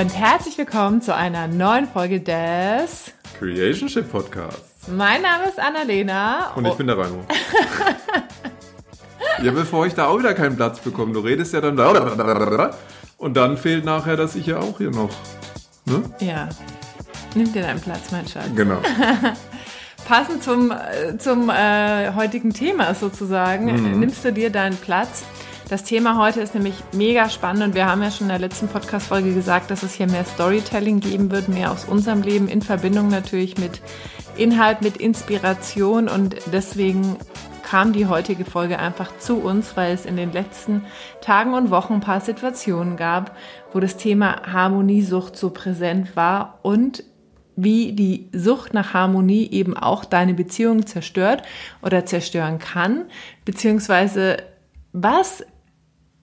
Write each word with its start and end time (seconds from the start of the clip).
und 0.00 0.16
herzlich 0.16 0.56
willkommen 0.56 1.02
zu 1.02 1.14
einer 1.14 1.46
neuen 1.46 1.86
Folge 1.86 2.20
des 2.20 3.12
Creationship 3.38 4.10
Podcasts. 4.10 4.88
Mein 4.88 5.20
Name 5.20 5.44
ist 5.44 5.60
Annalena. 5.60 6.54
Und 6.54 6.66
ich 6.66 6.72
bin 6.72 6.86
der 6.86 6.96
Raimo. 6.96 7.22
ja, 9.42 9.52
bevor 9.52 9.84
ich 9.84 9.92
da 9.92 10.06
auch 10.06 10.18
wieder 10.18 10.32
keinen 10.32 10.56
Platz 10.56 10.80
bekomme. 10.80 11.12
Du 11.12 11.20
redest 11.20 11.52
ja 11.52 11.60
dann 11.60 11.76
da. 11.76 12.70
Und 13.18 13.36
dann 13.36 13.58
fehlt 13.58 13.84
nachher, 13.84 14.16
dass 14.16 14.36
ich 14.36 14.46
ja 14.46 14.60
auch 14.60 14.78
hier 14.78 14.90
noch. 14.90 15.10
Ne? 15.84 16.02
Ja. 16.20 16.48
Nimm 17.34 17.52
dir 17.52 17.60
deinen 17.60 17.80
Platz, 17.80 18.10
mein 18.10 18.26
Schatz. 18.26 18.48
Genau. 18.56 18.80
Passend 20.08 20.42
zum, 20.42 20.70
äh, 20.70 21.18
zum 21.18 21.50
äh, 21.50 22.14
heutigen 22.14 22.54
Thema 22.54 22.94
sozusagen, 22.94 23.66
mhm. 23.66 24.00
nimmst 24.00 24.24
du 24.24 24.32
dir 24.32 24.48
deinen 24.48 24.78
Platz. 24.78 25.24
Das 25.70 25.84
Thema 25.84 26.18
heute 26.18 26.40
ist 26.40 26.52
nämlich 26.52 26.74
mega 26.90 27.30
spannend 27.30 27.62
und 27.62 27.74
wir 27.76 27.86
haben 27.86 28.02
ja 28.02 28.10
schon 28.10 28.24
in 28.24 28.30
der 28.30 28.40
letzten 28.40 28.66
Podcast-Folge 28.66 29.32
gesagt, 29.32 29.70
dass 29.70 29.84
es 29.84 29.94
hier 29.94 30.08
mehr 30.08 30.24
Storytelling 30.24 30.98
geben 30.98 31.30
wird, 31.30 31.48
mehr 31.48 31.70
aus 31.70 31.84
unserem 31.84 32.22
Leben 32.22 32.48
in 32.48 32.60
Verbindung 32.60 33.06
natürlich 33.06 33.56
mit 33.56 33.80
Inhalt, 34.36 34.82
mit 34.82 34.96
Inspiration 34.96 36.08
und 36.08 36.34
deswegen 36.52 37.18
kam 37.62 37.92
die 37.92 38.06
heutige 38.06 38.44
Folge 38.44 38.80
einfach 38.80 39.16
zu 39.18 39.36
uns, 39.36 39.76
weil 39.76 39.94
es 39.94 40.06
in 40.06 40.16
den 40.16 40.32
letzten 40.32 40.86
Tagen 41.20 41.54
und 41.54 41.70
Wochen 41.70 41.94
ein 41.94 42.00
paar 42.00 42.20
Situationen 42.20 42.96
gab, 42.96 43.36
wo 43.72 43.78
das 43.78 43.96
Thema 43.96 44.52
Harmoniesucht 44.52 45.36
so 45.36 45.50
präsent 45.50 46.16
war 46.16 46.58
und 46.62 47.04
wie 47.54 47.92
die 47.92 48.28
Sucht 48.32 48.74
nach 48.74 48.92
Harmonie 48.92 49.48
eben 49.52 49.76
auch 49.76 50.04
deine 50.04 50.34
Beziehung 50.34 50.84
zerstört 50.84 51.44
oder 51.80 52.06
zerstören 52.06 52.58
kann, 52.58 53.04
beziehungsweise 53.44 54.38
was 54.92 55.44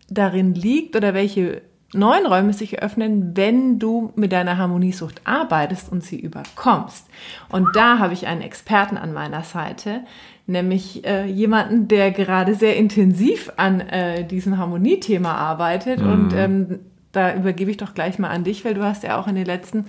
darin 0.09 0.53
liegt 0.53 0.95
oder 0.95 1.13
welche 1.13 1.61
neuen 1.93 2.25
Räume 2.25 2.53
sich 2.53 2.81
öffnen, 2.81 3.35
wenn 3.35 3.79
du 3.79 4.11
mit 4.15 4.31
deiner 4.31 4.57
Harmoniesucht 4.57 5.21
arbeitest 5.23 5.91
und 5.91 6.03
sie 6.03 6.19
überkommst. 6.19 7.07
Und 7.49 7.75
da 7.75 7.99
habe 7.99 8.13
ich 8.13 8.27
einen 8.27 8.41
Experten 8.41 8.97
an 8.97 9.13
meiner 9.13 9.43
Seite, 9.43 10.01
nämlich 10.47 11.05
äh, 11.05 11.25
jemanden, 11.25 11.87
der 11.87 12.11
gerade 12.11 12.55
sehr 12.55 12.75
intensiv 12.75 13.51
an 13.57 13.79
äh, 13.81 14.25
diesem 14.25 14.57
Harmoniethema 14.57 15.33
arbeitet. 15.33 16.01
Mhm. 16.01 16.11
Und 16.11 16.33
ähm, 16.33 16.79
da 17.11 17.33
übergebe 17.33 17.71
ich 17.71 17.77
doch 17.77 17.93
gleich 17.93 18.19
mal 18.19 18.29
an 18.29 18.43
dich, 18.43 18.65
weil 18.65 18.73
du 18.73 18.83
hast 18.83 19.03
ja 19.03 19.19
auch 19.19 19.27
in 19.27 19.35
den 19.35 19.45
letzten 19.45 19.85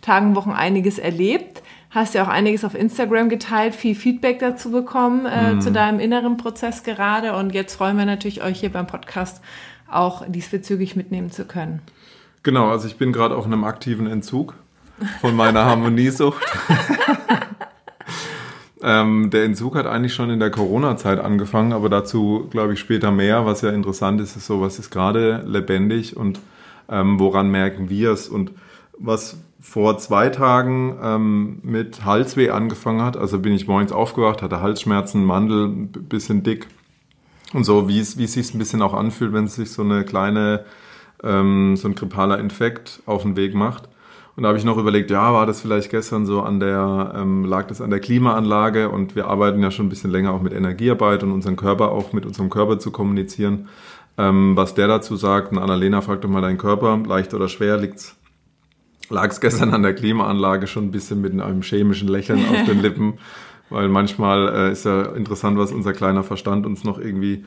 Tagen, 0.00 0.36
Wochen 0.36 0.52
einiges 0.52 0.98
erlebt 0.98 1.62
hast 1.90 2.14
ja 2.14 2.24
auch 2.24 2.28
einiges 2.28 2.64
auf 2.64 2.74
Instagram 2.74 3.28
geteilt, 3.28 3.74
viel 3.74 3.94
Feedback 3.94 4.40
dazu 4.40 4.70
bekommen 4.70 5.26
äh, 5.26 5.54
mhm. 5.54 5.60
zu 5.60 5.72
deinem 5.72 6.00
inneren 6.00 6.36
Prozess 6.36 6.82
gerade. 6.82 7.34
Und 7.34 7.54
jetzt 7.54 7.76
freuen 7.76 7.96
wir 7.96 8.04
natürlich 8.04 8.42
euch 8.42 8.60
hier 8.60 8.70
beim 8.70 8.86
Podcast 8.86 9.40
auch 9.90 10.24
diesbezüglich 10.28 10.96
mitnehmen 10.96 11.30
zu 11.30 11.44
können. 11.44 11.80
Genau, 12.42 12.68
also 12.68 12.86
ich 12.86 12.96
bin 12.96 13.12
gerade 13.12 13.36
auf 13.36 13.46
einem 13.46 13.64
aktiven 13.64 14.06
Entzug 14.06 14.54
von 15.20 15.34
meiner 15.34 15.64
Harmoniesucht. 15.64 16.42
ähm, 18.82 19.30
der 19.30 19.44
Entzug 19.44 19.74
hat 19.74 19.86
eigentlich 19.86 20.14
schon 20.14 20.30
in 20.30 20.40
der 20.40 20.50
Corona-Zeit 20.50 21.18
angefangen, 21.18 21.72
aber 21.72 21.88
dazu 21.88 22.46
glaube 22.50 22.74
ich 22.74 22.80
später 22.80 23.10
mehr. 23.10 23.46
Was 23.46 23.62
ja 23.62 23.70
interessant 23.70 24.20
ist, 24.20 24.36
ist 24.36 24.46
so, 24.46 24.60
was 24.60 24.78
ist 24.78 24.90
gerade 24.90 25.42
lebendig 25.46 26.16
und 26.16 26.38
ähm, 26.90 27.18
woran 27.18 27.50
merken 27.50 27.90
wir 27.90 28.12
es 28.12 28.28
und 28.28 28.52
was 28.98 29.38
vor 29.60 29.98
zwei 29.98 30.28
Tagen 30.28 30.98
ähm, 31.02 31.58
mit 31.62 32.04
Halsweh 32.04 32.50
angefangen 32.50 33.02
hat. 33.02 33.16
Also 33.16 33.38
bin 33.38 33.52
ich 33.52 33.66
morgens 33.66 33.92
aufgewacht, 33.92 34.42
hatte 34.42 34.60
Halsschmerzen, 34.60 35.24
Mandel, 35.24 35.68
bisschen 35.68 36.42
dick 36.42 36.68
und 37.52 37.64
so, 37.64 37.88
wie 37.88 37.98
es, 37.98 38.18
wie 38.18 38.24
es 38.24 38.34
sich 38.34 38.54
ein 38.54 38.58
bisschen 38.58 38.82
auch 38.82 38.94
anfühlt, 38.94 39.32
wenn 39.32 39.48
sich 39.48 39.72
so 39.72 39.82
eine 39.82 40.04
kleine, 40.04 40.64
ähm, 41.22 41.76
so 41.76 41.88
ein 41.88 41.94
grippaler 41.94 42.38
Infekt 42.38 43.02
auf 43.06 43.22
den 43.22 43.36
Weg 43.36 43.54
macht. 43.54 43.88
Und 44.36 44.44
da 44.44 44.50
habe 44.50 44.58
ich 44.58 44.64
noch 44.64 44.78
überlegt, 44.78 45.10
ja, 45.10 45.32
war 45.32 45.46
das 45.46 45.60
vielleicht 45.60 45.90
gestern 45.90 46.24
so 46.24 46.42
an 46.42 46.60
der, 46.60 47.12
ähm, 47.16 47.44
lag 47.44 47.66
das 47.66 47.80
an 47.80 47.90
der 47.90 47.98
Klimaanlage 47.98 48.88
und 48.88 49.16
wir 49.16 49.26
arbeiten 49.26 49.60
ja 49.60 49.72
schon 49.72 49.86
ein 49.86 49.88
bisschen 49.88 50.12
länger 50.12 50.32
auch 50.32 50.42
mit 50.42 50.52
Energiearbeit 50.52 51.24
und 51.24 51.32
unseren 51.32 51.56
Körper 51.56 51.90
auch 51.90 52.12
mit 52.12 52.24
unserem 52.24 52.48
Körper 52.48 52.78
zu 52.78 52.92
kommunizieren. 52.92 53.68
Ähm, 54.16 54.56
was 54.56 54.74
der 54.74 54.86
dazu 54.86 55.16
sagt, 55.16 55.50
und 55.50 55.58
Annalena 55.58 56.02
fragt 56.02 56.22
doch 56.22 56.28
mal 56.28 56.40
deinen 56.40 56.58
Körper, 56.58 56.96
leicht 57.04 57.34
oder 57.34 57.48
schwer, 57.48 57.78
liegt's 57.78 58.17
lag 59.10 59.30
es 59.30 59.40
gestern 59.40 59.74
an 59.74 59.82
der 59.82 59.94
Klimaanlage 59.94 60.66
schon 60.66 60.84
ein 60.84 60.90
bisschen 60.90 61.20
mit 61.20 61.32
einem 61.32 61.62
chemischen 61.62 62.08
Lächeln 62.08 62.44
auf 62.48 62.64
den 62.66 62.78
Lippen, 62.82 63.14
weil 63.70 63.88
manchmal 63.88 64.48
äh, 64.48 64.72
ist 64.72 64.84
ja 64.84 65.02
interessant, 65.02 65.58
was 65.58 65.72
unser 65.72 65.92
kleiner 65.92 66.24
Verstand 66.24 66.66
uns 66.66 66.84
noch 66.84 66.98
irgendwie 66.98 67.44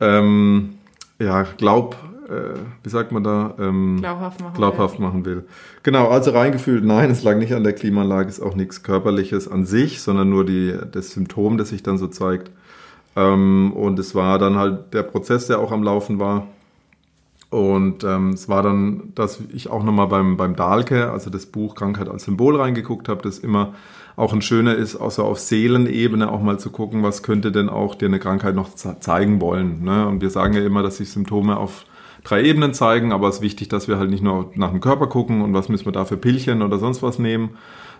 ähm, 0.00 0.78
ja, 1.18 1.42
glaub, 1.56 1.96
äh, 2.28 2.58
wie 2.82 2.88
sagt 2.88 3.12
man 3.12 3.22
da? 3.22 3.54
Ähm, 3.58 3.98
glaubhaft, 4.00 4.40
machen, 4.40 4.54
glaubhaft 4.56 4.98
will. 4.98 5.06
machen 5.06 5.24
will. 5.24 5.44
Genau, 5.82 6.08
also 6.08 6.32
reingefühlt, 6.32 6.84
nein, 6.84 7.10
es 7.10 7.22
lag 7.22 7.36
nicht 7.36 7.54
an 7.54 7.64
der 7.64 7.72
Klimaanlage, 7.72 8.28
ist 8.28 8.40
auch 8.40 8.56
nichts 8.56 8.82
Körperliches 8.82 9.48
an 9.48 9.64
sich, 9.64 10.02
sondern 10.02 10.30
nur 10.30 10.44
die, 10.44 10.76
das 10.90 11.12
Symptom, 11.12 11.58
das 11.58 11.68
sich 11.70 11.82
dann 11.82 11.98
so 11.98 12.08
zeigt. 12.08 12.50
Ähm, 13.16 13.72
und 13.74 13.98
es 13.98 14.14
war 14.14 14.38
dann 14.38 14.56
halt 14.56 14.92
der 14.92 15.04
Prozess, 15.04 15.46
der 15.46 15.60
auch 15.60 15.70
am 15.70 15.82
Laufen 15.82 16.18
war. 16.18 16.48
Und 17.54 18.02
ähm, 18.02 18.30
es 18.30 18.48
war 18.48 18.64
dann, 18.64 19.12
dass 19.14 19.40
ich 19.54 19.70
auch 19.70 19.84
nochmal 19.84 20.08
beim, 20.08 20.36
beim 20.36 20.56
Dahlke, 20.56 21.12
also 21.12 21.30
das 21.30 21.46
Buch 21.46 21.76
Krankheit 21.76 22.08
als 22.08 22.24
Symbol 22.24 22.56
reingeguckt 22.56 23.08
habe, 23.08 23.22
das 23.22 23.38
immer 23.38 23.74
auch 24.16 24.32
ein 24.32 24.42
schöner 24.42 24.74
ist, 24.74 24.96
außer 24.96 25.22
auf 25.22 25.38
Seelenebene 25.38 26.32
auch 26.32 26.42
mal 26.42 26.58
zu 26.58 26.70
gucken, 26.70 27.04
was 27.04 27.22
könnte 27.22 27.52
denn 27.52 27.68
auch 27.68 27.94
dir 27.94 28.06
eine 28.06 28.18
Krankheit 28.18 28.56
noch 28.56 28.74
zeigen 28.74 29.40
wollen. 29.40 29.84
Ne? 29.84 30.04
Und 30.08 30.20
wir 30.20 30.30
sagen 30.30 30.54
ja 30.54 30.66
immer, 30.66 30.82
dass 30.82 30.96
sich 30.96 31.10
Symptome 31.10 31.56
auf 31.56 31.84
drei 32.24 32.42
Ebenen 32.42 32.74
zeigen, 32.74 33.12
aber 33.12 33.28
es 33.28 33.36
ist 33.36 33.42
wichtig, 33.42 33.68
dass 33.68 33.86
wir 33.86 33.98
halt 33.98 34.10
nicht 34.10 34.24
nur 34.24 34.50
nach 34.56 34.70
dem 34.70 34.80
Körper 34.80 35.06
gucken 35.06 35.40
und 35.40 35.54
was 35.54 35.68
müssen 35.68 35.84
wir 35.84 35.92
da 35.92 36.04
für 36.04 36.16
Pillchen 36.16 36.60
oder 36.60 36.78
sonst 36.78 37.04
was 37.04 37.20
nehmen, 37.20 37.50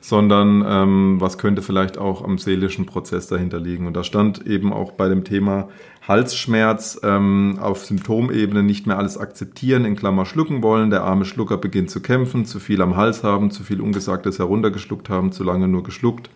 sondern 0.01 0.65
ähm, 0.67 1.21
was 1.21 1.39
könnte 1.39 1.63
vielleicht 1.63 1.97
auch 1.97 2.25
am 2.25 2.39
seelischen 2.39 2.87
Prozess 2.87 3.29
dahinter 3.29 3.61
liegen. 3.61 3.87
Und 3.87 3.95
da 3.95 4.03
stand 4.03 4.47
eben 4.49 4.73
auch 4.73 4.93
bei 4.93 5.09
dem 5.09 5.23
Thema 5.23 5.69
Halsschmerz 6.07 7.01
ähm, 7.03 7.59
auf 7.61 7.87
Symptomebene 7.87 8.63
nicht 8.63 8.87
mehr 8.87 8.99
alles 8.99 9.17
akzeptieren, 9.17 9.85
in 9.85 9.97
Klammer 9.97 10.27
schlucken 10.27 10.63
wollen. 10.63 10.91
Der 10.91 11.03
arme 11.03 11.25
Schlucker 11.25 11.57
beginnt 11.57 11.91
zu 11.91 12.01
kämpfen, 12.01 12.45
zu 12.45 12.61
viel 12.61 12.83
am 12.83 12.97
Hals 12.97 13.23
haben, 13.23 13.51
zu 13.51 13.65
viel 13.65 13.81
Ungesagtes 13.81 14.39
heruntergeschluckt 14.39 15.09
haben, 15.09 15.33
zu 15.33 15.45
lange 15.45 15.67
nur 15.67 15.83
geschluckt, 15.83 16.29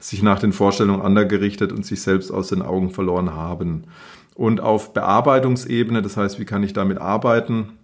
sich 0.00 0.22
nach 0.22 0.40
den 0.40 0.52
Vorstellungen 0.52 1.02
anderer 1.02 1.26
gerichtet 1.26 1.72
und 1.72 1.86
sich 1.86 2.02
selbst 2.02 2.32
aus 2.32 2.48
den 2.48 2.62
Augen 2.62 2.90
verloren 2.90 3.34
haben. 3.34 3.84
Und 4.34 4.60
auf 4.60 4.92
Bearbeitungsebene, 4.92 6.02
das 6.02 6.16
heißt, 6.16 6.40
wie 6.40 6.44
kann 6.44 6.64
ich 6.64 6.72
damit 6.72 6.98
arbeiten? 6.98 7.78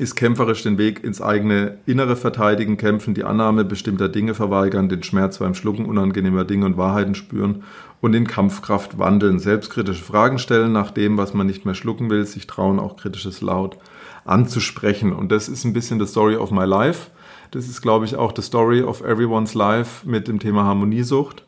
Ist 0.00 0.16
kämpferisch 0.16 0.62
den 0.62 0.78
Weg 0.78 1.04
ins 1.04 1.20
eigene 1.20 1.78
Innere 1.84 2.16
verteidigen, 2.16 2.78
kämpfen, 2.78 3.12
die 3.12 3.24
Annahme 3.24 3.64
bestimmter 3.64 4.08
Dinge 4.08 4.34
verweigern, 4.34 4.88
den 4.88 5.02
Schmerz 5.02 5.38
beim 5.38 5.54
Schlucken 5.54 5.84
unangenehmer 5.84 6.44
Dinge 6.44 6.64
und 6.64 6.78
Wahrheiten 6.78 7.14
spüren 7.14 7.64
und 8.00 8.14
in 8.14 8.26
Kampfkraft 8.26 8.98
wandeln, 8.98 9.38
selbstkritische 9.38 10.02
Fragen 10.02 10.38
stellen 10.38 10.72
nach 10.72 10.90
dem, 10.90 11.18
was 11.18 11.34
man 11.34 11.46
nicht 11.46 11.66
mehr 11.66 11.74
schlucken 11.74 12.08
will, 12.08 12.24
sich 12.24 12.46
trauen, 12.46 12.78
auch 12.78 12.96
kritisches 12.96 13.42
Laut 13.42 13.76
anzusprechen. 14.24 15.12
Und 15.12 15.30
das 15.30 15.48
ist 15.48 15.64
ein 15.64 15.74
bisschen 15.74 16.00
the 16.00 16.06
story 16.06 16.36
of 16.36 16.50
my 16.50 16.64
life. 16.64 17.10
Das 17.50 17.68
ist, 17.68 17.82
glaube 17.82 18.06
ich, 18.06 18.16
auch 18.16 18.32
the 18.34 18.42
story 18.42 18.82
of 18.82 19.02
everyone's 19.02 19.54
life 19.54 20.08
mit 20.08 20.28
dem 20.28 20.38
Thema 20.38 20.64
Harmoniesucht. 20.64 21.44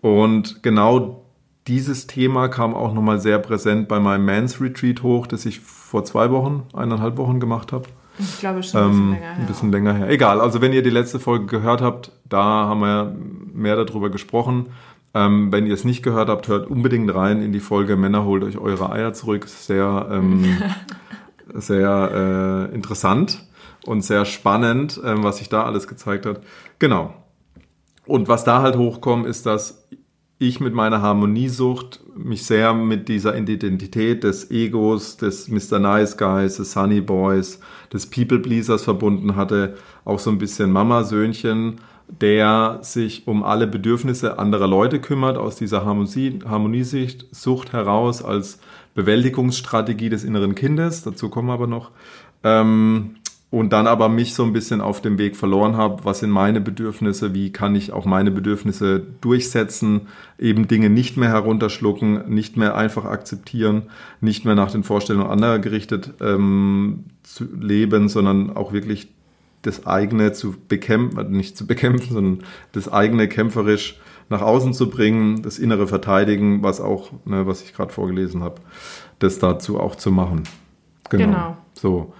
Und 0.00 0.62
genau 0.62 1.26
dieses 1.66 2.06
Thema 2.06 2.48
kam 2.48 2.74
auch 2.74 2.94
nochmal 2.94 3.20
sehr 3.20 3.38
präsent 3.38 3.88
bei 3.88 4.00
meinem 4.00 4.24
Mans 4.24 4.60
Retreat 4.60 5.02
hoch, 5.02 5.26
das 5.26 5.46
ich 5.46 5.60
vor 5.60 6.04
zwei 6.04 6.30
Wochen, 6.30 6.64
eineinhalb 6.72 7.16
Wochen 7.16 7.40
gemacht 7.40 7.72
habe. 7.72 7.84
Ich 8.18 8.38
glaube 8.38 8.62
schon 8.62 8.80
ein 8.80 8.88
bisschen 8.90 9.02
ähm, 9.02 9.12
länger 9.12 9.26
her. 9.26 9.36
Ein 9.38 9.46
bisschen 9.46 9.72
länger 9.72 9.94
her. 9.94 10.08
Egal, 10.08 10.40
also 10.40 10.60
wenn 10.60 10.72
ihr 10.72 10.82
die 10.82 10.90
letzte 10.90 11.18
Folge 11.18 11.46
gehört 11.46 11.80
habt, 11.80 12.12
da 12.28 12.42
haben 12.42 12.80
wir 12.80 13.16
mehr 13.52 13.76
darüber 13.76 14.10
gesprochen. 14.10 14.66
Ähm, 15.12 15.50
wenn 15.50 15.66
ihr 15.66 15.74
es 15.74 15.84
nicht 15.84 16.02
gehört 16.02 16.28
habt, 16.28 16.48
hört 16.48 16.70
unbedingt 16.70 17.12
rein 17.14 17.42
in 17.42 17.52
die 17.52 17.60
Folge 17.60 17.96
Männer 17.96 18.24
holt 18.24 18.44
euch 18.44 18.58
eure 18.58 18.92
Eier 18.92 19.12
zurück. 19.12 19.48
Sehr, 19.48 20.08
ähm, 20.10 20.44
sehr 21.54 22.68
äh, 22.70 22.74
interessant 22.74 23.44
und 23.86 24.02
sehr 24.02 24.24
spannend, 24.24 25.00
ähm, 25.04 25.24
was 25.24 25.38
sich 25.38 25.48
da 25.48 25.64
alles 25.64 25.88
gezeigt 25.88 26.26
hat. 26.26 26.42
Genau. 26.78 27.14
Und 28.06 28.28
was 28.28 28.44
da 28.44 28.62
halt 28.62 28.76
hochkommt, 28.76 29.26
ist, 29.26 29.46
dass 29.46 29.88
ich 30.40 30.58
mit 30.58 30.72
meiner 30.72 31.02
Harmoniesucht 31.02 32.00
mich 32.16 32.46
sehr 32.46 32.72
mit 32.72 33.08
dieser 33.08 33.36
Identität 33.36 34.24
des 34.24 34.50
Egos, 34.50 35.18
des 35.18 35.48
Mr. 35.48 35.78
Nice 35.78 36.16
Guys, 36.16 36.56
des 36.56 36.72
Sunny 36.72 37.02
Boys, 37.02 37.60
des 37.92 38.06
People 38.06 38.38
Pleasers 38.38 38.82
verbunden 38.82 39.36
hatte. 39.36 39.76
Auch 40.06 40.18
so 40.18 40.30
ein 40.30 40.38
bisschen 40.38 40.72
Mama-Söhnchen, 40.72 41.82
der 42.08 42.78
sich 42.80 43.28
um 43.28 43.44
alle 43.44 43.66
Bedürfnisse 43.66 44.38
anderer 44.38 44.66
Leute 44.66 44.98
kümmert, 44.98 45.36
aus 45.36 45.56
dieser 45.56 45.84
Harmoniesicht, 45.84 47.26
Sucht 47.32 47.74
heraus 47.74 48.24
als 48.24 48.60
Bewältigungsstrategie 48.94 50.08
des 50.08 50.24
inneren 50.24 50.54
Kindes. 50.54 51.02
Dazu 51.02 51.28
kommen 51.28 51.48
wir 51.48 51.54
aber 51.54 51.66
noch. 51.66 51.90
Ähm, 52.42 53.16
und 53.50 53.72
dann 53.72 53.88
aber 53.88 54.08
mich 54.08 54.34
so 54.34 54.44
ein 54.44 54.52
bisschen 54.52 54.80
auf 54.80 55.02
dem 55.02 55.18
Weg 55.18 55.36
verloren 55.36 55.76
habe, 55.76 56.04
was 56.04 56.20
sind 56.20 56.30
meine 56.30 56.60
Bedürfnisse, 56.60 57.34
wie 57.34 57.52
kann 57.52 57.74
ich 57.74 57.92
auch 57.92 58.04
meine 58.04 58.30
Bedürfnisse 58.30 59.02
durchsetzen, 59.20 60.02
eben 60.38 60.68
Dinge 60.68 60.88
nicht 60.88 61.16
mehr 61.16 61.30
herunterschlucken, 61.30 62.32
nicht 62.32 62.56
mehr 62.56 62.76
einfach 62.76 63.04
akzeptieren, 63.04 63.82
nicht 64.20 64.44
mehr 64.44 64.54
nach 64.54 64.70
den 64.70 64.84
Vorstellungen 64.84 65.28
anderer 65.28 65.58
gerichtet 65.58 66.14
ähm, 66.20 67.04
zu 67.24 67.44
leben, 67.52 68.08
sondern 68.08 68.56
auch 68.56 68.72
wirklich 68.72 69.08
das 69.62 69.84
eigene 69.84 70.32
zu 70.32 70.54
bekämpfen, 70.68 71.32
nicht 71.32 71.56
zu 71.56 71.66
bekämpfen, 71.66 72.08
sondern 72.14 72.46
das 72.70 72.90
eigene 72.90 73.26
kämpferisch 73.26 73.98
nach 74.28 74.42
außen 74.42 74.74
zu 74.74 74.88
bringen, 74.88 75.42
das 75.42 75.58
innere 75.58 75.88
Verteidigen, 75.88 76.62
was 76.62 76.80
auch, 76.80 77.10
ne, 77.24 77.48
was 77.48 77.62
ich 77.62 77.74
gerade 77.74 77.92
vorgelesen 77.92 78.44
habe, 78.44 78.60
das 79.18 79.40
dazu 79.40 79.80
auch 79.80 79.96
zu 79.96 80.12
machen. 80.12 80.44
Genau. 81.10 81.24
genau. 81.24 81.56
So. 81.74 82.14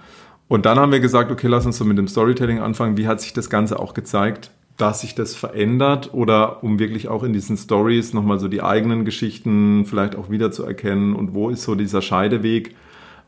Und 0.51 0.65
dann 0.65 0.77
haben 0.77 0.91
wir 0.91 0.99
gesagt, 0.99 1.31
okay, 1.31 1.47
lass 1.47 1.65
uns 1.65 1.77
so 1.77 1.85
mit 1.85 1.97
dem 1.97 2.09
Storytelling 2.09 2.59
anfangen. 2.59 2.97
Wie 2.97 3.07
hat 3.07 3.21
sich 3.21 3.31
das 3.31 3.49
Ganze 3.49 3.79
auch 3.79 3.93
gezeigt, 3.93 4.51
dass 4.75 4.99
sich 4.99 5.15
das 5.15 5.33
verändert 5.33 6.13
oder 6.13 6.61
um 6.61 6.77
wirklich 6.77 7.07
auch 7.07 7.23
in 7.23 7.31
diesen 7.31 7.55
Stories 7.55 8.13
nochmal 8.13 8.37
so 8.37 8.49
die 8.49 8.61
eigenen 8.61 9.05
Geschichten 9.05 9.85
vielleicht 9.85 10.17
auch 10.17 10.29
wieder 10.29 10.51
zu 10.51 10.65
erkennen 10.65 11.15
und 11.15 11.33
wo 11.33 11.49
ist 11.49 11.63
so 11.63 11.75
dieser 11.75 12.01
Scheideweg, 12.01 12.75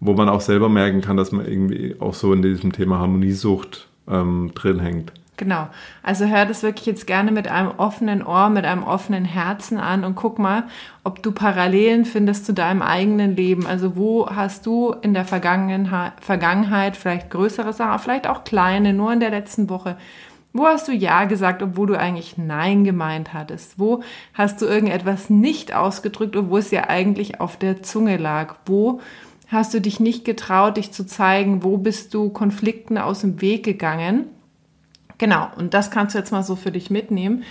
wo 0.01 0.11
man 0.15 0.27
auch 0.27 0.41
selber 0.41 0.67
merken 0.67 0.99
kann, 0.99 1.15
dass 1.15 1.31
man 1.31 1.47
irgendwie 1.47 1.95
auch 1.97 2.13
so 2.13 2.33
in 2.33 2.41
diesem 2.41 2.73
Thema 2.73 2.99
Harmoniesucht 2.99 3.87
ähm, 4.09 4.51
drin 4.53 4.81
hängt. 4.81 5.13
Genau. 5.35 5.67
Also 6.03 6.25
hör 6.25 6.45
das 6.45 6.61
wirklich 6.61 6.85
jetzt 6.85 7.07
gerne 7.07 7.31
mit 7.31 7.47
einem 7.47 7.71
offenen 7.77 8.23
Ohr, 8.23 8.49
mit 8.49 8.65
einem 8.65 8.83
offenen 8.83 9.25
Herzen 9.25 9.79
an 9.79 10.03
und 10.03 10.15
guck 10.15 10.37
mal, 10.37 10.65
ob 11.03 11.23
du 11.23 11.31
Parallelen 11.31 12.05
findest 12.05 12.45
zu 12.45 12.53
deinem 12.53 12.83
eigenen 12.83 13.35
Leben. 13.35 13.65
Also 13.65 13.95
wo 13.95 14.29
hast 14.29 14.65
du 14.67 14.93
in 15.01 15.15
der 15.15 15.25
Vergangenheit 15.25 16.97
vielleicht 16.97 17.31
größere 17.31 17.73
Sachen, 17.73 17.99
vielleicht 17.99 18.27
auch 18.27 18.43
kleine, 18.43 18.93
nur 18.93 19.11
in 19.11 19.19
der 19.19 19.31
letzten 19.31 19.69
Woche. 19.69 19.97
Wo 20.55 20.67
hast 20.67 20.87
du 20.87 20.91
Ja 20.91 21.25
gesagt, 21.25 21.63
obwohl 21.63 21.87
du 21.87 21.99
eigentlich 21.99 22.37
Nein 22.37 22.83
gemeint 22.83 23.33
hattest? 23.33 23.79
Wo 23.79 24.03
hast 24.35 24.61
du 24.61 24.67
irgendetwas 24.67 25.31
nicht 25.31 25.73
ausgedrückt, 25.73 26.35
obwohl 26.35 26.59
es 26.59 26.69
ja 26.69 26.89
eigentlich 26.89 27.41
auf 27.41 27.57
der 27.57 27.81
Zunge 27.81 28.17
lag? 28.17 28.53
Wo 28.67 29.01
hast 29.47 29.73
du 29.73 29.81
dich 29.81 29.99
nicht 29.99 30.25
getraut, 30.25 30.77
dich 30.77 30.91
zu 30.91 31.07
zeigen? 31.07 31.63
Wo 31.63 31.77
bist 31.77 32.13
du 32.13 32.29
Konflikten 32.29 32.99
aus 32.99 33.21
dem 33.21 33.41
Weg 33.41 33.63
gegangen? 33.65 34.25
Genau, 35.23 35.47
und 35.55 35.73
das 35.73 35.89
kannst 35.89 36.15
du 36.15 36.19
jetzt 36.19 36.33
mal 36.33 36.43
so 36.43 36.57
für 36.57 36.73
dich 36.73 36.89
mitnehmen. 36.89 37.45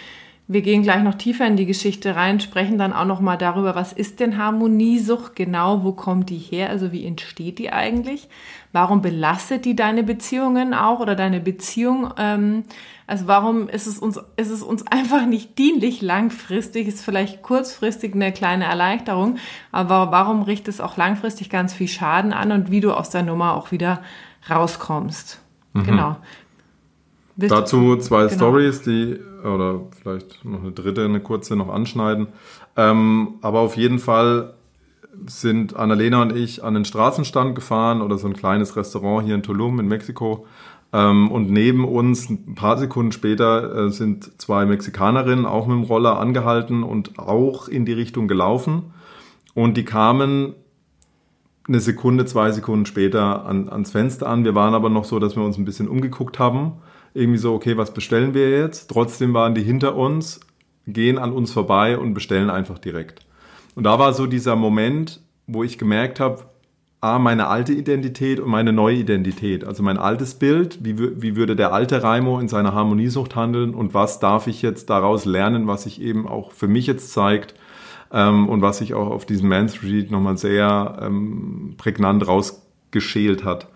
Wir 0.47 0.61
gehen 0.61 0.83
gleich 0.83 1.03
noch 1.03 1.15
tiefer 1.15 1.47
in 1.47 1.57
die 1.57 1.65
Geschichte 1.65 2.15
rein, 2.15 2.39
sprechen 2.39 2.77
dann 2.77 2.93
auch 2.93 3.07
noch 3.07 3.21
mal 3.21 3.39
darüber, 3.39 3.75
was 3.75 3.95
ist 3.95 4.21
denn 4.21 4.37
Harmoniesucht 4.37 5.35
genau, 5.35 5.83
wo 5.83 5.93
kommt 5.93 6.29
die 6.29 6.37
her, 6.37 6.69
also 6.69 6.93
wie 6.93 7.07
entsteht 7.07 7.59
die 7.59 7.73
eigentlich, 7.73 8.29
warum 8.73 9.01
belastet 9.01 9.65
die 9.65 9.75
deine 9.75 10.03
Beziehungen 10.03 10.75
auch 10.75 11.01
oder 11.01 11.15
deine 11.15 11.41
Beziehung, 11.41 12.13
ähm, 12.19 12.65
also 13.07 13.27
warum 13.27 13.71
ist 13.71 13.87
es 13.87 13.99
uns 13.99 14.21
ist 14.37 14.51
es 14.51 14.63
uns 14.63 14.87
einfach 14.91 15.25
nicht 15.25 15.57
dienlich 15.57 16.03
langfristig, 16.03 16.89
ist 16.89 17.03
vielleicht 17.03 17.41
kurzfristig 17.41 18.15
eine 18.15 18.33
kleine 18.33 18.67
Erleichterung, 18.67 19.39
aber 19.71 20.11
warum 20.11 20.43
richtet 20.43 20.75
es 20.75 20.81
auch 20.83 20.99
langfristig 20.99 21.49
ganz 21.49 21.73
viel 21.73 21.89
Schaden 21.89 22.35
an 22.35 22.53
und 22.53 22.71
wie 22.71 22.81
du 22.81 22.93
aus 22.93 23.09
der 23.09 23.23
Nummer 23.23 23.55
auch 23.55 23.73
wieder 23.73 24.03
rauskommst. 24.51 25.41
Mhm. 25.73 25.85
Genau. 25.85 26.17
Willst 27.37 27.55
Dazu 27.55 27.97
zwei 27.97 28.27
genau. 28.27 28.35
Stories, 28.35 28.83
die, 28.83 29.19
oder 29.43 29.81
vielleicht 30.01 30.45
noch 30.45 30.61
eine 30.61 30.73
dritte, 30.73 31.05
eine 31.05 31.21
kurze 31.21 31.57
noch 31.57 31.69
anschneiden. 31.69 32.29
Ähm, 32.77 33.35
aber 33.41 33.61
auf 33.61 33.77
jeden 33.77 33.99
Fall 33.99 34.55
sind 35.27 35.77
Annalena 35.77 36.23
und 36.23 36.37
ich 36.37 36.63
an 36.65 36.75
den 36.75 36.85
Straßenstand 36.85 37.55
gefahren 37.55 38.03
oder 38.03 38.19
so 38.19 38.27
ein 38.27 38.35
kleines 38.35 38.77
Restaurant 38.77 39.27
hier 39.27 39.35
in 39.35 39.43
Tulum 39.43 39.81
in 39.81 39.89
Mexiko. 39.89 40.47
Ähm, 40.93 41.31
und 41.31 41.51
neben 41.51 41.87
uns, 41.87 42.29
ein 42.29 42.55
paar 42.55 42.77
Sekunden 42.77 43.13
später, 43.13 43.87
äh, 43.87 43.91
sind 43.91 44.41
zwei 44.41 44.67
Mexikanerinnen 44.67 45.47
auch 45.47 45.67
mit 45.67 45.77
dem 45.77 45.85
Roller 45.85 46.19
angehalten 46.19 46.83
und 46.83 47.19
auch 47.19 47.69
in 47.69 47.87
die 47.87 47.95
Richtung 47.95 48.29
gelaufen. 48.29 48.93
Und 49.55 49.77
die 49.79 49.85
kamen 49.85 50.55
eine 51.67 51.81
Sekunde, 51.81 52.27
zwei 52.27 52.51
Sekunden 52.51 52.85
später 52.85 53.47
an, 53.47 53.71
ans 53.71 53.93
Fenster 53.93 54.29
an. 54.29 54.45
Wir 54.45 54.55
waren 54.55 54.75
aber 54.75 54.91
noch 54.91 55.05
so, 55.05 55.19
dass 55.19 55.37
wir 55.37 55.45
uns 55.45 55.57
ein 55.57 55.65
bisschen 55.65 55.89
umgeguckt 55.89 56.39
haben 56.39 56.73
irgendwie 57.15 57.39
so, 57.39 57.55
okay, 57.55 57.77
was 57.77 57.93
bestellen 57.93 58.35
wir 58.35 58.51
jetzt? 58.51 58.89
Trotzdem 58.91 59.35
waren 59.35 59.55
die 59.55 59.63
hinter 59.63 59.97
uns, 59.97 60.41
gehen 60.87 61.19
an 61.19 61.33
uns 61.33 61.53
vorbei 61.53 61.99
und 61.99 62.15
bestellen 62.15 62.51
einfach 62.51 62.79
direkt. 62.79 63.27
Und 63.75 63.85
da 63.85 63.99
war 63.99 64.13
so 64.13 64.27
dieser 64.27 64.57
Moment, 64.57 65.21
wo 65.47 65.63
ich 65.65 65.79
gemerkt 65.79 66.21
habe, 66.21 66.45
A, 67.01 67.19
meine 67.19 67.49
alte 67.49 67.73
Identität 67.73 68.39
und 68.39 68.49
meine 68.49 68.73
neue 68.73 68.97
Identität. 68.97 69.65
Also 69.65 69.83
mein 69.83 69.99
altes 69.99 70.35
Bild, 70.35 70.85
wie, 70.85 70.97
wie 71.21 71.35
würde 71.35 71.57
der 71.57 71.73
alte 71.73 72.01
Raimo 72.03 72.39
in 72.39 72.47
seiner 72.47 72.75
Harmoniesucht 72.75 73.35
handeln 73.35 73.75
und 73.75 73.93
was 73.93 74.21
darf 74.21 74.47
ich 74.47 74.63
jetzt 74.63 74.89
daraus 74.89 75.25
lernen, 75.25 75.67
was 75.67 75.83
sich 75.83 76.01
eben 76.01 76.29
auch 76.29 76.53
für 76.53 76.69
mich 76.69 76.87
jetzt 76.87 77.13
zeigt 77.13 77.57
ähm, 78.13 78.49
und 78.49 78.63
was 78.63 78.79
sich 78.79 78.95
auch 78.95 79.11
auf 79.11 79.27
diesem 79.27 79.49
Man 79.49 79.69
Street 79.69 80.13
nochmal 80.13 80.37
sehr 80.37 81.01
ähm, 81.03 81.75
prägnant 81.77 82.25
rausgeschält 82.29 83.45
hat. 83.45 83.67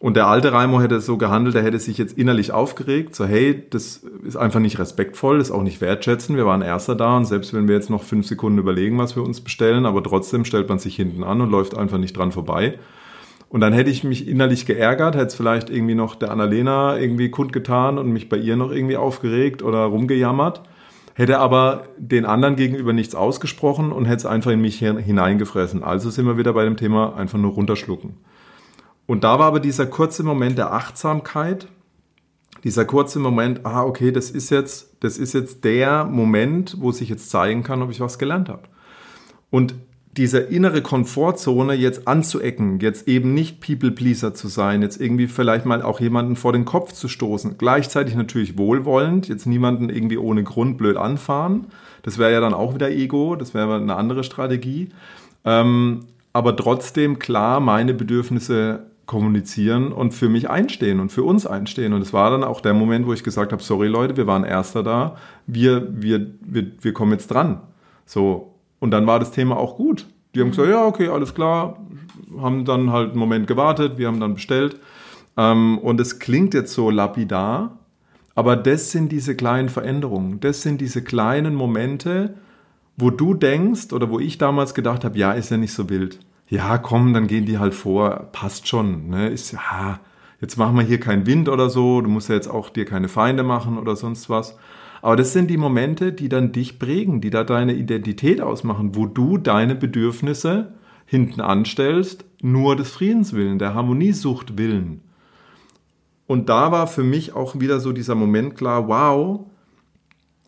Und 0.00 0.16
der 0.16 0.28
alte 0.28 0.52
Raimo 0.52 0.80
hätte 0.80 1.00
so 1.00 1.16
gehandelt, 1.16 1.56
er 1.56 1.64
hätte 1.64 1.80
sich 1.80 1.98
jetzt 1.98 2.16
innerlich 2.16 2.52
aufgeregt, 2.52 3.16
so 3.16 3.24
hey, 3.24 3.64
das 3.68 4.04
ist 4.24 4.36
einfach 4.36 4.60
nicht 4.60 4.78
respektvoll, 4.78 5.38
das 5.38 5.48
ist 5.48 5.54
auch 5.54 5.64
nicht 5.64 5.80
wertschätzen, 5.80 6.36
wir 6.36 6.46
waren 6.46 6.62
Erster 6.62 6.94
da 6.94 7.16
und 7.16 7.24
selbst 7.24 7.52
wenn 7.52 7.66
wir 7.66 7.74
jetzt 7.74 7.90
noch 7.90 8.04
fünf 8.04 8.26
Sekunden 8.26 8.58
überlegen, 8.58 8.96
was 8.96 9.16
wir 9.16 9.24
uns 9.24 9.40
bestellen, 9.40 9.86
aber 9.86 10.00
trotzdem 10.04 10.44
stellt 10.44 10.68
man 10.68 10.78
sich 10.78 10.94
hinten 10.94 11.24
an 11.24 11.40
und 11.40 11.50
läuft 11.50 11.76
einfach 11.76 11.98
nicht 11.98 12.16
dran 12.16 12.30
vorbei. 12.30 12.78
Und 13.48 13.60
dann 13.60 13.72
hätte 13.72 13.90
ich 13.90 14.04
mich 14.04 14.28
innerlich 14.28 14.66
geärgert, 14.66 15.16
hätte 15.16 15.26
es 15.26 15.34
vielleicht 15.34 15.68
irgendwie 15.68 15.94
noch 15.94 16.14
der 16.14 16.30
Annalena 16.30 16.96
irgendwie 16.96 17.30
kundgetan 17.30 17.98
und 17.98 18.10
mich 18.10 18.28
bei 18.28 18.36
ihr 18.36 18.56
noch 18.56 18.70
irgendwie 18.70 18.98
aufgeregt 18.98 19.62
oder 19.62 19.80
rumgejammert, 19.84 20.62
hätte 21.14 21.40
aber 21.40 21.84
den 21.96 22.24
anderen 22.24 22.54
gegenüber 22.54 22.92
nichts 22.92 23.16
ausgesprochen 23.16 23.90
und 23.90 24.04
hätte 24.04 24.18
es 24.18 24.26
einfach 24.26 24.52
in 24.52 24.60
mich 24.60 24.78
hineingefressen. 24.78 25.82
Also 25.82 26.10
sind 26.10 26.26
wir 26.26 26.38
wieder 26.38 26.52
bei 26.52 26.64
dem 26.64 26.76
Thema 26.76 27.16
einfach 27.16 27.38
nur 27.38 27.52
runterschlucken. 27.52 28.14
Und 29.08 29.24
da 29.24 29.38
war 29.38 29.46
aber 29.46 29.58
dieser 29.58 29.86
kurze 29.86 30.22
Moment 30.22 30.58
der 30.58 30.74
Achtsamkeit, 30.74 31.66
dieser 32.62 32.84
kurze 32.84 33.18
Moment, 33.18 33.64
ah, 33.64 33.82
okay, 33.82 34.12
das 34.12 34.30
ist 34.30 34.50
jetzt, 34.50 34.96
das 35.00 35.16
ist 35.16 35.32
jetzt 35.32 35.64
der 35.64 36.04
Moment, 36.04 36.76
wo 36.78 36.92
sich 36.92 37.08
jetzt 37.08 37.30
zeigen 37.30 37.62
kann, 37.62 37.80
ob 37.80 37.90
ich 37.90 38.00
was 38.00 38.18
gelernt 38.18 38.50
habe. 38.50 38.64
Und 39.48 39.74
diese 40.18 40.40
innere 40.40 40.82
Komfortzone 40.82 41.72
jetzt 41.72 42.06
anzuecken, 42.06 42.80
jetzt 42.80 43.08
eben 43.08 43.32
nicht 43.32 43.62
People-Pleaser 43.62 44.34
zu 44.34 44.48
sein, 44.48 44.82
jetzt 44.82 45.00
irgendwie 45.00 45.26
vielleicht 45.26 45.64
mal 45.64 45.80
auch 45.80 46.00
jemanden 46.00 46.36
vor 46.36 46.52
den 46.52 46.66
Kopf 46.66 46.92
zu 46.92 47.08
stoßen, 47.08 47.56
gleichzeitig 47.56 48.14
natürlich 48.14 48.58
wohlwollend, 48.58 49.26
jetzt 49.26 49.46
niemanden 49.46 49.88
irgendwie 49.88 50.18
ohne 50.18 50.44
Grund 50.44 50.76
blöd 50.76 50.98
anfahren, 50.98 51.68
das 52.02 52.18
wäre 52.18 52.32
ja 52.32 52.40
dann 52.40 52.52
auch 52.52 52.74
wieder 52.74 52.90
Ego, 52.90 53.36
das 53.36 53.54
wäre 53.54 53.76
eine 53.76 53.96
andere 53.96 54.22
Strategie, 54.22 54.90
ähm, 55.46 56.00
aber 56.34 56.54
trotzdem 56.56 57.18
klar 57.18 57.60
meine 57.60 57.94
Bedürfnisse 57.94 58.88
kommunizieren 59.08 59.90
und 59.90 60.12
für 60.12 60.28
mich 60.28 60.50
einstehen 60.50 61.00
und 61.00 61.10
für 61.10 61.24
uns 61.24 61.46
einstehen. 61.46 61.94
Und 61.94 62.02
es 62.02 62.12
war 62.12 62.30
dann 62.30 62.44
auch 62.44 62.60
der 62.60 62.74
Moment, 62.74 63.06
wo 63.06 63.14
ich 63.14 63.24
gesagt 63.24 63.52
habe, 63.52 63.62
sorry 63.62 63.88
Leute, 63.88 64.18
wir 64.18 64.26
waren 64.26 64.44
Erster 64.44 64.82
da, 64.82 65.16
wir, 65.46 65.88
wir, 65.90 66.30
wir, 66.42 66.70
wir 66.78 66.92
kommen 66.92 67.12
jetzt 67.12 67.28
dran. 67.28 67.62
So. 68.04 68.54
Und 68.78 68.90
dann 68.90 69.06
war 69.06 69.18
das 69.18 69.32
Thema 69.32 69.56
auch 69.56 69.76
gut. 69.76 70.06
Die 70.34 70.40
haben 70.40 70.50
gesagt, 70.50 70.68
ja, 70.68 70.86
okay, 70.86 71.08
alles 71.08 71.34
klar, 71.34 71.78
haben 72.38 72.66
dann 72.66 72.92
halt 72.92 73.12
einen 73.12 73.18
Moment 73.18 73.46
gewartet, 73.46 73.96
wir 73.96 74.08
haben 74.08 74.20
dann 74.20 74.34
bestellt. 74.34 74.78
Ähm, 75.38 75.78
und 75.78 75.98
es 76.00 76.18
klingt 76.18 76.52
jetzt 76.52 76.74
so 76.74 76.90
lapidar, 76.90 77.78
aber 78.34 78.56
das 78.56 78.90
sind 78.90 79.10
diese 79.10 79.34
kleinen 79.34 79.70
Veränderungen, 79.70 80.38
das 80.40 80.60
sind 80.60 80.82
diese 80.82 81.02
kleinen 81.02 81.54
Momente, 81.54 82.34
wo 82.98 83.08
du 83.08 83.32
denkst 83.32 83.92
oder 83.94 84.10
wo 84.10 84.20
ich 84.20 84.36
damals 84.36 84.74
gedacht 84.74 85.02
habe, 85.04 85.18
ja, 85.18 85.32
ist 85.32 85.50
ja 85.50 85.56
nicht 85.56 85.72
so 85.72 85.88
wild 85.88 86.20
ja, 86.48 86.78
komm, 86.78 87.12
dann 87.12 87.26
gehen 87.26 87.44
die 87.44 87.58
halt 87.58 87.74
vor, 87.74 88.28
passt 88.32 88.68
schon, 88.68 89.08
ne? 89.08 89.28
Ist 89.28 89.52
ja, 89.52 90.00
jetzt 90.40 90.56
machen 90.56 90.76
wir 90.76 90.82
hier 90.82 91.00
keinen 91.00 91.26
Wind 91.26 91.48
oder 91.48 91.68
so, 91.68 92.00
du 92.00 92.08
musst 92.08 92.28
ja 92.28 92.34
jetzt 92.34 92.48
auch 92.48 92.70
dir 92.70 92.84
keine 92.84 93.08
Feinde 93.08 93.42
machen 93.42 93.78
oder 93.78 93.96
sonst 93.96 94.30
was. 94.30 94.56
Aber 95.02 95.16
das 95.16 95.32
sind 95.32 95.48
die 95.48 95.58
Momente, 95.58 96.12
die 96.12 96.28
dann 96.28 96.52
dich 96.52 96.78
prägen, 96.78 97.20
die 97.20 97.30
da 97.30 97.44
deine 97.44 97.74
Identität 97.74 98.40
ausmachen, 98.40 98.96
wo 98.96 99.06
du 99.06 99.38
deine 99.38 99.74
Bedürfnisse 99.74 100.72
hinten 101.06 101.40
anstellst, 101.40 102.24
nur 102.42 102.76
des 102.76 102.90
Friedens 102.90 103.32
willen, 103.32 103.58
der 103.58 103.74
Harmoniesucht 103.74 104.58
willen. 104.58 105.02
Und 106.26 106.48
da 106.48 106.72
war 106.72 106.86
für 106.86 107.04
mich 107.04 107.34
auch 107.34 107.58
wieder 107.60 107.80
so 107.80 107.92
dieser 107.92 108.14
Moment 108.14 108.56
klar, 108.56 108.88
wow, 108.88 109.46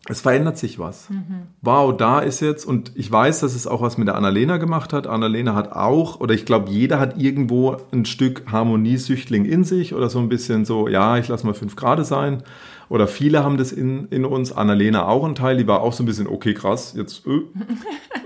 es 0.09 0.21
verändert 0.21 0.57
sich 0.57 0.79
was. 0.79 1.09
Mhm. 1.11 1.43
Wow, 1.61 1.95
da 1.95 2.19
ist 2.19 2.39
jetzt, 2.39 2.65
und 2.65 2.91
ich 2.95 3.11
weiß, 3.11 3.41
dass 3.41 3.53
es 3.53 3.67
auch 3.67 3.81
was 3.81 3.99
mit 3.99 4.07
der 4.07 4.15
Annalena 4.15 4.57
gemacht 4.57 4.93
hat. 4.93 5.05
Annalena 5.05 5.53
hat 5.53 5.71
auch, 5.73 6.19
oder 6.19 6.33
ich 6.33 6.45
glaube, 6.45 6.71
jeder 6.71 6.99
hat 6.99 7.21
irgendwo 7.21 7.77
ein 7.91 8.05
Stück 8.05 8.43
Harmoniesüchtling 8.51 9.45
in 9.45 9.63
sich 9.63 9.93
oder 9.93 10.09
so 10.09 10.17
ein 10.17 10.27
bisschen 10.27 10.65
so, 10.65 10.87
ja, 10.87 11.17
ich 11.17 11.27
lasse 11.27 11.45
mal 11.45 11.53
fünf 11.53 11.75
Grad 11.75 12.03
sein. 12.05 12.41
Oder 12.89 13.07
viele 13.07 13.43
haben 13.43 13.57
das 13.57 13.71
in, 13.71 14.07
in 14.07 14.25
uns. 14.25 14.51
Annalena 14.51 15.07
auch 15.07 15.23
ein 15.23 15.35
Teil, 15.35 15.57
die 15.57 15.67
war 15.67 15.81
auch 15.81 15.93
so 15.93 16.01
ein 16.01 16.07
bisschen, 16.07 16.27
okay, 16.27 16.55
krass, 16.55 16.93
jetzt, 16.97 17.25
äh, 17.27 17.41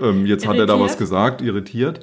ähm, 0.02 0.24
jetzt 0.24 0.48
hat 0.48 0.56
er 0.56 0.66
da 0.66 0.80
was 0.80 0.96
gesagt, 0.96 1.42
irritiert. 1.42 2.00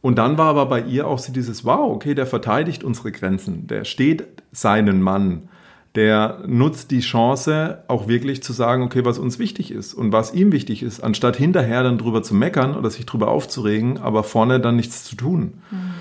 Und 0.00 0.16
dann 0.16 0.38
war 0.38 0.46
aber 0.46 0.66
bei 0.66 0.80
ihr 0.80 1.06
auch 1.06 1.18
so 1.18 1.32
dieses, 1.32 1.66
wow, 1.66 1.92
okay, 1.92 2.14
der 2.14 2.26
verteidigt 2.26 2.82
unsere 2.82 3.12
Grenzen, 3.12 3.66
der 3.66 3.84
steht 3.84 4.26
seinen 4.52 5.02
Mann 5.02 5.48
der 5.96 6.42
nutzt 6.46 6.90
die 6.90 7.00
Chance, 7.00 7.82
auch 7.88 8.06
wirklich 8.06 8.42
zu 8.42 8.52
sagen, 8.52 8.82
okay, 8.82 9.04
was 9.04 9.18
uns 9.18 9.38
wichtig 9.38 9.70
ist 9.70 9.94
und 9.94 10.12
was 10.12 10.34
ihm 10.34 10.52
wichtig 10.52 10.82
ist, 10.82 11.00
anstatt 11.00 11.36
hinterher 11.36 11.82
dann 11.82 11.96
drüber 11.96 12.22
zu 12.22 12.34
meckern 12.34 12.76
oder 12.76 12.90
sich 12.90 13.06
drüber 13.06 13.28
aufzuregen, 13.28 13.98
aber 13.98 14.22
vorne 14.22 14.60
dann 14.60 14.76
nichts 14.76 15.04
zu 15.04 15.16
tun. 15.16 15.54
Mhm. 15.70 15.94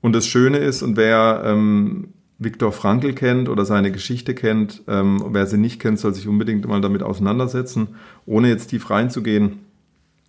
Und 0.00 0.14
das 0.14 0.26
Schöne 0.26 0.58
ist, 0.58 0.82
und 0.82 0.96
wer 0.96 1.42
ähm, 1.44 2.08
Viktor 2.38 2.72
Frankl 2.72 3.12
kennt 3.14 3.48
oder 3.48 3.64
seine 3.64 3.90
Geschichte 3.90 4.34
kennt, 4.34 4.82
ähm, 4.86 5.24
wer 5.30 5.46
sie 5.46 5.58
nicht 5.58 5.80
kennt, 5.80 5.98
soll 5.98 6.14
sich 6.14 6.28
unbedingt 6.28 6.66
mal 6.66 6.80
damit 6.80 7.02
auseinandersetzen, 7.02 7.88
ohne 8.26 8.48
jetzt 8.48 8.68
tief 8.68 8.90
reinzugehen. 8.90 9.60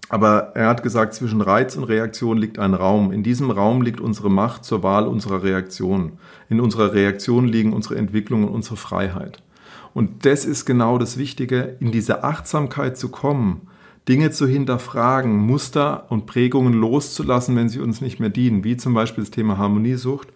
Aber 0.10 0.52
er 0.56 0.68
hat 0.68 0.84
gesagt, 0.84 1.14
zwischen 1.14 1.42
Reiz 1.42 1.76
und 1.76 1.86
Reaktion 1.86 2.38
liegt 2.38 2.60
ein 2.60 2.74
Raum. 2.74 3.12
In 3.12 3.24
diesem 3.24 3.50
Raum 3.50 3.82
liegt 3.82 4.02
unsere 4.02 4.30
Macht 4.30 4.66
zur 4.66 4.84
Wahl 4.84 5.08
unserer 5.08 5.44
Reaktion. 5.44 6.14
In 6.50 6.60
unserer 6.60 6.94
Reaktion 6.94 7.48
liegen 7.48 7.74
unsere 7.74 7.96
Entwicklung 7.96 8.44
und 8.44 8.54
unsere 8.54 8.76
Freiheit. 8.76 9.42
Und 9.94 10.26
das 10.26 10.46
ist 10.46 10.66
genau 10.66 10.98
das 10.98 11.18
Wichtige, 11.18 11.78
in 11.80 11.92
diese 11.92 12.24
Achtsamkeit 12.24 12.98
zu 12.98 13.10
kommen, 13.10 13.68
Dinge 14.08 14.32
zu 14.32 14.48
hinterfragen, 14.48 15.38
Muster 15.38 16.06
und 16.10 16.26
Prägungen 16.26 16.74
loszulassen, 16.74 17.56
wenn 17.56 17.70
sie 17.70 17.80
uns 17.80 18.02
nicht 18.02 18.20
mehr 18.20 18.30
dienen, 18.30 18.64
wie 18.64 18.76
zum 18.76 18.94
Beispiel 18.94 19.24
das 19.24 19.32
Thema 19.32 19.58
Harmoniesucht. 19.58 20.28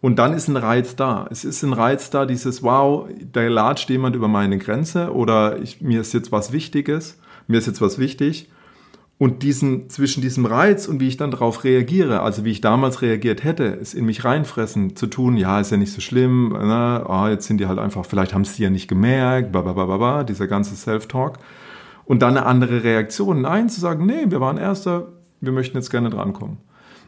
Und 0.00 0.18
dann 0.18 0.32
ist 0.32 0.48
ein 0.48 0.56
Reiz 0.56 0.96
da. 0.96 1.28
Es 1.30 1.44
ist 1.44 1.62
ein 1.62 1.74
Reiz 1.74 2.10
da, 2.10 2.26
dieses 2.26 2.62
Wow, 2.62 3.08
da 3.32 3.42
latscht 3.42 3.90
jemand 3.90 4.16
über 4.16 4.28
meine 4.28 4.58
Grenze 4.58 5.12
oder 5.12 5.60
ich, 5.60 5.80
mir 5.80 6.00
ist 6.00 6.14
jetzt 6.14 6.32
was 6.32 6.52
Wichtiges, 6.52 7.18
mir 7.46 7.58
ist 7.58 7.66
jetzt 7.66 7.80
was 7.80 7.98
wichtig 7.98 8.48
und 9.22 9.44
diesen, 9.44 9.88
zwischen 9.88 10.20
diesem 10.20 10.46
Reiz 10.46 10.88
und 10.88 10.98
wie 10.98 11.06
ich 11.06 11.16
dann 11.16 11.30
darauf 11.30 11.62
reagiere, 11.62 12.22
also 12.22 12.44
wie 12.44 12.50
ich 12.50 12.60
damals 12.60 13.02
reagiert 13.02 13.44
hätte, 13.44 13.66
es 13.66 13.94
in 13.94 14.04
mich 14.04 14.24
reinfressen 14.24 14.96
zu 14.96 15.06
tun, 15.06 15.36
ja, 15.36 15.60
ist 15.60 15.70
ja 15.70 15.76
nicht 15.76 15.92
so 15.92 16.00
schlimm, 16.00 16.48
ne? 16.48 17.04
oh, 17.08 17.28
jetzt 17.28 17.46
sind 17.46 17.58
die 17.58 17.68
halt 17.68 17.78
einfach, 17.78 18.04
vielleicht 18.04 18.34
haben 18.34 18.44
sie 18.44 18.56
die 18.56 18.62
ja 18.64 18.70
nicht 18.70 18.88
gemerkt, 18.88 19.52
babababa, 19.52 20.24
dieser 20.24 20.48
ganze 20.48 20.74
Self-Talk. 20.74 21.38
Und 22.04 22.20
dann 22.20 22.36
eine 22.36 22.46
andere 22.46 22.82
Reaktion, 22.82 23.42
nein, 23.42 23.68
zu 23.68 23.80
sagen, 23.80 24.06
nee, 24.06 24.24
wir 24.26 24.40
waren 24.40 24.58
Erster, 24.58 25.06
wir 25.40 25.52
möchten 25.52 25.76
jetzt 25.76 25.90
gerne 25.90 26.10
drankommen. 26.10 26.56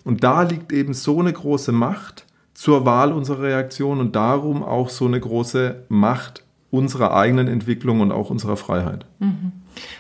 Und 0.05 0.23
da 0.23 0.43
liegt 0.43 0.73
eben 0.73 0.95
so 0.95 1.19
eine 1.19 1.33
große 1.33 1.73
Macht 1.73 2.27
zur 2.53 2.87
Wahl 2.87 3.13
unserer 3.13 3.43
Reaktion 3.43 3.99
und 3.99 4.15
darum 4.15 4.63
auch 4.63 4.89
so 4.89 5.07
eine 5.07 5.19
große 5.19 5.87
Macht 5.89 6.45
unserer 6.71 7.13
eigenen 7.13 7.49
Entwicklung 7.49 8.01
und 8.01 8.13
auch 8.13 8.31
unserer 8.31 8.57
Freiheit. 8.57 9.05
Mhm. 9.19 9.51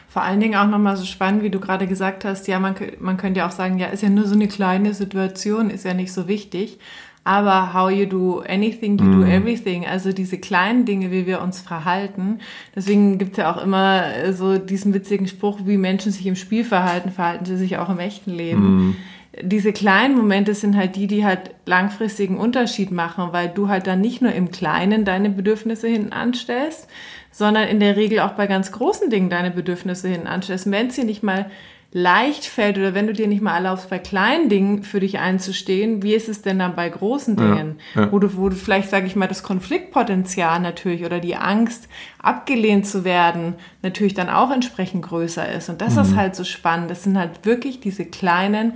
Vor 0.08 0.22
allen 0.22 0.40
Dingen 0.40 0.54
auch 0.56 0.68
nochmal 0.68 0.96
so 0.96 1.04
spannend, 1.04 1.42
wie 1.42 1.50
du 1.50 1.60
gerade 1.60 1.86
gesagt 1.86 2.24
hast, 2.24 2.46
ja, 2.46 2.58
man, 2.60 2.74
man 3.00 3.16
könnte 3.16 3.40
ja 3.40 3.48
auch 3.48 3.52
sagen, 3.52 3.78
ja, 3.78 3.88
ist 3.88 4.02
ja 4.02 4.08
nur 4.08 4.26
so 4.26 4.34
eine 4.34 4.48
kleine 4.48 4.94
Situation, 4.94 5.70
ist 5.70 5.84
ja 5.84 5.94
nicht 5.94 6.12
so 6.12 6.28
wichtig. 6.28 6.78
Aber 7.24 7.72
how 7.72 7.90
you 7.90 8.04
do 8.04 8.44
anything, 8.46 8.98
you 8.98 9.06
mm. 9.06 9.12
do 9.12 9.26
mhm. 9.26 9.30
everything. 9.30 9.86
Also 9.86 10.12
diese 10.12 10.38
kleinen 10.38 10.84
Dinge, 10.84 11.10
wie 11.10 11.26
wir 11.26 11.40
uns 11.40 11.60
verhalten. 11.60 12.40
Deswegen 12.76 13.16
gibt's 13.16 13.38
ja 13.38 13.52
auch 13.52 13.62
immer 13.62 14.32
so 14.34 14.58
diesen 14.58 14.92
witzigen 14.92 15.26
Spruch, 15.26 15.60
wie 15.64 15.78
Menschen 15.78 16.12
sich 16.12 16.26
im 16.26 16.36
Spiel 16.36 16.64
verhalten, 16.64 17.10
verhalten 17.10 17.46
sie 17.46 17.56
sich 17.56 17.78
auch 17.78 17.88
im 17.88 17.98
echten 17.98 18.30
Leben. 18.30 18.88
Mm. 18.88 18.96
Diese 19.42 19.72
kleinen 19.72 20.16
Momente 20.16 20.54
sind 20.54 20.76
halt 20.76 20.96
die, 20.96 21.06
die 21.06 21.24
halt 21.24 21.50
langfristigen 21.66 22.38
Unterschied 22.38 22.90
machen, 22.92 23.28
weil 23.32 23.48
du 23.48 23.68
halt 23.68 23.86
dann 23.86 24.00
nicht 24.00 24.22
nur 24.22 24.32
im 24.32 24.50
Kleinen 24.50 25.04
deine 25.04 25.30
Bedürfnisse 25.30 25.88
hinten 25.88 26.12
anstellst, 26.12 26.88
sondern 27.30 27.68
in 27.68 27.80
der 27.80 27.96
Regel 27.96 28.20
auch 28.20 28.32
bei 28.32 28.46
ganz 28.46 28.70
großen 28.70 29.10
Dingen 29.10 29.30
deine 29.30 29.50
Bedürfnisse 29.50 30.08
hinten 30.08 30.28
anstellst. 30.28 30.70
Wenn 30.70 30.86
es 30.86 30.94
dir 30.94 31.04
nicht 31.04 31.22
mal 31.22 31.50
leicht 31.96 32.44
fällt 32.44 32.76
oder 32.76 32.92
wenn 32.92 33.06
du 33.06 33.12
dir 33.12 33.28
nicht 33.28 33.40
mal 33.40 33.54
erlaubst, 33.54 33.88
bei 33.88 34.00
kleinen 34.00 34.48
Dingen 34.48 34.82
für 34.82 34.98
dich 34.98 35.20
einzustehen, 35.20 36.02
wie 36.02 36.14
ist 36.14 36.28
es 36.28 36.42
denn 36.42 36.58
dann 36.58 36.74
bei 36.74 36.88
großen 36.88 37.36
Dingen, 37.36 37.78
ja, 37.94 38.02
ja. 38.02 38.12
wo 38.12 38.18
du, 38.18 38.36
wo 38.36 38.48
du 38.48 38.56
vielleicht, 38.56 38.90
sage 38.90 39.06
ich 39.06 39.14
mal, 39.14 39.28
das 39.28 39.44
Konfliktpotenzial 39.44 40.58
natürlich 40.58 41.04
oder 41.04 41.20
die 41.20 41.36
Angst, 41.36 41.88
abgelehnt 42.20 42.84
zu 42.84 43.04
werden, 43.04 43.54
natürlich 43.82 44.14
dann 44.14 44.28
auch 44.28 44.50
entsprechend 44.50 45.02
größer 45.02 45.48
ist. 45.52 45.68
Und 45.68 45.80
das 45.80 45.94
mhm. 45.94 46.02
ist 46.02 46.16
halt 46.16 46.34
so 46.34 46.42
spannend. 46.42 46.90
Das 46.90 47.04
sind 47.04 47.16
halt 47.16 47.44
wirklich 47.46 47.78
diese 47.78 48.04
kleinen 48.04 48.72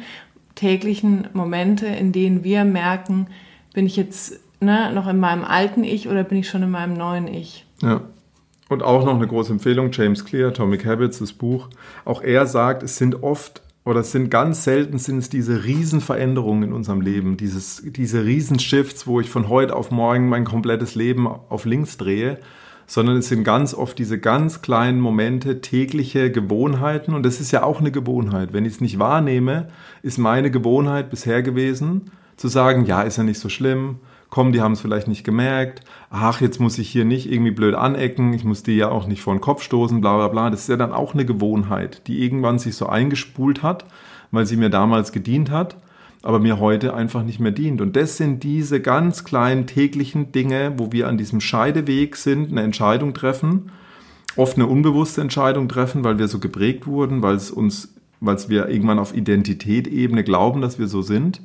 täglichen 0.59 1.29
Momente, 1.35 1.87
in 1.87 2.13
denen 2.13 2.43
wir 2.43 2.65
merken, 2.65 3.29
bin 3.75 3.87
ich 3.87 3.97
jetzt 3.97 4.41
ne, 4.61 4.93
noch 4.93 5.07
in 5.07 5.21
meinem 5.21 5.45
alten 5.45 5.85
Ich 5.85 6.09
oder 6.09 6.25
bin 6.25 6.39
ich 6.39 6.49
schon 6.49 6.65
in 6.65 6.71
meinem 6.71 6.95
neuen 6.95 7.29
Ich? 7.29 7.65
Ja. 7.81 8.03
Und 8.69 8.83
auch 8.83 9.05
noch 9.05 9.15
eine 9.15 9.27
große 9.27 9.53
Empfehlung, 9.53 9.91
James 9.93 10.25
Clear, 10.25 10.49
Atomic 10.49 10.85
Habits, 10.85 11.21
das 11.21 11.33
Buch. 11.33 11.69
Auch 12.05 12.21
er 12.21 12.47
sagt, 12.47 12.83
es 12.83 12.99
sind 12.99 13.23
oft 13.23 13.63
oder 13.85 14.01
es 14.01 14.13
sind 14.13 14.31
ganz 14.31 14.65
selten 14.65 14.99
sind 14.99 15.19
es 15.19 15.31
diese 15.31 15.65
Riesenveränderungen 15.65 16.65
in 16.65 16.73
unserem 16.75 17.01
Leben, 17.01 17.39
dieses, 17.39 17.83
diese 17.87 18.25
Riesenshifts, 18.25 19.07
wo 19.07 19.21
ich 19.21 19.31
von 19.31 19.49
heute 19.49 19.75
auf 19.75 19.91
morgen 19.91 20.29
mein 20.29 20.45
komplettes 20.45 20.95
Leben 20.95 21.27
auf 21.27 21.65
links 21.65 21.97
drehe, 21.97 22.39
sondern 22.89 23.19
es 23.19 23.29
sind 23.29 23.45
ganz 23.45 23.75
oft 23.75 23.99
diese 23.99 24.19
ganz 24.19 24.63
kleinen 24.63 24.99
Momente, 24.99 25.61
tägliche 25.61 26.33
Gewohnheiten. 26.33 27.15
Und 27.15 27.23
das 27.23 27.39
ist 27.39 27.53
ja 27.53 27.63
auch 27.63 27.81
eine 27.81 27.93
Gewohnheit. 27.93 28.55
Wenn 28.55 28.65
ich 28.65 28.73
es 28.73 28.81
nicht 28.81 28.99
wahrnehme, 28.99 29.69
ist 30.03 30.19
meine 30.19 30.51
Gewohnheit 30.51 31.11
bisher 31.11 31.43
gewesen, 31.43 32.11
zu 32.37 32.49
sagen, 32.49 32.87
ja, 32.87 33.03
ist 33.03 33.19
ja 33.19 33.25
nicht 33.25 33.41
so 33.41 33.51
schlimm, 33.51 33.99
komm, 34.31 34.53
die 34.53 34.63
haben 34.63 34.73
es 34.73 34.81
vielleicht 34.81 35.07
nicht 35.07 35.23
gemerkt, 35.23 35.83
ach, 36.11 36.41
jetzt 36.41 36.61
muss 36.61 36.79
ich 36.79 36.89
hier 36.89 37.05
nicht 37.05 37.31
irgendwie 37.31 37.51
blöd 37.51 37.75
anecken, 37.75 38.33
ich 38.33 38.45
muss 38.45 38.63
die 38.63 38.77
ja 38.77 38.89
auch 38.89 39.07
nicht 39.07 39.21
vor 39.21 39.35
den 39.35 39.43
Kopf 39.43 39.63
stoßen, 39.63 40.01
bla 40.01 40.17
bla 40.17 40.29
bla. 40.29 40.51
Das 40.51 40.63
ist 40.63 40.69
ja 40.69 40.77
dann 40.77 40.93
auch 40.93 41.13
eine 41.13 41.27
Gewohnheit, 41.27 42.07
die 42.07 42.25
irgendwann 42.25 42.59
sich 42.59 42.75
so 42.75 42.87
eingespult 42.87 43.63
hat, 43.63 43.85
weil 44.31 44.47
sie 44.47 44.57
mir 44.57 44.71
damals 44.71 45.13
gedient 45.13 45.51
hat, 45.51 45.77
aber 46.23 46.39
mir 46.41 46.59
heute 46.59 46.95
einfach 46.95 47.23
nicht 47.23 47.41
mehr 47.41 47.53
dient. 47.53 47.81
Und 47.81 47.97
das 47.97 48.17
sind 48.17 48.43
diese 48.43 48.81
ganz 48.81 49.25
kleinen 49.25 49.67
täglichen 49.67 50.33
Dinge, 50.33 50.75
wo 50.77 50.93
wir 50.93 51.09
an 51.09 51.19
diesem 51.19 51.41
Scheideweg 51.41 52.17
sind, 52.17 52.51
eine 52.51 52.63
Entscheidung 52.63 53.15
treffen, 53.15 53.71
oft 54.37 54.57
eine 54.57 54.67
unbewusste 54.67 55.21
Entscheidung 55.21 55.69
treffen, 55.69 56.05
weil 56.05 56.19
wir 56.19 56.29
so 56.29 56.39
geprägt 56.39 56.87
wurden, 56.87 57.23
weil 57.23 57.37
es 57.37 57.51
uns, 57.51 57.95
weil 58.21 58.37
wir 58.49 58.69
irgendwann 58.69 58.99
auf 58.99 59.15
Identitätebene 59.15 60.25
glauben, 60.25 60.61
dass 60.61 60.79
wir 60.79 60.89
so 60.89 61.03
sind 61.03 61.41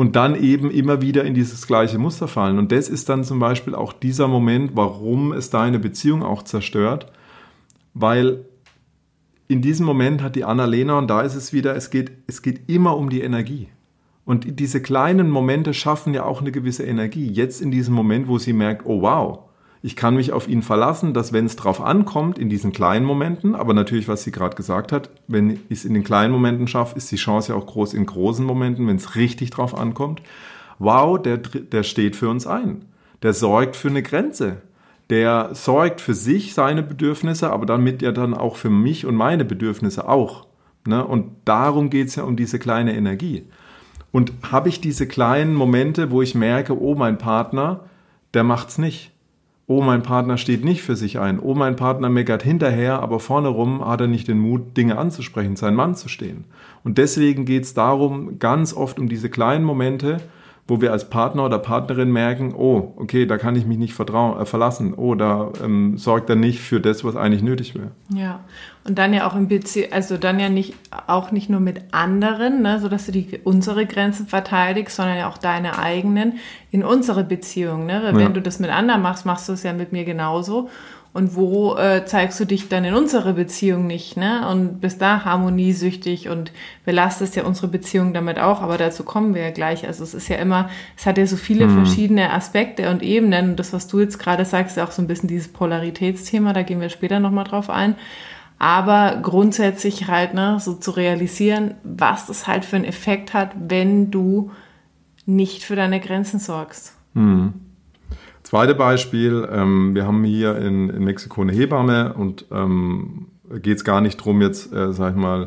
und 0.00 0.16
dann 0.16 0.34
eben 0.34 0.70
immer 0.70 1.02
wieder 1.02 1.24
in 1.24 1.34
dieses 1.34 1.66
gleiche 1.66 1.98
Muster 1.98 2.26
fallen. 2.26 2.58
Und 2.58 2.72
das 2.72 2.88
ist 2.88 3.08
dann 3.08 3.22
zum 3.22 3.38
Beispiel 3.38 3.74
auch 3.74 3.92
dieser 3.92 4.28
Moment, 4.28 4.70
warum 4.74 5.32
es 5.32 5.50
deine 5.50 5.78
Beziehung 5.78 6.22
auch 6.22 6.42
zerstört, 6.42 7.12
weil 7.92 8.46
in 9.48 9.60
diesem 9.62 9.84
Moment 9.84 10.22
hat 10.22 10.36
die 10.36 10.44
Annalena, 10.44 10.96
und 10.96 11.08
da 11.08 11.22
ist 11.22 11.34
es 11.34 11.52
wieder, 11.52 11.74
es 11.74 11.90
geht, 11.90 12.12
es 12.28 12.40
geht 12.40 12.70
immer 12.70 12.96
um 12.96 13.10
die 13.10 13.20
Energie. 13.20 13.68
Und 14.30 14.60
diese 14.60 14.80
kleinen 14.80 15.28
Momente 15.28 15.74
schaffen 15.74 16.14
ja 16.14 16.22
auch 16.22 16.40
eine 16.40 16.52
gewisse 16.52 16.84
Energie. 16.84 17.26
Jetzt 17.26 17.60
in 17.60 17.72
diesem 17.72 17.94
Moment, 17.94 18.28
wo 18.28 18.38
sie 18.38 18.52
merkt, 18.52 18.86
oh 18.86 19.02
wow, 19.02 19.40
ich 19.82 19.96
kann 19.96 20.14
mich 20.14 20.30
auf 20.30 20.46
ihn 20.46 20.62
verlassen, 20.62 21.12
dass 21.12 21.32
wenn 21.32 21.46
es 21.46 21.56
drauf 21.56 21.80
ankommt, 21.80 22.38
in 22.38 22.48
diesen 22.48 22.70
kleinen 22.70 23.04
Momenten, 23.04 23.56
aber 23.56 23.74
natürlich, 23.74 24.06
was 24.06 24.22
sie 24.22 24.30
gerade 24.30 24.54
gesagt 24.54 24.92
hat, 24.92 25.10
wenn 25.26 25.50
ich 25.50 25.60
es 25.68 25.84
in 25.84 25.94
den 25.94 26.04
kleinen 26.04 26.32
Momenten 26.32 26.68
schaffe, 26.68 26.96
ist 26.96 27.10
die 27.10 27.16
Chance 27.16 27.50
ja 27.50 27.58
auch 27.58 27.66
groß 27.66 27.92
in 27.92 28.06
großen 28.06 28.46
Momenten, 28.46 28.86
wenn 28.86 28.94
es 28.94 29.16
richtig 29.16 29.50
drauf 29.50 29.76
ankommt. 29.76 30.22
Wow, 30.78 31.20
der, 31.20 31.38
der 31.38 31.82
steht 31.82 32.14
für 32.14 32.28
uns 32.28 32.46
ein. 32.46 32.84
Der 33.24 33.32
sorgt 33.32 33.74
für 33.74 33.88
eine 33.88 34.04
Grenze. 34.04 34.58
Der 35.10 35.56
sorgt 35.56 36.00
für 36.00 36.14
sich 36.14 36.54
seine 36.54 36.84
Bedürfnisse, 36.84 37.50
aber 37.50 37.66
damit 37.66 38.00
ja 38.00 38.12
dann 38.12 38.34
auch 38.34 38.54
für 38.54 38.70
mich 38.70 39.06
und 39.06 39.16
meine 39.16 39.44
Bedürfnisse 39.44 40.08
auch. 40.08 40.46
Ne? 40.86 41.04
Und 41.04 41.32
darum 41.46 41.90
geht 41.90 42.06
es 42.06 42.14
ja 42.14 42.22
um 42.22 42.36
diese 42.36 42.60
kleine 42.60 42.94
Energie. 42.94 43.48
Und 44.12 44.32
habe 44.50 44.68
ich 44.68 44.80
diese 44.80 45.06
kleinen 45.06 45.54
Momente, 45.54 46.10
wo 46.10 46.22
ich 46.22 46.34
merke, 46.34 46.80
oh, 46.80 46.94
mein 46.94 47.18
Partner, 47.18 47.80
der 48.34 48.44
macht's 48.44 48.78
nicht 48.78 49.12
oh, 49.70 49.82
mein 49.82 50.02
Partner 50.02 50.36
steht 50.36 50.64
nicht 50.64 50.82
für 50.82 50.96
sich 50.96 51.20
ein, 51.20 51.38
oh, 51.38 51.54
mein 51.54 51.76
Partner 51.76 52.08
meckert 52.08 52.42
hinterher, 52.42 53.00
aber 53.00 53.20
vorne 53.20 53.46
rum 53.46 53.86
hat 53.86 54.00
er 54.00 54.08
nicht 54.08 54.26
den 54.26 54.40
Mut, 54.40 54.76
Dinge 54.76 54.98
anzusprechen, 54.98 55.54
sein 55.54 55.76
Mann 55.76 55.94
zu 55.94 56.08
stehen. 56.08 56.44
Und 56.82 56.98
deswegen 56.98 57.44
geht 57.44 57.62
es 57.62 57.72
darum, 57.72 58.40
ganz 58.40 58.74
oft 58.74 58.98
um 58.98 59.08
diese 59.08 59.30
kleinen 59.30 59.64
Momente, 59.64 60.16
wo 60.70 60.80
wir 60.80 60.92
als 60.92 61.10
Partner 61.10 61.44
oder 61.44 61.58
Partnerin 61.58 62.12
merken, 62.12 62.54
oh, 62.56 62.94
okay, 62.96 63.26
da 63.26 63.38
kann 63.38 63.56
ich 63.56 63.66
mich 63.66 63.76
nicht 63.76 63.92
vertrauen, 63.92 64.40
äh, 64.40 64.46
verlassen, 64.46 64.94
oh, 64.94 65.16
da 65.16 65.50
ähm, 65.62 65.98
sorgt 65.98 66.30
er 66.30 66.36
nicht 66.36 66.60
für 66.60 66.80
das, 66.80 67.02
was 67.02 67.16
eigentlich 67.16 67.42
nötig 67.42 67.74
wäre. 67.74 67.90
Ja, 68.14 68.38
und 68.84 68.96
dann 68.96 69.12
ja 69.12 69.28
auch 69.28 69.34
im 69.34 69.48
Beziehung, 69.48 69.92
also 69.92 70.16
dann 70.16 70.38
ja 70.38 70.48
nicht, 70.48 70.74
auch 71.08 71.32
nicht 71.32 71.50
nur 71.50 71.58
mit 71.58 71.82
anderen, 71.90 72.62
ne, 72.62 72.78
so 72.78 72.88
dass 72.88 73.06
du 73.06 73.12
die, 73.12 73.40
unsere 73.42 73.84
Grenzen 73.84 74.28
verteidigst, 74.28 74.94
sondern 74.94 75.18
ja 75.18 75.28
auch 75.28 75.38
deine 75.38 75.76
eigenen 75.76 76.34
in 76.70 76.84
unsere 76.84 77.24
Beziehung, 77.24 77.86
ne, 77.86 78.02
wenn 78.04 78.20
ja. 78.20 78.28
du 78.28 78.40
das 78.40 78.60
mit 78.60 78.70
anderen 78.70 79.02
machst, 79.02 79.26
machst 79.26 79.48
du 79.48 79.54
es 79.54 79.64
ja 79.64 79.72
mit 79.72 79.90
mir 79.90 80.04
genauso 80.04 80.70
und 81.12 81.34
wo 81.34 81.74
äh, 81.74 82.04
zeigst 82.04 82.38
du 82.38 82.44
dich 82.44 82.68
dann 82.68 82.84
in 82.84 82.94
unserer 82.94 83.32
Beziehung 83.32 83.88
nicht, 83.88 84.16
ne? 84.16 84.48
Und 84.48 84.80
bist 84.80 85.02
da 85.02 85.24
harmoniesüchtig 85.24 86.28
und 86.28 86.52
belastest 86.84 87.34
ja 87.34 87.44
unsere 87.44 87.66
Beziehung 87.66 88.14
damit 88.14 88.38
auch, 88.38 88.62
aber 88.62 88.78
dazu 88.78 89.02
kommen 89.02 89.34
wir 89.34 89.42
ja 89.42 89.50
gleich. 89.50 89.86
Also 89.86 90.04
es 90.04 90.14
ist 90.14 90.28
ja 90.28 90.36
immer, 90.36 90.70
es 90.96 91.06
hat 91.06 91.18
ja 91.18 91.26
so 91.26 91.36
viele 91.36 91.66
mhm. 91.66 91.84
verschiedene 91.84 92.32
Aspekte 92.32 92.90
und 92.90 93.02
Ebenen 93.02 93.50
und 93.50 93.56
das, 93.56 93.72
was 93.72 93.88
du 93.88 93.98
jetzt 93.98 94.18
gerade 94.18 94.44
sagst, 94.44 94.76
ist 94.76 94.82
auch 94.82 94.92
so 94.92 95.02
ein 95.02 95.08
bisschen 95.08 95.28
dieses 95.28 95.48
Polaritätsthema, 95.48 96.52
da 96.52 96.62
gehen 96.62 96.80
wir 96.80 96.90
später 96.90 97.18
nochmal 97.18 97.44
drauf 97.44 97.70
ein. 97.70 97.96
Aber 98.60 99.18
grundsätzlich 99.22 100.06
halt, 100.06 100.34
ne, 100.34 100.58
so 100.60 100.74
zu 100.74 100.92
realisieren, 100.92 101.74
was 101.82 102.26
das 102.26 102.46
halt 102.46 102.64
für 102.64 102.76
einen 102.76 102.84
Effekt 102.84 103.32
hat, 103.32 103.52
wenn 103.58 104.10
du 104.10 104.52
nicht 105.26 105.64
für 105.64 105.76
deine 105.76 105.98
Grenzen 105.98 106.38
sorgst. 106.38 106.94
Mhm. 107.14 107.54
Zweite 108.50 108.74
Beispiel, 108.74 109.48
ähm, 109.52 109.94
wir 109.94 110.08
haben 110.08 110.24
hier 110.24 110.56
in, 110.56 110.90
in, 110.90 111.04
Mexiko 111.04 111.40
eine 111.40 111.52
Hebamme 111.52 112.14
und 112.14 112.46
ähm, 112.50 113.28
geht 113.62 113.76
es 113.76 113.84
gar 113.84 114.00
nicht 114.00 114.18
darum, 114.18 114.42
jetzt, 114.42 114.72
äh, 114.72 114.92
sag 114.92 115.12
ich 115.12 115.16
mal, 115.16 115.46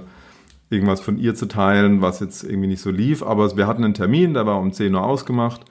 irgendwas 0.69 1.01
von 1.01 1.17
ihr 1.17 1.35
zu 1.35 1.47
teilen, 1.47 2.01
was 2.01 2.21
jetzt 2.21 2.45
irgendwie 2.45 2.69
nicht 2.69 2.79
so 2.79 2.91
lief, 2.91 3.21
aber 3.21 3.57
wir 3.57 3.67
hatten 3.67 3.83
einen 3.83 3.93
Termin, 3.93 4.33
der 4.33 4.45
war 4.45 4.57
um 4.57 4.71
10 4.71 4.95
Uhr 4.95 5.03
ausgemacht 5.03 5.65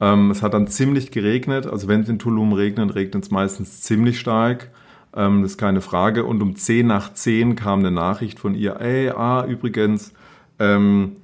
Ähm, 0.00 0.30
es 0.30 0.44
hat 0.44 0.54
dann 0.54 0.68
ziemlich 0.68 1.10
geregnet. 1.10 1.66
Also 1.66 1.88
wenn 1.88 2.02
es 2.02 2.08
in 2.08 2.20
Tulum 2.20 2.52
regnet, 2.52 2.94
regnet 2.94 3.24
es 3.24 3.32
meistens 3.32 3.80
ziemlich 3.80 4.20
stark. 4.20 4.70
Ähm, 5.12 5.42
das 5.42 5.52
ist 5.52 5.58
keine 5.58 5.80
Frage. 5.80 6.24
Und 6.24 6.40
um 6.40 6.54
10 6.54 6.86
nach 6.86 7.12
10 7.12 7.56
kam 7.56 7.80
eine 7.80 7.90
Nachricht 7.90 8.38
von 8.38 8.54
ihr, 8.54 8.80
ey, 8.80 9.08
ah, 9.08 9.44
übrigens, 9.44 10.12
ähm, 10.60 11.16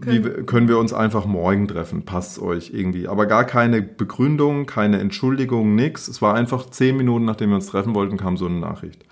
wie, 0.00 0.20
können 0.44 0.68
wir 0.68 0.78
uns 0.78 0.92
einfach 0.92 1.26
morgen 1.26 1.68
treffen? 1.68 2.04
Passt 2.04 2.40
euch 2.40 2.72
irgendwie? 2.74 3.08
Aber 3.08 3.26
gar 3.26 3.44
keine 3.44 3.82
Begründung, 3.82 4.66
keine 4.66 4.98
Entschuldigung, 5.00 5.74
nix. 5.74 6.08
Es 6.08 6.22
war 6.22 6.34
einfach 6.34 6.70
zehn 6.70 6.96
Minuten, 6.96 7.24
nachdem 7.24 7.50
wir 7.50 7.56
uns 7.56 7.66
treffen 7.66 7.94
wollten, 7.94 8.16
kam 8.16 8.36
so 8.36 8.46
eine 8.46 8.58
Nachricht. 8.58 9.04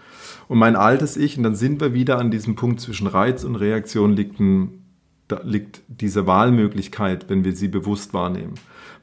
Und 0.49 0.59
mein 0.59 0.77
altes 0.77 1.17
Ich, 1.17 1.37
und 1.37 1.45
dann 1.45 1.55
sind 1.55 1.81
wir 1.81 1.95
wieder 1.95 2.19
an 2.19 2.31
diesem 2.31 2.57
Punkt 2.57 2.81
zwischen 2.81 3.07
Reiz 3.07 3.45
und 3.45 3.57
Reaktion, 3.57 4.13
liegt, 4.13 4.41
ein, 4.41 4.82
da 5.29 5.41
liegt 5.45 5.83
diese 5.89 6.27
Wahlmöglichkeit, 6.27 7.29
wenn 7.29 7.45
wir 7.45 7.55
sie 7.55 7.69
bewusst 7.69 8.13
wahrnehmen. 8.13 8.55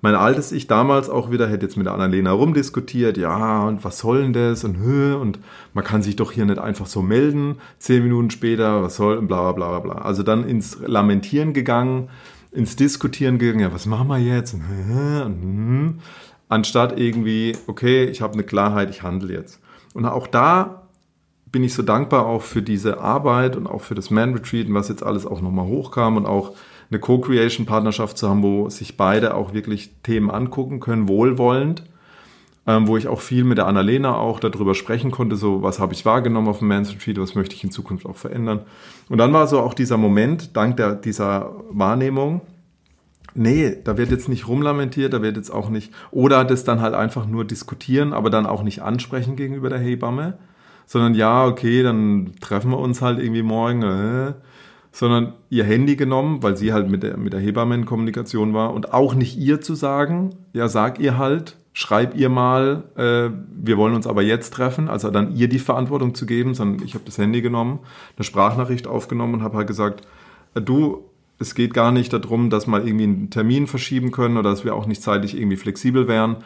Mein 0.02 0.16
altes 0.16 0.54
Ich 0.54 0.68
damals 0.68 1.10
auch 1.10 1.30
wieder 1.30 1.50
hätte 1.50 1.66
jetzt 1.66 1.76
mit 1.76 1.86
der 1.86 1.94
Annalena 1.94 2.32
rumdiskutiert, 2.32 3.18
ja, 3.18 3.64
und 3.68 3.84
was 3.84 4.00
soll 4.00 4.22
denn 4.22 4.34
das 4.34 4.64
und 4.64 4.78
Höhe 4.78 5.18
und 5.18 5.40
man 5.74 5.84
kann 5.84 6.02
sich 6.02 6.16
doch 6.16 6.32
hier 6.32 6.46
nicht 6.46 6.60
einfach 6.60 6.86
so 6.86 7.02
melden, 7.02 7.58
zehn 7.80 8.04
Minuten 8.04 8.30
später, 8.30 8.82
was 8.82 8.96
soll, 8.96 9.18
und 9.18 9.28
bla 9.28 9.52
bla 9.52 9.80
bla 9.80 9.80
bla. 9.80 10.02
Also 10.04 10.24
dann 10.24 10.48
ins 10.48 10.80
Lamentieren 10.80 11.54
gegangen, 11.54 12.10
ins 12.52 12.78
Diskutieren 12.78 13.40
gegangen, 13.40 13.60
ja, 13.60 13.74
was 13.74 13.86
machen 13.86 14.08
wir 14.08 14.20
jetzt? 14.20 14.54
Und, 14.54 14.62
und, 14.62 15.44
und, 15.44 16.00
anstatt 16.48 16.98
irgendwie, 16.98 17.58
okay, 17.68 18.06
ich 18.06 18.22
habe 18.22 18.34
eine 18.34 18.44
Klarheit, 18.44 18.90
ich 18.90 19.04
handle 19.04 19.34
jetzt. 19.34 19.60
Und 19.94 20.06
auch 20.06 20.28
da 20.28 20.79
bin 21.52 21.64
ich 21.64 21.74
so 21.74 21.84
dankbar 21.84 22.26
auch 22.26 22.42
für 22.42 22.62
diese 22.62 23.00
Arbeit 23.00 23.56
und 23.56 23.68
auch 23.68 23.82
für 23.82 23.96
das 23.96 24.10
Man 24.10 24.34
Retreat 24.34 24.68
und 24.68 24.74
was 24.74 24.90
jetzt 24.90 25.04
alles 25.04 25.26
auch 25.26 25.42
nochmal 25.42 25.66
hochkam 25.66 26.18
und 26.18 26.26
auch 26.26 26.54
eine 26.92 27.00
Co-Creation-Partnerschaft 27.00 28.18
zu 28.18 28.30
haben, 28.30 28.44
wo 28.44 28.70
sich 28.70 28.98
beide 28.98 29.36
auch 29.36 29.54
wirklich 29.54 29.92
Themen 30.04 30.32
angucken 30.32 30.80
können, 30.80 31.08
wohlwollend, 31.08 31.84
ähm, 32.66 32.88
wo 32.88 32.98
ich 32.98 33.08
auch 33.08 33.22
viel 33.22 33.44
mit 33.44 33.58
der 33.58 33.68
Annalena 33.68 34.16
auch 34.16 34.40
darüber 34.40 34.76
sprechen 34.76 35.12
konnte, 35.12 35.36
so 35.36 35.62
was 35.62 35.80
habe 35.80 35.94
ich 35.94 36.06
wahrgenommen 36.06 36.48
auf 36.48 36.60
dem 36.60 36.68
Man's 36.68 36.92
Retreat, 36.92 37.18
was 37.20 37.36
möchte 37.36 37.56
ich 37.56 37.64
in 37.64 37.72
Zukunft 37.72 38.06
auch 38.06 38.16
verändern. 38.16 38.62
Und 39.08 39.20
dann 39.20 39.34
war 39.34 39.48
so 39.48 39.60
auch 39.60 39.74
dieser 39.74 39.98
Moment, 39.98 40.56
dank 40.56 40.78
der, 40.78 40.96
dieser 40.96 41.52
Wahrnehmung, 41.70 42.42
nee, 43.36 43.76
da 43.84 43.98
wird 43.98 44.12
jetzt 44.12 44.30
nicht 44.30 44.48
rumlamentiert, 44.48 45.14
da 45.14 45.22
wird 45.22 45.38
jetzt 45.38 45.52
auch 45.52 45.70
nicht, 45.70 45.94
oder 46.12 46.44
das 46.44 46.64
dann 46.64 46.82
halt 46.82 46.96
einfach 46.96 47.26
nur 47.26 47.46
diskutieren, 47.46 48.14
aber 48.14 48.30
dann 48.30 48.46
auch 48.46 48.64
nicht 48.64 48.82
ansprechen 48.82 49.36
gegenüber 49.36 49.70
der 49.70 49.80
Hebamme, 49.80 50.38
sondern 50.90 51.14
ja, 51.14 51.46
okay, 51.46 51.84
dann 51.84 52.32
treffen 52.42 52.72
wir 52.72 52.80
uns 52.80 53.00
halt 53.04 53.20
irgendwie 53.20 53.44
morgen, 53.44 53.84
äh, 53.84 54.34
sondern 54.92 55.34
ihr 55.52 55.64
Handy 55.64 55.96
genommen, 55.96 56.42
weil 56.42 56.58
sie 56.58 56.74
halt 56.74 56.90
mit 56.90 57.04
der, 57.04 57.16
mit 57.16 57.32
der 57.32 57.40
Hebamme 57.40 57.76
in 57.76 57.86
Kommunikation 57.86 58.56
war 58.56 58.74
und 58.74 58.92
auch 58.92 59.14
nicht 59.14 59.38
ihr 59.38 59.62
zu 59.62 59.76
sagen, 59.76 60.32
ja, 60.52 60.68
sag 60.68 61.00
ihr 61.00 61.20
halt, 61.20 61.58
schreib 61.74 62.18
ihr 62.18 62.30
mal, 62.30 62.86
äh, 62.96 63.30
wir 63.56 63.78
wollen 63.78 63.94
uns 63.94 64.08
aber 64.08 64.24
jetzt 64.24 64.52
treffen, 64.52 64.90
also 64.90 65.12
dann 65.12 65.36
ihr 65.36 65.48
die 65.48 65.60
Verantwortung 65.60 66.16
zu 66.16 66.26
geben, 66.26 66.56
sondern 66.56 66.84
ich 66.84 66.96
habe 66.96 67.06
das 67.06 67.20
Handy 67.20 67.44
genommen, 67.44 67.78
eine 68.18 68.24
Sprachnachricht 68.24 68.88
aufgenommen 68.88 69.36
und 69.36 69.44
habe 69.44 69.58
halt 69.58 69.68
gesagt, 69.68 70.08
äh, 70.56 70.62
du, 70.62 71.04
es 71.38 71.54
geht 71.54 71.76
gar 71.76 71.92
nicht 71.92 72.12
darum, 72.12 72.50
dass 72.50 72.66
wir 72.66 72.84
irgendwie 72.84 73.04
einen 73.04 73.30
Termin 73.30 73.68
verschieben 73.68 74.10
können 74.10 74.38
oder 74.38 74.50
dass 74.50 74.66
wir 74.66 74.74
auch 74.74 74.88
nicht 74.88 75.04
zeitlich 75.04 75.38
irgendwie 75.38 75.58
flexibel 75.58 76.08
wären, 76.08 76.38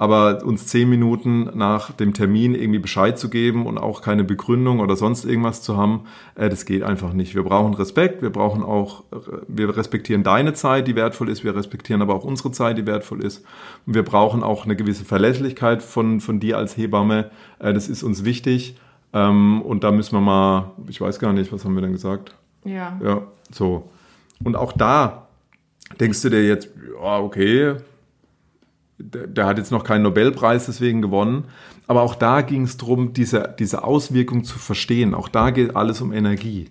aber 0.00 0.42
uns 0.46 0.66
zehn 0.66 0.88
Minuten 0.88 1.50
nach 1.52 1.92
dem 1.92 2.14
Termin 2.14 2.54
irgendwie 2.54 2.78
Bescheid 2.78 3.18
zu 3.18 3.28
geben 3.28 3.66
und 3.66 3.76
auch 3.76 4.00
keine 4.00 4.24
Begründung 4.24 4.80
oder 4.80 4.96
sonst 4.96 5.26
irgendwas 5.26 5.60
zu 5.60 5.76
haben, 5.76 6.06
äh, 6.36 6.48
das 6.48 6.64
geht 6.64 6.82
einfach 6.82 7.12
nicht. 7.12 7.34
Wir 7.34 7.42
brauchen 7.42 7.74
Respekt, 7.74 8.22
wir 8.22 8.30
brauchen 8.30 8.62
auch, 8.62 9.04
wir 9.46 9.76
respektieren 9.76 10.22
deine 10.22 10.54
Zeit, 10.54 10.88
die 10.88 10.96
wertvoll 10.96 11.28
ist, 11.28 11.44
wir 11.44 11.54
respektieren 11.54 12.00
aber 12.00 12.14
auch 12.14 12.24
unsere 12.24 12.50
Zeit, 12.50 12.78
die 12.78 12.86
wertvoll 12.86 13.22
ist. 13.22 13.44
Und 13.84 13.94
wir 13.94 14.02
brauchen 14.02 14.42
auch 14.42 14.64
eine 14.64 14.74
gewisse 14.74 15.04
Verlässlichkeit 15.04 15.82
von, 15.82 16.20
von 16.20 16.40
dir 16.40 16.56
als 16.56 16.78
Hebamme. 16.78 17.30
Äh, 17.58 17.74
das 17.74 17.90
ist 17.90 18.02
uns 18.02 18.24
wichtig. 18.24 18.76
Ähm, 19.12 19.60
und 19.60 19.84
da 19.84 19.90
müssen 19.90 20.16
wir 20.16 20.22
mal, 20.22 20.70
ich 20.88 20.98
weiß 21.02 21.18
gar 21.18 21.34
nicht, 21.34 21.52
was 21.52 21.66
haben 21.66 21.74
wir 21.74 21.82
denn 21.82 21.92
gesagt? 21.92 22.34
Ja. 22.64 22.98
Ja, 23.04 23.22
so. 23.50 23.90
Und 24.42 24.56
auch 24.56 24.72
da 24.72 25.26
denkst 26.00 26.22
du 26.22 26.30
dir 26.30 26.46
jetzt, 26.46 26.70
ja, 26.98 27.18
okay, 27.18 27.76
der, 29.02 29.46
hat 29.46 29.58
jetzt 29.58 29.72
noch 29.72 29.84
keinen 29.84 30.02
Nobelpreis 30.02 30.66
deswegen 30.66 31.02
gewonnen. 31.02 31.44
Aber 31.86 32.02
auch 32.02 32.14
da 32.14 32.42
ging 32.42 32.62
es 32.62 32.76
darum, 32.76 33.12
diese, 33.12 33.54
diese 33.58 33.84
Auswirkung 33.84 34.44
zu 34.44 34.58
verstehen. 34.58 35.14
Auch 35.14 35.28
da 35.28 35.50
geht 35.50 35.76
alles 35.76 36.00
um 36.00 36.12
Energie. 36.12 36.70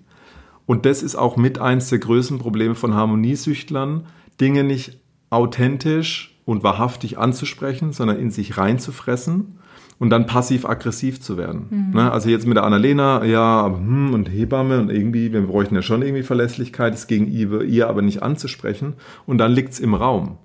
Und 0.66 0.86
das 0.86 1.04
ist 1.04 1.16
auch 1.16 1.36
mit 1.36 1.60
eins 1.60 1.90
der 1.90 2.00
größten 2.00 2.40
Probleme 2.40 2.76
von 2.76 2.94
Harmoniesüchtlern, 2.94 4.06
Dinge 4.40 4.64
nicht 4.64 5.00
authentisch 5.30 6.40
und 6.46 6.64
wahrhaftig 6.64 7.18
anzusprechen, 7.18 7.92
sondern 7.92 8.18
in 8.18 8.32
sich 8.32 8.58
reinzufressen 8.58 9.60
und 10.00 10.10
dann 10.10 10.26
passiv-aggressiv 10.26 11.22
zu 11.22 11.38
werden. 11.38 11.68
Mhm. 11.70 11.94
Ne? 11.94 12.12
Also 12.12 12.30
jetzt 12.30 12.48
mit 12.48 12.56
der 12.56 12.64
Annalena, 12.64 13.26
ja, 13.26 13.66
hm, 13.66 14.14
und 14.14 14.30
Hebamme 14.30 14.80
und 14.80 14.90
irgendwie, 14.90 15.34
wir 15.34 15.42
bräuchten 15.42 15.76
ja 15.76 15.82
schon 15.82 16.02
irgendwie 16.02 16.24
Verlässlichkeit, 16.24 16.94
es 16.94 17.08
gegenüber 17.08 17.64
ihr 17.64 17.90
aber 17.90 18.02
nicht 18.02 18.24
anzusprechen 18.24 18.94
und 19.26 19.38
dann 19.38 19.52
liegt's 19.52 19.80
im 19.80 19.94
Raum. 19.94 20.38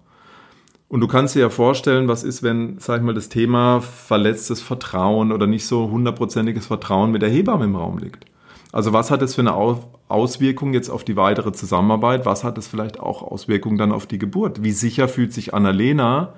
Und 0.95 1.01
du 1.01 1.09
kannst 1.09 1.35
dir 1.35 1.41
ja 1.41 1.51
vorstellen, 1.51 2.07
was 2.07 2.23
ist, 2.23 2.45
wenn, 2.45 2.79
sag 2.79 2.99
ich 2.99 3.03
mal, 3.03 3.15
das 3.15 3.29
Thema 3.29 3.81
verletztes 3.81 4.63
Vertrauen 4.63 5.33
oder 5.33 5.49
nicht 5.49 5.67
so 5.67 5.91
hundertprozentiges 5.91 6.67
Vertrauen 6.67 7.11
mit 7.11 7.21
der 7.21 7.31
Hebamme 7.31 7.65
im 7.65 7.75
Raum 7.75 7.99
liegt. 7.99 8.27
Also 8.71 8.93
was 8.93 9.11
hat 9.11 9.21
es 9.21 9.35
für 9.35 9.41
eine 9.41 9.55
Auswirkung 9.55 10.73
jetzt 10.73 10.91
auf 10.91 11.03
die 11.03 11.17
weitere 11.17 11.51
Zusammenarbeit? 11.51 12.27
Was 12.27 12.45
hat 12.45 12.59
es 12.59 12.69
vielleicht 12.69 13.01
auch 13.01 13.25
Auswirkungen 13.25 13.77
dann 13.77 13.91
auf 13.91 14.07
die 14.07 14.19
Geburt? 14.19 14.63
Wie 14.63 14.71
sicher 14.71 15.09
fühlt 15.09 15.33
sich 15.33 15.53
Annalena 15.53 16.35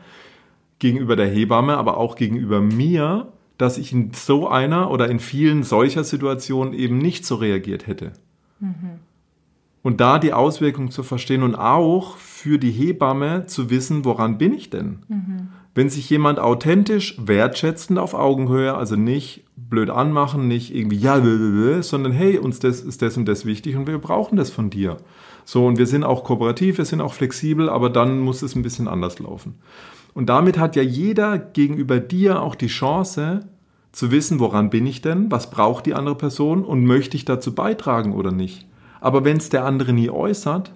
gegenüber 0.78 1.16
der 1.16 1.28
Hebamme, 1.28 1.76
aber 1.76 1.98
auch 1.98 2.16
gegenüber 2.16 2.62
mir, 2.62 3.28
dass 3.58 3.76
ich 3.76 3.92
in 3.92 4.12
so 4.14 4.48
einer 4.48 4.90
oder 4.90 5.10
in 5.10 5.20
vielen 5.20 5.64
solcher 5.64 6.02
Situationen 6.02 6.72
eben 6.72 6.96
nicht 6.96 7.26
so 7.26 7.34
reagiert 7.34 7.86
hätte? 7.86 8.12
Mhm. 8.60 9.00
Und 9.82 10.00
da 10.00 10.18
die 10.18 10.32
Auswirkungen 10.32 10.90
zu 10.90 11.02
verstehen 11.02 11.42
und 11.42 11.56
auch 11.56 12.16
für 12.46 12.60
die 12.60 12.70
Hebamme 12.70 13.46
zu 13.46 13.70
wissen, 13.70 14.04
woran 14.04 14.38
bin 14.38 14.54
ich 14.54 14.70
denn? 14.70 15.00
Mhm. 15.08 15.48
Wenn 15.74 15.90
sich 15.90 16.08
jemand 16.08 16.38
authentisch, 16.38 17.16
wertschätzend 17.18 17.98
auf 17.98 18.14
Augenhöhe, 18.14 18.76
also 18.76 18.94
nicht 18.94 19.42
blöd 19.56 19.90
anmachen, 19.90 20.46
nicht 20.46 20.72
irgendwie 20.72 20.96
ja, 20.96 21.20
sondern 21.82 22.12
hey, 22.12 22.38
uns 22.38 22.60
das 22.60 22.82
ist 22.82 23.02
das 23.02 23.16
und 23.16 23.26
das 23.26 23.46
wichtig 23.46 23.74
und 23.74 23.88
wir 23.88 23.98
brauchen 23.98 24.36
das 24.36 24.50
von 24.50 24.70
dir. 24.70 24.98
So, 25.44 25.66
und 25.66 25.76
wir 25.76 25.88
sind 25.88 26.04
auch 26.04 26.22
kooperativ, 26.22 26.78
wir 26.78 26.84
sind 26.84 27.00
auch 27.00 27.14
flexibel, 27.14 27.68
aber 27.68 27.90
dann 27.90 28.20
muss 28.20 28.42
es 28.42 28.54
ein 28.54 28.62
bisschen 28.62 28.86
anders 28.86 29.18
laufen. 29.18 29.56
Und 30.14 30.28
damit 30.28 30.56
hat 30.56 30.76
ja 30.76 30.82
jeder 30.82 31.38
gegenüber 31.38 31.98
dir 31.98 32.42
auch 32.42 32.54
die 32.54 32.68
Chance 32.68 33.40
zu 33.90 34.12
wissen, 34.12 34.38
woran 34.38 34.70
bin 34.70 34.86
ich 34.86 35.02
denn, 35.02 35.32
was 35.32 35.50
braucht 35.50 35.84
die 35.86 35.94
andere 35.94 36.14
Person 36.14 36.64
und 36.64 36.84
möchte 36.84 37.16
ich 37.16 37.24
dazu 37.24 37.56
beitragen 37.56 38.14
oder 38.14 38.30
nicht. 38.30 38.68
Aber 39.00 39.24
wenn 39.24 39.38
es 39.38 39.48
der 39.48 39.64
andere 39.64 39.92
nie 39.92 40.10
äußert, 40.10 40.70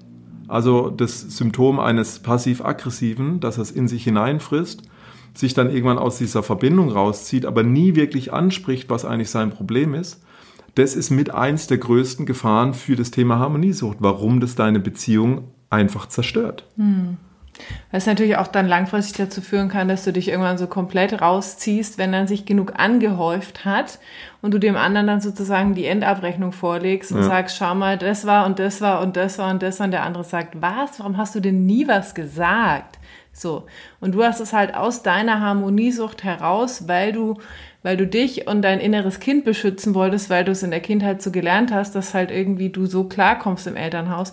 also 0.50 0.90
das 0.90 1.20
Symptom 1.20 1.78
eines 1.78 2.18
passiv-aggressiven, 2.18 3.40
dass 3.40 3.58
er 3.58 3.62
es 3.62 3.70
in 3.70 3.88
sich 3.88 4.04
hineinfrisst, 4.04 4.82
sich 5.32 5.54
dann 5.54 5.70
irgendwann 5.70 5.98
aus 5.98 6.18
dieser 6.18 6.42
Verbindung 6.42 6.90
rauszieht, 6.90 7.46
aber 7.46 7.62
nie 7.62 7.94
wirklich 7.94 8.32
anspricht, 8.32 8.90
was 8.90 9.04
eigentlich 9.04 9.30
sein 9.30 9.50
Problem 9.50 9.94
ist, 9.94 10.22
das 10.74 10.94
ist 10.94 11.10
mit 11.10 11.32
eins 11.32 11.66
der 11.66 11.78
größten 11.78 12.26
Gefahren 12.26 12.74
für 12.74 12.96
das 12.96 13.10
Thema 13.10 13.38
Harmoniesucht, 13.38 13.98
warum 14.00 14.40
das 14.40 14.54
deine 14.54 14.80
Beziehung 14.80 15.44
einfach 15.68 16.06
zerstört. 16.06 16.66
Hm. 16.76 17.16
Was 17.92 18.06
natürlich 18.06 18.36
auch 18.36 18.46
dann 18.46 18.68
langfristig 18.68 19.16
dazu 19.16 19.40
führen 19.40 19.68
kann, 19.68 19.88
dass 19.88 20.04
du 20.04 20.12
dich 20.12 20.28
irgendwann 20.28 20.58
so 20.58 20.66
komplett 20.66 21.20
rausziehst, 21.20 21.98
wenn 21.98 22.12
dann 22.12 22.26
sich 22.26 22.46
genug 22.46 22.74
angehäuft 22.76 23.64
hat 23.64 23.98
und 24.42 24.52
du 24.54 24.58
dem 24.58 24.76
anderen 24.76 25.06
dann 25.06 25.20
sozusagen 25.20 25.74
die 25.74 25.86
Endabrechnung 25.86 26.52
vorlegst 26.52 27.12
und 27.12 27.18
ja. 27.18 27.24
sagst, 27.24 27.56
schau 27.56 27.74
mal, 27.74 27.98
das 27.98 28.26
war 28.26 28.46
und 28.46 28.58
das 28.58 28.80
war 28.80 29.00
und 29.00 29.16
das 29.16 29.38
war 29.38 29.50
und 29.50 29.62
das 29.62 29.78
war 29.78 29.86
und 29.86 29.92
der 29.92 30.04
andere 30.04 30.24
sagt, 30.24 30.60
was? 30.60 30.98
Warum 30.98 31.16
hast 31.16 31.34
du 31.34 31.40
denn 31.40 31.66
nie 31.66 31.88
was 31.88 32.14
gesagt? 32.14 32.98
So. 33.32 33.66
Und 34.00 34.14
du 34.14 34.24
hast 34.24 34.40
es 34.40 34.52
halt 34.52 34.74
aus 34.74 35.02
deiner 35.02 35.40
Harmoniesucht 35.40 36.24
heraus, 36.24 36.88
weil 36.88 37.12
du 37.12 37.36
weil 37.82 37.96
du 37.96 38.06
dich 38.06 38.46
und 38.46 38.62
dein 38.62 38.80
inneres 38.80 39.20
Kind 39.20 39.44
beschützen 39.44 39.94
wolltest, 39.94 40.28
weil 40.28 40.44
du 40.44 40.52
es 40.52 40.62
in 40.62 40.70
der 40.70 40.80
Kindheit 40.80 41.22
so 41.22 41.30
gelernt 41.30 41.72
hast, 41.72 41.94
dass 41.94 42.14
halt 42.14 42.30
irgendwie 42.30 42.68
du 42.68 42.86
so 42.86 43.04
klarkommst 43.04 43.66
im 43.66 43.76
Elternhaus, 43.76 44.32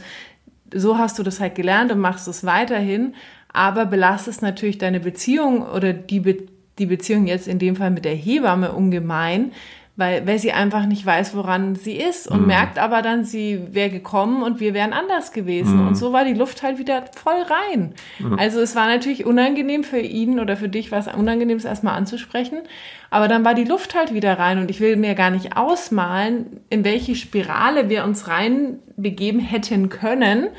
so 0.74 0.98
hast 0.98 1.20
du 1.20 1.24
das 1.24 1.40
halt 1.40 1.56
gelernt 1.56 1.92
und 1.92 2.00
machst 2.00 2.28
es 2.28 2.46
weiterhin, 2.46 3.16
aber 3.52 3.86
belastest 3.86 4.42
natürlich 4.42 4.78
deine 4.78 5.00
Beziehung 5.00 5.64
oder 5.64 5.94
die, 5.94 6.20
Be 6.20 6.38
die 6.78 6.86
Beziehung 6.86 7.26
jetzt 7.26 7.48
in 7.48 7.60
dem 7.60 7.76
Fall 7.76 7.90
mit 7.90 8.06
der 8.06 8.14
Hebamme 8.14 8.72
ungemein, 8.72 9.52
weil, 9.98 10.28
weil 10.28 10.38
sie 10.38 10.52
einfach 10.52 10.86
nicht 10.86 11.04
weiß, 11.04 11.36
woran 11.36 11.76
sie 11.76 11.98
ist 11.98 12.28
und 12.28 12.42
mhm. 12.42 12.48
merkt 12.48 12.78
aber 12.78 13.02
dann, 13.02 13.26
sie 13.26 13.60
wäre 13.72 13.90
gekommen 13.90 14.44
und 14.44 14.60
wir 14.60 14.76
wären 14.76 14.94
anders 14.94 15.32
gewesen. 15.32 15.82
Mhm. 15.82 15.88
Und 15.88 15.96
so 15.96 16.14
war 16.14 16.24
die 16.24 16.36
Luft 16.36 16.62
halt 16.62 16.78
wieder 16.78 17.04
voll 17.16 17.42
rein. 17.42 17.94
Mhm. 18.20 18.38
Also 18.38 18.62
es 18.62 18.76
war 18.76 18.86
natürlich 18.86 19.26
unangenehm 19.26 19.84
für 19.84 20.00
ihn 20.00 20.40
oder 20.40 20.56
für 20.56 20.70
dich, 20.70 20.92
was 20.92 21.08
unangenehm 21.08 21.58
ist, 21.58 21.66
erstmal 21.66 21.98
anzusprechen. 21.98 22.60
Aber 23.10 23.28
dann 23.28 23.44
war 23.44 23.56
die 23.56 23.64
Luft 23.64 23.96
halt 23.96 24.14
wieder 24.14 24.38
rein 24.38 24.60
und 24.60 24.70
ich 24.70 24.80
will 24.80 24.98
mir 24.98 25.16
gar 25.16 25.32
nicht 25.32 25.58
ausmalen, 25.58 26.62
in 26.70 26.86
welche 26.86 27.16
Spirale 27.16 27.90
wir 27.90 28.04
uns 28.04 28.28
rein 28.28 28.78
begeben 28.98 29.40
hätten 29.40 29.90
können, 29.90 30.50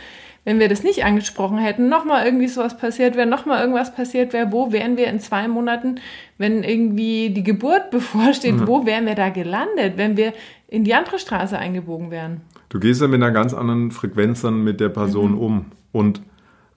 wenn 0.48 0.60
wir 0.60 0.68
das 0.68 0.82
nicht 0.82 1.04
angesprochen 1.04 1.58
hätten, 1.58 1.90
nochmal 1.90 2.24
irgendwie 2.24 2.48
sowas 2.48 2.76
passiert 2.76 3.16
wäre, 3.16 3.26
nochmal 3.26 3.60
irgendwas 3.60 3.94
passiert 3.94 4.32
wäre, 4.32 4.50
wo 4.50 4.72
wären 4.72 4.96
wir 4.96 5.08
in 5.08 5.20
zwei 5.20 5.46
Monaten, 5.46 6.00
wenn 6.38 6.62
irgendwie 6.62 7.30
die 7.30 7.42
Geburt 7.42 7.90
bevorsteht, 7.90 8.56
mhm. 8.56 8.66
wo 8.66 8.86
wären 8.86 9.06
wir 9.06 9.14
da 9.14 9.28
gelandet, 9.28 9.96
wenn 9.96 10.16
wir 10.16 10.32
in 10.68 10.84
die 10.84 10.94
andere 10.94 11.18
Straße 11.18 11.58
eingebogen 11.58 12.10
wären? 12.10 12.40
Du 12.68 12.78
gehst 12.78 13.00
ja 13.00 13.08
mit 13.08 13.22
einer 13.22 13.32
ganz 13.32 13.54
anderen 13.54 13.90
Frequenz 13.90 14.42
dann 14.42 14.62
mit 14.62 14.80
der 14.80 14.88
Person 14.88 15.32
mhm. 15.32 15.38
um. 15.38 15.64
Und 15.92 16.22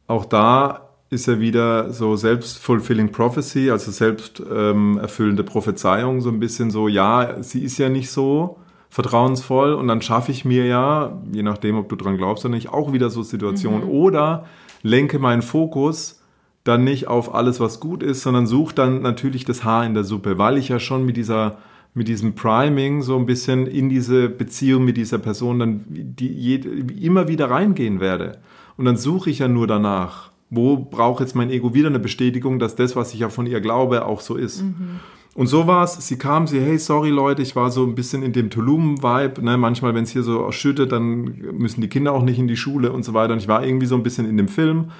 auch 0.07 0.25
da 0.25 0.89
ist 1.09 1.27
ja 1.27 1.39
wieder 1.39 1.91
so 1.91 2.15
selbst-fulfilling 2.15 3.11
prophecy, 3.11 3.69
also 3.69 3.91
selbst 3.91 4.41
ähm, 4.49 4.97
erfüllende 4.97 5.43
Prophezeiung, 5.43 6.21
so 6.21 6.29
ein 6.29 6.39
bisschen 6.39 6.71
so, 6.71 6.87
ja, 6.87 7.43
sie 7.43 7.63
ist 7.63 7.77
ja 7.77 7.89
nicht 7.89 8.09
so 8.09 8.57
vertrauensvoll 8.89 9.73
und 9.73 9.87
dann 9.89 10.01
schaffe 10.01 10.31
ich 10.31 10.45
mir 10.45 10.65
ja, 10.65 11.21
je 11.31 11.43
nachdem, 11.43 11.77
ob 11.77 11.89
du 11.89 11.97
dran 11.97 12.17
glaubst 12.17 12.45
oder 12.45 12.53
nicht, 12.53 12.69
auch 12.69 12.93
wieder 12.93 13.09
so 13.09 13.23
Situationen. 13.23 13.83
Mhm. 13.83 13.89
Oder 13.89 14.45
lenke 14.83 15.19
meinen 15.19 15.41
Fokus 15.41 16.20
dann 16.63 16.83
nicht 16.83 17.07
auf 17.07 17.33
alles, 17.33 17.59
was 17.59 17.79
gut 17.79 18.03
ist, 18.03 18.21
sondern 18.21 18.47
suche 18.47 18.75
dann 18.75 19.01
natürlich 19.01 19.45
das 19.45 19.63
Haar 19.63 19.85
in 19.85 19.93
der 19.93 20.03
Suppe, 20.03 20.37
weil 20.37 20.57
ich 20.57 20.69
ja 20.69 20.79
schon 20.79 21.05
mit 21.05 21.17
dieser 21.17 21.57
mit 21.93 22.07
diesem 22.07 22.35
Priming 22.35 23.01
so 23.01 23.17
ein 23.17 23.25
bisschen 23.25 23.67
in 23.67 23.89
diese 23.89 24.29
Beziehung 24.29 24.85
mit 24.85 24.95
dieser 24.95 25.17
Person 25.17 25.59
dann 25.59 25.83
die, 25.89 26.61
die, 26.61 27.05
immer 27.05 27.27
wieder 27.27 27.49
reingehen 27.49 27.99
werde. 27.99 28.37
Und 28.77 28.85
dann 28.85 28.95
suche 28.95 29.29
ich 29.29 29.39
ja 29.39 29.49
nur 29.49 29.67
danach 29.67 30.31
wo 30.51 30.77
braucht 30.77 31.21
jetzt 31.21 31.33
mein 31.33 31.49
Ego 31.49 31.73
wieder 31.73 31.87
eine 31.87 31.99
Bestätigung, 31.99 32.59
dass 32.59 32.75
das, 32.75 32.95
was 32.95 33.13
ich 33.13 33.21
ja 33.21 33.29
von 33.29 33.47
ihr 33.47 33.61
glaube, 33.61 34.05
auch 34.05 34.19
so 34.19 34.35
ist. 34.35 34.61
Mhm. 34.61 34.99
Und 35.33 35.47
so 35.47 35.65
war 35.65 35.85
es. 35.85 35.93
Sie 36.05 36.17
kam, 36.17 36.45
sie, 36.45 36.59
hey, 36.59 36.77
sorry 36.77 37.09
Leute, 37.09 37.41
ich 37.41 37.55
war 37.55 37.71
so 37.71 37.85
ein 37.85 37.95
bisschen 37.95 38.21
in 38.21 38.33
dem 38.33 38.49
Tulum-Vibe. 38.49 39.41
Ne? 39.41 39.57
Manchmal, 39.57 39.95
wenn 39.95 40.03
es 40.03 40.09
hier 40.09 40.23
so 40.23 40.51
schüttet, 40.51 40.91
dann 40.91 41.23
müssen 41.53 41.79
die 41.79 41.87
Kinder 41.87 42.11
auch 42.11 42.21
nicht 42.21 42.37
in 42.37 42.49
die 42.49 42.57
Schule 42.57 42.91
und 42.91 43.03
so 43.03 43.13
weiter. 43.13 43.31
Und 43.31 43.39
ich 43.39 43.47
war 43.47 43.65
irgendwie 43.65 43.85
so 43.85 43.95
ein 43.95 44.03
bisschen 44.03 44.27
in 44.27 44.35
dem 44.35 44.49
Film. 44.49 44.91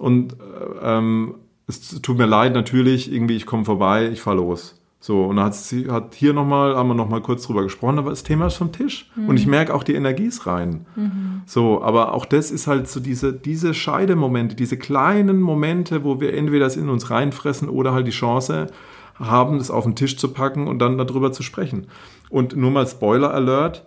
Und 0.00 0.32
äh, 0.32 0.36
ähm, 0.82 1.34
es 1.66 2.00
tut 2.00 2.16
mir 2.16 2.26
leid 2.26 2.54
natürlich, 2.54 3.12
irgendwie, 3.12 3.36
ich 3.36 3.44
komme 3.44 3.66
vorbei, 3.66 4.08
ich 4.10 4.22
fahre 4.22 4.38
los. 4.38 4.80
So, 4.98 5.24
und 5.24 5.36
dann 5.36 5.46
hat 5.46 5.54
sie 5.54 5.90
hat 5.90 6.14
hier 6.14 6.32
nochmal, 6.32 6.74
haben 6.74 6.88
wir 6.88 6.94
nochmal 6.94 7.20
kurz 7.20 7.46
drüber 7.46 7.62
gesprochen, 7.62 7.98
aber 7.98 8.10
das 8.10 8.22
Thema 8.22 8.46
ist 8.46 8.56
vom 8.56 8.72
Tisch. 8.72 9.10
Mhm. 9.14 9.28
Und 9.28 9.36
ich 9.36 9.46
merke 9.46 9.74
auch, 9.74 9.82
die 9.82 9.94
Energie 9.94 10.24
ist 10.24 10.46
rein. 10.46 10.86
Mhm. 10.96 11.42
So, 11.44 11.82
aber 11.82 12.14
auch 12.14 12.24
das 12.24 12.50
ist 12.50 12.66
halt 12.66 12.88
so 12.88 12.98
diese, 12.98 13.32
diese 13.32 13.74
Scheidemomente, 13.74 14.56
diese 14.56 14.78
kleinen 14.78 15.40
Momente, 15.40 16.02
wo 16.02 16.20
wir 16.20 16.34
entweder 16.34 16.64
das 16.64 16.76
in 16.76 16.88
uns 16.88 17.10
reinfressen 17.10 17.68
oder 17.68 17.92
halt 17.92 18.06
die 18.06 18.12
Chance 18.12 18.68
haben, 19.18 19.58
das 19.58 19.70
auf 19.70 19.84
den 19.84 19.96
Tisch 19.96 20.16
zu 20.16 20.32
packen 20.32 20.66
und 20.66 20.78
dann 20.78 20.96
darüber 20.96 21.30
zu 21.30 21.42
sprechen. 21.42 21.88
Und 22.30 22.56
nur 22.56 22.70
mal 22.70 22.86
Spoiler 22.86 23.34
Alert, 23.34 23.84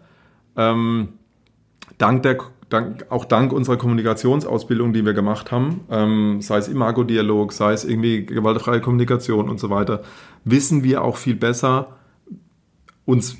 ähm, 0.57 1.09
dank 1.97 2.21
der 2.21 2.37
dank, 2.73 3.05
auch 3.09 3.25
dank 3.25 3.53
unserer 3.53 3.77
Kommunikationsausbildung, 3.77 4.93
die 4.93 5.05
wir 5.05 5.13
gemacht 5.13 5.51
haben, 5.51 5.81
ähm, 5.89 6.41
sei 6.41 6.57
es 6.57 6.67
Imago-Dialog, 6.67 7.53
sei 7.53 7.73
es 7.73 7.85
irgendwie 7.85 8.25
gewaltfreie 8.25 8.81
Kommunikation 8.81 9.49
und 9.49 9.59
so 9.59 9.69
weiter, 9.69 10.01
wissen 10.43 10.83
wir 10.83 11.03
auch 11.03 11.17
viel 11.17 11.35
besser, 11.35 11.97
uns 13.05 13.37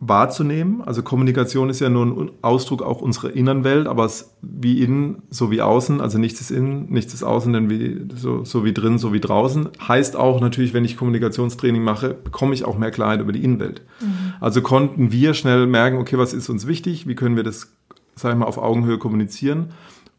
wahrzunehmen. 0.00 0.82
Also 0.82 1.02
Kommunikation 1.02 1.70
ist 1.70 1.80
ja 1.80 1.88
nur 1.88 2.06
ein 2.06 2.30
Ausdruck 2.42 2.82
auch 2.82 3.00
unserer 3.00 3.34
inneren 3.34 3.64
Welt, 3.64 3.88
aber 3.88 4.04
es 4.04 4.36
wie 4.42 4.80
innen, 4.82 5.22
so 5.28 5.50
wie 5.50 5.60
außen, 5.60 6.00
also 6.00 6.18
nichts 6.18 6.40
ist 6.40 6.50
innen, 6.50 6.86
nichts 6.88 7.14
ist 7.14 7.24
außen, 7.24 7.52
denn 7.52 7.68
wie, 7.68 8.06
so, 8.14 8.44
so 8.44 8.64
wie 8.64 8.72
drin, 8.72 8.98
so 8.98 9.12
wie 9.12 9.20
draußen. 9.20 9.68
Heißt 9.86 10.14
auch 10.16 10.40
natürlich, 10.40 10.72
wenn 10.72 10.84
ich 10.84 10.96
Kommunikationstraining 10.96 11.82
mache, 11.82 12.14
bekomme 12.14 12.54
ich 12.54 12.64
auch 12.64 12.78
mehr 12.78 12.92
Klarheit 12.92 13.20
über 13.20 13.32
die 13.32 13.42
Innenwelt. 13.42 13.82
Mhm. 14.00 14.34
Also 14.40 14.62
konnten 14.62 15.10
wir 15.10 15.34
schnell 15.34 15.66
merken, 15.66 15.98
okay, 15.98 16.16
was 16.16 16.32
ist 16.32 16.48
uns 16.48 16.66
wichtig, 16.66 17.08
wie 17.08 17.16
können 17.16 17.34
wir 17.34 17.42
das 17.42 17.72
sag 18.18 18.32
ich 18.32 18.38
mal, 18.38 18.46
auf 18.46 18.58
Augenhöhe 18.58 18.98
kommunizieren. 18.98 19.72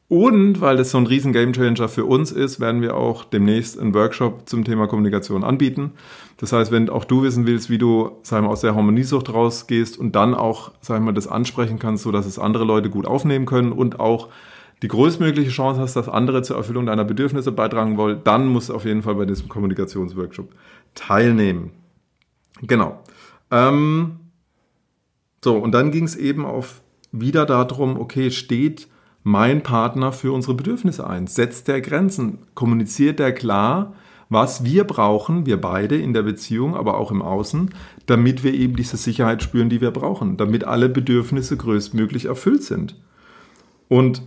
Und 0.09 0.59
weil 0.59 0.75
das 0.75 0.89
so 0.89 0.97
ein 0.97 1.05
riesen 1.05 1.33
Gamechanger 1.33 1.87
für 1.87 2.03
uns 2.03 2.31
ist, 2.31 2.59
werden 2.59 2.81
wir 2.81 2.97
auch 2.97 3.25
demnächst 3.25 3.79
einen 3.79 3.93
Workshop 3.93 4.49
zum 4.49 4.63
Thema 4.63 4.87
Kommunikation 4.87 5.43
anbieten. 5.43 5.91
Das 6.37 6.51
heißt, 6.51 6.71
wenn 6.71 6.89
auch 6.89 7.05
du 7.05 7.21
wissen 7.21 7.45
willst, 7.45 7.69
wie 7.69 7.77
du 7.77 8.17
sag 8.23 8.41
mal, 8.41 8.49
aus 8.49 8.61
der 8.61 8.75
Harmoniesucht 8.75 9.31
rausgehst 9.31 9.99
und 9.99 10.15
dann 10.15 10.33
auch 10.33 10.71
sag 10.81 11.03
mal, 11.03 11.13
das 11.13 11.27
ansprechen 11.27 11.77
kannst, 11.77 12.03
sodass 12.03 12.25
es 12.25 12.39
andere 12.39 12.65
Leute 12.65 12.89
gut 12.89 13.05
aufnehmen 13.05 13.45
können 13.45 13.71
und 13.71 13.99
auch 13.99 14.29
die 14.81 14.87
größtmögliche 14.87 15.51
Chance 15.51 15.79
hast, 15.79 15.95
dass 15.95 16.09
andere 16.09 16.41
zur 16.41 16.57
Erfüllung 16.57 16.87
deiner 16.87 17.05
Bedürfnisse 17.05 17.51
beitragen 17.51 17.97
wollen, 17.97 18.21
dann 18.23 18.47
musst 18.47 18.69
du 18.69 18.73
auf 18.73 18.85
jeden 18.85 19.03
Fall 19.03 19.13
bei 19.13 19.25
diesem 19.25 19.47
Kommunikationsworkshop 19.47 20.49
teilnehmen. 20.95 21.69
Genau. 22.61 23.03
Ähm, 23.51 24.19
so, 25.43 25.57
und 25.57 25.71
dann 25.71 25.91
ging 25.91 26.05
es 26.05 26.15
eben 26.15 26.45
auf 26.45 26.81
wieder 27.11 27.45
darum, 27.45 27.99
okay, 27.99 28.31
steht 28.31 28.87
mein 29.23 29.63
Partner 29.63 30.11
für 30.11 30.31
unsere 30.31 30.53
Bedürfnisse 30.53 31.07
ein? 31.07 31.27
Setzt 31.27 31.67
der 31.67 31.81
Grenzen? 31.81 32.39
Kommuniziert 32.53 33.19
der 33.19 33.33
klar, 33.33 33.93
was 34.29 34.63
wir 34.63 34.83
brauchen, 34.83 35.45
wir 35.45 35.59
beide 35.59 35.97
in 35.97 36.13
der 36.13 36.21
Beziehung, 36.21 36.75
aber 36.75 36.97
auch 36.97 37.11
im 37.11 37.21
Außen, 37.21 37.71
damit 38.05 38.43
wir 38.43 38.53
eben 38.53 38.75
diese 38.75 38.97
Sicherheit 38.97 39.41
spüren, 39.41 39.69
die 39.69 39.81
wir 39.81 39.91
brauchen, 39.91 40.37
damit 40.37 40.65
alle 40.65 40.87
Bedürfnisse 40.87 41.57
größtmöglich 41.57 42.25
erfüllt 42.25 42.63
sind. 42.63 42.95
Und 43.87 44.21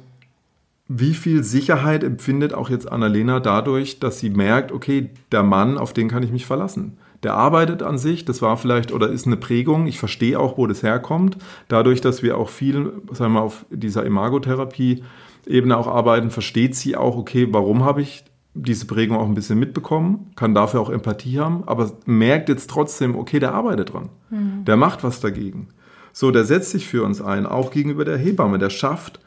wie 0.89 1.15
viel 1.15 1.45
Sicherheit 1.45 2.03
empfindet 2.03 2.53
auch 2.53 2.69
jetzt 2.69 2.91
Annalena 2.91 3.39
dadurch, 3.39 4.01
dass 4.01 4.19
sie 4.19 4.31
merkt, 4.31 4.73
okay, 4.73 5.11
der 5.31 5.45
Mann, 5.45 5.79
auf 5.79 5.93
den 5.93 6.09
kann 6.09 6.25
ich 6.25 6.33
mich 6.33 6.47
verlassen 6.47 6.99
der 7.23 7.35
arbeitet 7.35 7.83
an 7.83 7.99
sich, 7.99 8.25
das 8.25 8.43
war 8.43 8.57
vielleicht 8.57 8.93
oder 8.93 9.09
ist 9.09 9.27
eine 9.27 9.37
Prägung, 9.37 9.87
ich 9.87 9.99
verstehe 9.99 10.39
auch, 10.39 10.59
wo 10.59 10.67
das 10.67 10.83
herkommt, 10.83 11.37
dadurch, 11.69 12.01
dass 12.01 12.23
wir 12.23 12.37
auch 12.37 12.49
viel, 12.49 12.93
sagen 13.13 13.35
wir, 13.35 13.43
auf 13.43 13.65
dieser 13.71 14.05
Imagotherapie-Ebene 14.05 15.77
auch 15.77 15.87
arbeiten, 15.87 16.31
versteht 16.31 16.75
sie 16.75 16.97
auch, 16.97 17.17
okay, 17.17 17.49
warum 17.51 17.85
habe 17.85 18.03
ich 18.03 18.25
diese 18.55 18.87
Prägung 18.87 19.17
auch 19.17 19.27
ein 19.27 19.35
bisschen 19.35 19.59
mitbekommen, 19.59 20.33
kann 20.37 20.55
dafür 20.55 20.81
auch 20.81 20.91
Empathie 20.91 21.39
haben, 21.39 21.63
aber 21.67 21.93
merkt 22.05 22.49
jetzt 22.49 22.69
trotzdem, 22.69 23.17
okay, 23.17 23.39
der 23.39 23.55
arbeitet 23.55 23.93
dran, 23.93 24.11
mhm. 24.31 24.65
der 24.65 24.77
macht 24.77 25.05
was 25.05 25.21
dagegen. 25.21 25.69
So, 26.13 26.31
der 26.31 26.45
setzt 26.45 26.71
sich 26.71 26.87
für 26.87 27.05
uns 27.05 27.23
ein, 27.23 27.47
auch 27.47 27.71
gegenüber 27.71 28.05
der 28.05 28.19
Hebamme, 28.19 28.59
der 28.59 28.69
schafft 28.69 29.21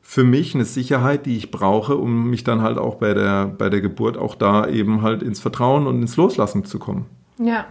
für 0.00 0.24
mich 0.24 0.54
eine 0.54 0.64
Sicherheit, 0.64 1.26
die 1.26 1.36
ich 1.36 1.52
brauche, 1.52 1.96
um 1.96 2.28
mich 2.28 2.42
dann 2.42 2.62
halt 2.62 2.76
auch 2.76 2.96
bei 2.96 3.14
der, 3.14 3.46
bei 3.46 3.70
der 3.70 3.80
Geburt 3.80 4.16
auch 4.16 4.34
da 4.34 4.66
eben 4.66 5.02
halt 5.02 5.22
ins 5.22 5.38
Vertrauen 5.38 5.86
und 5.86 6.02
ins 6.02 6.16
Loslassen 6.16 6.64
zu 6.64 6.80
kommen. 6.80 7.06
Ja. 7.44 7.66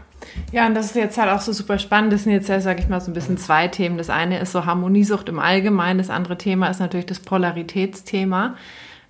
Ja, 0.51 0.67
und 0.67 0.75
das 0.75 0.87
ist 0.87 0.95
jetzt 0.95 1.17
halt 1.17 1.31
auch 1.31 1.41
so 1.41 1.51
super 1.51 1.79
spannend. 1.79 2.13
Das 2.13 2.23
sind 2.23 2.31
jetzt 2.31 2.47
ja, 2.47 2.59
sag 2.61 2.79
ich 2.79 2.87
mal, 2.87 3.01
so 3.01 3.09
ein 3.09 3.13
bisschen 3.13 3.37
zwei 3.37 3.67
Themen. 3.67 3.97
Das 3.97 4.09
eine 4.09 4.39
ist 4.39 4.51
so 4.51 4.65
Harmoniesucht 4.65 5.29
im 5.29 5.39
Allgemeinen. 5.39 5.97
Das 5.97 6.09
andere 6.09 6.37
Thema 6.37 6.67
ist 6.67 6.79
natürlich 6.79 7.07
das 7.07 7.19
Polaritätsthema, 7.19 8.55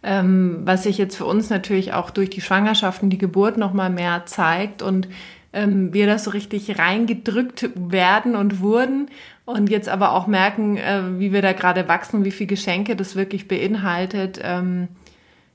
ähm, 0.03 0.61
was 0.63 0.83
sich 0.83 0.97
jetzt 0.97 1.17
für 1.17 1.25
uns 1.25 1.49
natürlich 1.49 1.93
auch 1.93 2.11
durch 2.11 2.29
die 2.29 2.41
Schwangerschaften, 2.41 3.09
die 3.09 3.17
Geburt 3.17 3.57
nochmal 3.57 3.89
mehr 3.89 4.25
zeigt 4.25 4.81
und 4.81 5.09
ähm, 5.53 5.93
wir 5.93 6.07
das 6.07 6.23
so 6.23 6.31
richtig 6.31 6.79
reingedrückt 6.79 7.69
werden 7.75 8.37
und 8.37 8.61
wurden 8.61 9.09
und 9.45 9.69
jetzt 9.69 9.89
aber 9.89 10.13
auch 10.13 10.27
merken, 10.27 10.77
äh, 10.77 11.19
wie 11.19 11.33
wir 11.33 11.41
da 11.41 11.51
gerade 11.51 11.87
wachsen, 11.87 12.23
wie 12.23 12.31
viel 12.31 12.47
Geschenke 12.47 12.95
das 12.95 13.15
wirklich 13.15 13.49
beinhaltet. 13.49 14.39
Ähm, 14.41 14.87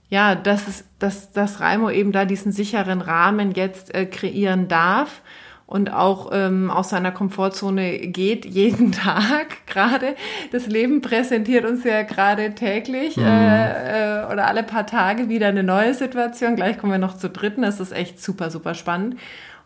ja, 0.09 0.35
dass, 0.35 0.69
es, 0.69 0.85
dass, 0.99 1.33
dass 1.33 1.61
Raimo 1.61 1.91
eben 1.91 2.13
da 2.13 2.25
diesen 2.25 2.53
sicheren 2.53 3.01
Rahmen 3.01 3.53
jetzt 3.53 3.95
äh, 3.95 4.07
kreieren 4.07 4.69
darf 4.69 5.23
und 5.67 5.93
auch 5.93 6.31
ähm, 6.33 6.71
aus 6.71 6.91
seiner 6.91 7.11
Komfortzone 7.11 7.99
geht 7.99 8.45
jeden 8.45 8.93
Tag 8.93 9.67
gerade. 9.67 10.15
Das 10.53 10.69
Leben 10.69 11.01
präsentiert 11.01 11.65
uns 11.65 11.83
ja 11.83 12.03
gerade 12.03 12.55
täglich 12.55 13.17
mhm. 13.17 13.25
äh, 13.25 14.21
äh, 14.23 14.33
oder 14.33 14.47
alle 14.47 14.63
paar 14.63 14.87
Tage 14.87 15.29
wieder 15.29 15.49
eine 15.49 15.65
neue 15.65 15.95
Situation. 15.95 16.55
Gleich 16.55 16.79
kommen 16.79 16.93
wir 16.93 16.99
noch 16.99 17.17
zur 17.17 17.31
dritten. 17.31 17.63
Das 17.63 17.81
ist 17.81 17.93
echt 17.93 18.23
super, 18.23 18.51
super 18.51 18.75
spannend. 18.75 19.17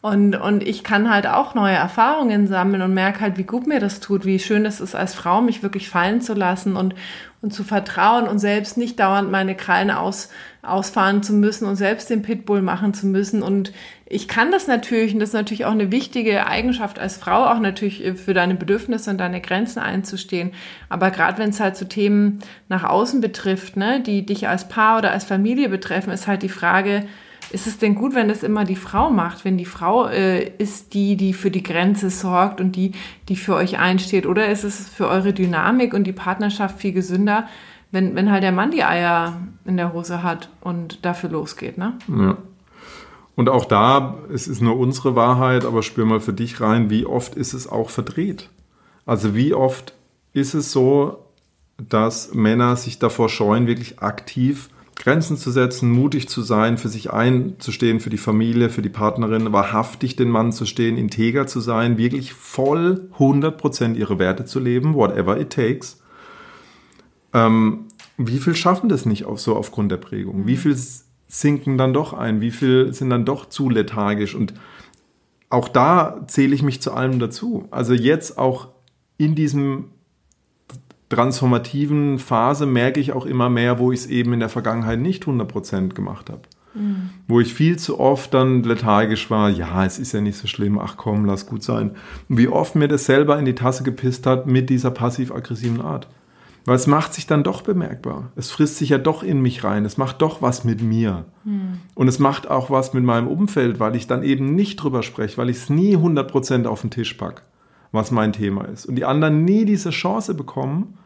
Und, 0.02 0.34
und 0.34 0.66
ich 0.66 0.82
kann 0.82 1.12
halt 1.12 1.26
auch 1.26 1.54
neue 1.54 1.74
Erfahrungen 1.74 2.46
sammeln 2.46 2.80
und 2.80 2.94
merke 2.94 3.20
halt, 3.20 3.36
wie 3.36 3.44
gut 3.44 3.66
mir 3.66 3.80
das 3.80 4.00
tut, 4.00 4.24
wie 4.24 4.38
schön 4.38 4.64
es 4.64 4.80
ist, 4.80 4.94
als 4.94 5.14
Frau 5.14 5.42
mich 5.42 5.62
wirklich 5.62 5.90
fallen 5.90 6.22
zu 6.22 6.32
lassen 6.32 6.74
und, 6.74 6.94
und 7.42 7.52
zu 7.52 7.64
vertrauen 7.64 8.26
und 8.26 8.38
selbst 8.38 8.78
nicht 8.78 8.98
dauernd 8.98 9.30
meine 9.30 9.54
Krallen 9.54 9.90
aus, 9.90 10.30
ausfahren 10.62 11.22
zu 11.22 11.34
müssen 11.34 11.66
und 11.66 11.76
selbst 11.76 12.08
den 12.08 12.22
Pitbull 12.22 12.62
machen 12.62 12.94
zu 12.94 13.08
müssen. 13.08 13.42
Und 13.42 13.72
ich 14.06 14.26
kann 14.26 14.50
das 14.50 14.66
natürlich, 14.66 15.12
und 15.12 15.20
das 15.20 15.30
ist 15.30 15.34
natürlich 15.34 15.66
auch 15.66 15.72
eine 15.72 15.92
wichtige 15.92 16.46
Eigenschaft 16.46 16.98
als 16.98 17.18
Frau, 17.18 17.44
auch 17.44 17.60
natürlich 17.60 18.02
für 18.18 18.32
deine 18.32 18.54
Bedürfnisse 18.54 19.10
und 19.10 19.18
deine 19.18 19.42
Grenzen 19.42 19.80
einzustehen. 19.80 20.52
Aber 20.88 21.10
gerade 21.10 21.36
wenn 21.36 21.50
es 21.50 21.60
halt 21.60 21.76
so 21.76 21.84
Themen 21.84 22.38
nach 22.70 22.84
außen 22.84 23.20
betrifft, 23.20 23.76
ne, 23.76 24.00
die 24.00 24.24
dich 24.24 24.48
als 24.48 24.66
Paar 24.66 24.96
oder 24.96 25.10
als 25.10 25.24
Familie 25.24 25.68
betreffen, 25.68 26.10
ist 26.10 26.26
halt 26.26 26.42
die 26.42 26.48
Frage, 26.48 27.04
ist 27.52 27.66
es 27.66 27.78
denn 27.78 27.94
gut, 27.94 28.14
wenn 28.14 28.28
das 28.28 28.42
immer 28.42 28.64
die 28.64 28.76
Frau 28.76 29.10
macht, 29.10 29.44
wenn 29.44 29.58
die 29.58 29.64
Frau 29.64 30.06
äh, 30.06 30.48
ist 30.58 30.94
die, 30.94 31.16
die 31.16 31.32
für 31.32 31.50
die 31.50 31.62
Grenze 31.62 32.10
sorgt 32.10 32.60
und 32.60 32.76
die, 32.76 32.92
die 33.28 33.36
für 33.36 33.54
euch 33.54 33.78
einsteht? 33.78 34.26
Oder 34.26 34.48
ist 34.48 34.64
es 34.64 34.88
für 34.88 35.08
eure 35.08 35.32
Dynamik 35.32 35.94
und 35.94 36.04
die 36.04 36.12
Partnerschaft 36.12 36.78
viel 36.78 36.92
gesünder, 36.92 37.48
wenn, 37.90 38.14
wenn 38.14 38.30
halt 38.30 38.42
der 38.42 38.52
Mann 38.52 38.70
die 38.70 38.84
Eier 38.84 39.40
in 39.64 39.76
der 39.76 39.92
Hose 39.92 40.22
hat 40.22 40.48
und 40.60 41.04
dafür 41.04 41.30
losgeht, 41.30 41.76
ne? 41.76 41.94
Ja. 42.08 42.36
Und 43.34 43.48
auch 43.48 43.64
da, 43.64 44.18
es 44.32 44.48
ist 44.48 44.60
nur 44.60 44.78
unsere 44.78 45.16
Wahrheit, 45.16 45.64
aber 45.64 45.82
spür 45.82 46.04
mal 46.04 46.20
für 46.20 46.32
dich 46.32 46.60
rein, 46.60 46.90
wie 46.90 47.06
oft 47.06 47.34
ist 47.36 47.54
es 47.54 47.66
auch 47.66 47.88
verdreht? 47.88 48.50
Also 49.06 49.34
wie 49.34 49.54
oft 49.54 49.94
ist 50.32 50.54
es 50.54 50.72
so, 50.72 51.24
dass 51.78 52.34
Männer 52.34 52.76
sich 52.76 52.98
davor 52.98 53.28
scheuen, 53.28 53.66
wirklich 53.66 54.00
aktiv 54.00 54.68
Grenzen 55.00 55.38
zu 55.38 55.50
setzen, 55.50 55.90
mutig 55.90 56.28
zu 56.28 56.42
sein, 56.42 56.76
für 56.76 56.90
sich 56.90 57.10
einzustehen, 57.10 58.00
für 58.00 58.10
die 58.10 58.18
Familie, 58.18 58.68
für 58.68 58.82
die 58.82 58.90
Partnerin, 58.90 59.50
wahrhaftig 59.50 60.14
den 60.14 60.28
Mann 60.28 60.52
zu 60.52 60.66
stehen, 60.66 60.98
integer 60.98 61.46
zu 61.46 61.60
sein, 61.60 61.96
wirklich 61.96 62.34
voll 62.34 63.08
100% 63.18 63.94
ihre 63.94 64.18
Werte 64.18 64.44
zu 64.44 64.60
leben, 64.60 64.92
whatever 64.92 65.40
it 65.40 65.48
takes. 65.48 66.02
Ähm, 67.32 67.86
wie 68.18 68.38
viel 68.38 68.54
schaffen 68.54 68.90
das 68.90 69.06
nicht 69.06 69.24
auch 69.24 69.38
so 69.38 69.56
aufgrund 69.56 69.90
der 69.90 69.96
Prägung? 69.96 70.46
Wie 70.46 70.58
viel 70.58 70.76
sinken 71.28 71.78
dann 71.78 71.94
doch 71.94 72.12
ein? 72.12 72.42
Wie 72.42 72.50
viel 72.50 72.92
sind 72.92 73.08
dann 73.08 73.24
doch 73.24 73.48
zu 73.48 73.70
lethargisch? 73.70 74.34
Und 74.34 74.52
auch 75.48 75.68
da 75.68 76.26
zähle 76.26 76.54
ich 76.54 76.62
mich 76.62 76.82
zu 76.82 76.92
allem 76.92 77.18
dazu. 77.18 77.66
Also 77.70 77.94
jetzt 77.94 78.36
auch 78.36 78.68
in 79.16 79.34
diesem 79.34 79.92
transformativen 81.10 82.18
Phase 82.18 82.64
merke 82.64 83.00
ich 83.00 83.12
auch 83.12 83.26
immer 83.26 83.50
mehr, 83.50 83.78
wo 83.78 83.92
ich 83.92 84.00
es 84.00 84.06
eben 84.06 84.32
in 84.32 84.40
der 84.40 84.48
Vergangenheit 84.48 85.00
nicht 85.00 85.24
100% 85.24 85.90
gemacht 85.90 86.30
habe. 86.30 86.42
Mhm. 86.72 87.10
Wo 87.26 87.40
ich 87.40 87.52
viel 87.52 87.78
zu 87.78 87.98
oft 87.98 88.32
dann 88.32 88.62
lethargisch 88.62 89.30
war, 89.30 89.50
ja, 89.50 89.84
es 89.84 89.98
ist 89.98 90.12
ja 90.12 90.20
nicht 90.20 90.38
so 90.38 90.46
schlimm, 90.46 90.78
ach 90.78 90.96
komm, 90.96 91.24
lass 91.24 91.46
gut 91.46 91.62
sein. 91.62 91.92
Und 92.28 92.38
wie 92.38 92.48
oft 92.48 92.76
mir 92.76 92.88
das 92.88 93.04
selber 93.04 93.38
in 93.38 93.44
die 93.44 93.54
Tasse 93.56 93.82
gepisst 93.82 94.26
hat 94.26 94.46
mit 94.46 94.70
dieser 94.70 94.90
passiv-aggressiven 94.90 95.80
Art. 95.80 96.08
Weil 96.66 96.76
es 96.76 96.86
macht 96.86 97.14
sich 97.14 97.26
dann 97.26 97.42
doch 97.42 97.62
bemerkbar. 97.62 98.32
Es 98.36 98.50
frisst 98.50 98.76
sich 98.76 98.90
ja 98.90 98.98
doch 98.98 99.22
in 99.22 99.40
mich 99.40 99.64
rein. 99.64 99.84
Es 99.86 99.96
macht 99.96 100.20
doch 100.20 100.42
was 100.42 100.62
mit 100.62 100.82
mir. 100.82 101.24
Mhm. 101.44 101.80
Und 101.94 102.06
es 102.06 102.18
macht 102.18 102.50
auch 102.50 102.70
was 102.70 102.92
mit 102.92 103.02
meinem 103.02 103.28
Umfeld, 103.28 103.80
weil 103.80 103.96
ich 103.96 104.06
dann 104.06 104.22
eben 104.22 104.54
nicht 104.54 104.76
drüber 104.76 105.02
spreche, 105.02 105.38
weil 105.38 105.48
ich 105.48 105.56
es 105.56 105.70
nie 105.70 105.96
100% 105.96 106.66
auf 106.66 106.82
den 106.82 106.90
Tisch 106.90 107.14
packe, 107.14 107.42
was 107.92 108.10
mein 108.10 108.32
Thema 108.32 108.64
ist. 108.64 108.86
Und 108.86 108.96
die 108.96 109.04
anderen 109.04 109.44
nie 109.44 109.64
diese 109.64 109.90
Chance 109.90 110.34
bekommen, 110.34 110.98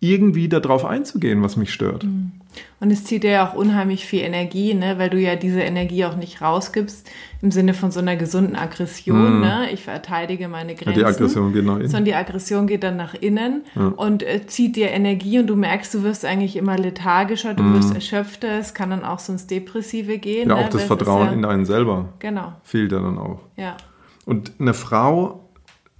irgendwie 0.00 0.48
darauf 0.48 0.84
einzugehen, 0.84 1.42
was 1.42 1.56
mich 1.56 1.72
stört. 1.72 2.04
Mhm. 2.04 2.32
Und 2.80 2.90
es 2.90 3.04
zieht 3.04 3.22
dir 3.22 3.30
ja 3.30 3.48
auch 3.48 3.54
unheimlich 3.54 4.06
viel 4.06 4.22
Energie, 4.22 4.74
ne? 4.74 4.98
weil 4.98 5.10
du 5.10 5.18
ja 5.18 5.36
diese 5.36 5.60
Energie 5.60 6.04
auch 6.06 6.16
nicht 6.16 6.40
rausgibst 6.40 7.08
im 7.42 7.50
Sinne 7.50 7.74
von 7.74 7.90
so 7.90 8.00
einer 8.00 8.16
gesunden 8.16 8.56
Aggression. 8.56 9.38
Mm. 9.38 9.40
Ne? 9.40 9.68
Ich 9.72 9.84
verteidige 9.84 10.48
meine 10.48 10.74
Grenzen. 10.74 10.98
Ja, 11.00 11.06
die 11.06 11.14
Aggression 11.14 11.52
geht 11.52 11.64
nach 11.64 11.76
innen. 11.76 11.88
Sondern 11.88 12.04
die 12.06 12.14
Aggression 12.14 12.66
geht 12.66 12.82
dann 12.82 12.96
nach 12.96 13.14
innen 13.14 13.64
ja. 13.76 13.88
und 13.88 14.22
äh, 14.22 14.46
zieht 14.46 14.76
dir 14.76 14.90
Energie 14.90 15.38
und 15.38 15.46
du 15.46 15.56
merkst, 15.56 15.92
du 15.94 16.02
wirst 16.02 16.24
eigentlich 16.24 16.56
immer 16.56 16.76
lethargischer, 16.76 17.54
du 17.54 17.62
mm. 17.62 17.74
wirst 17.74 17.94
erschöpfter. 17.94 18.58
Es 18.58 18.74
kann 18.74 18.90
dann 18.90 19.04
auch 19.04 19.18
so 19.18 19.32
ins 19.32 19.46
Depressive 19.46 20.18
gehen. 20.18 20.48
Ja, 20.48 20.56
ne? 20.56 20.64
auch 20.64 20.68
das 20.70 20.80
weil 20.80 20.86
Vertrauen 20.86 21.26
ja, 21.26 21.32
in 21.32 21.44
einen 21.44 21.66
selber 21.66 22.08
genau. 22.18 22.54
fehlt 22.62 22.92
ja 22.92 23.00
dann 23.00 23.18
auch. 23.18 23.40
Ja. 23.56 23.76
Und 24.24 24.52
eine 24.58 24.74
Frau, 24.74 25.49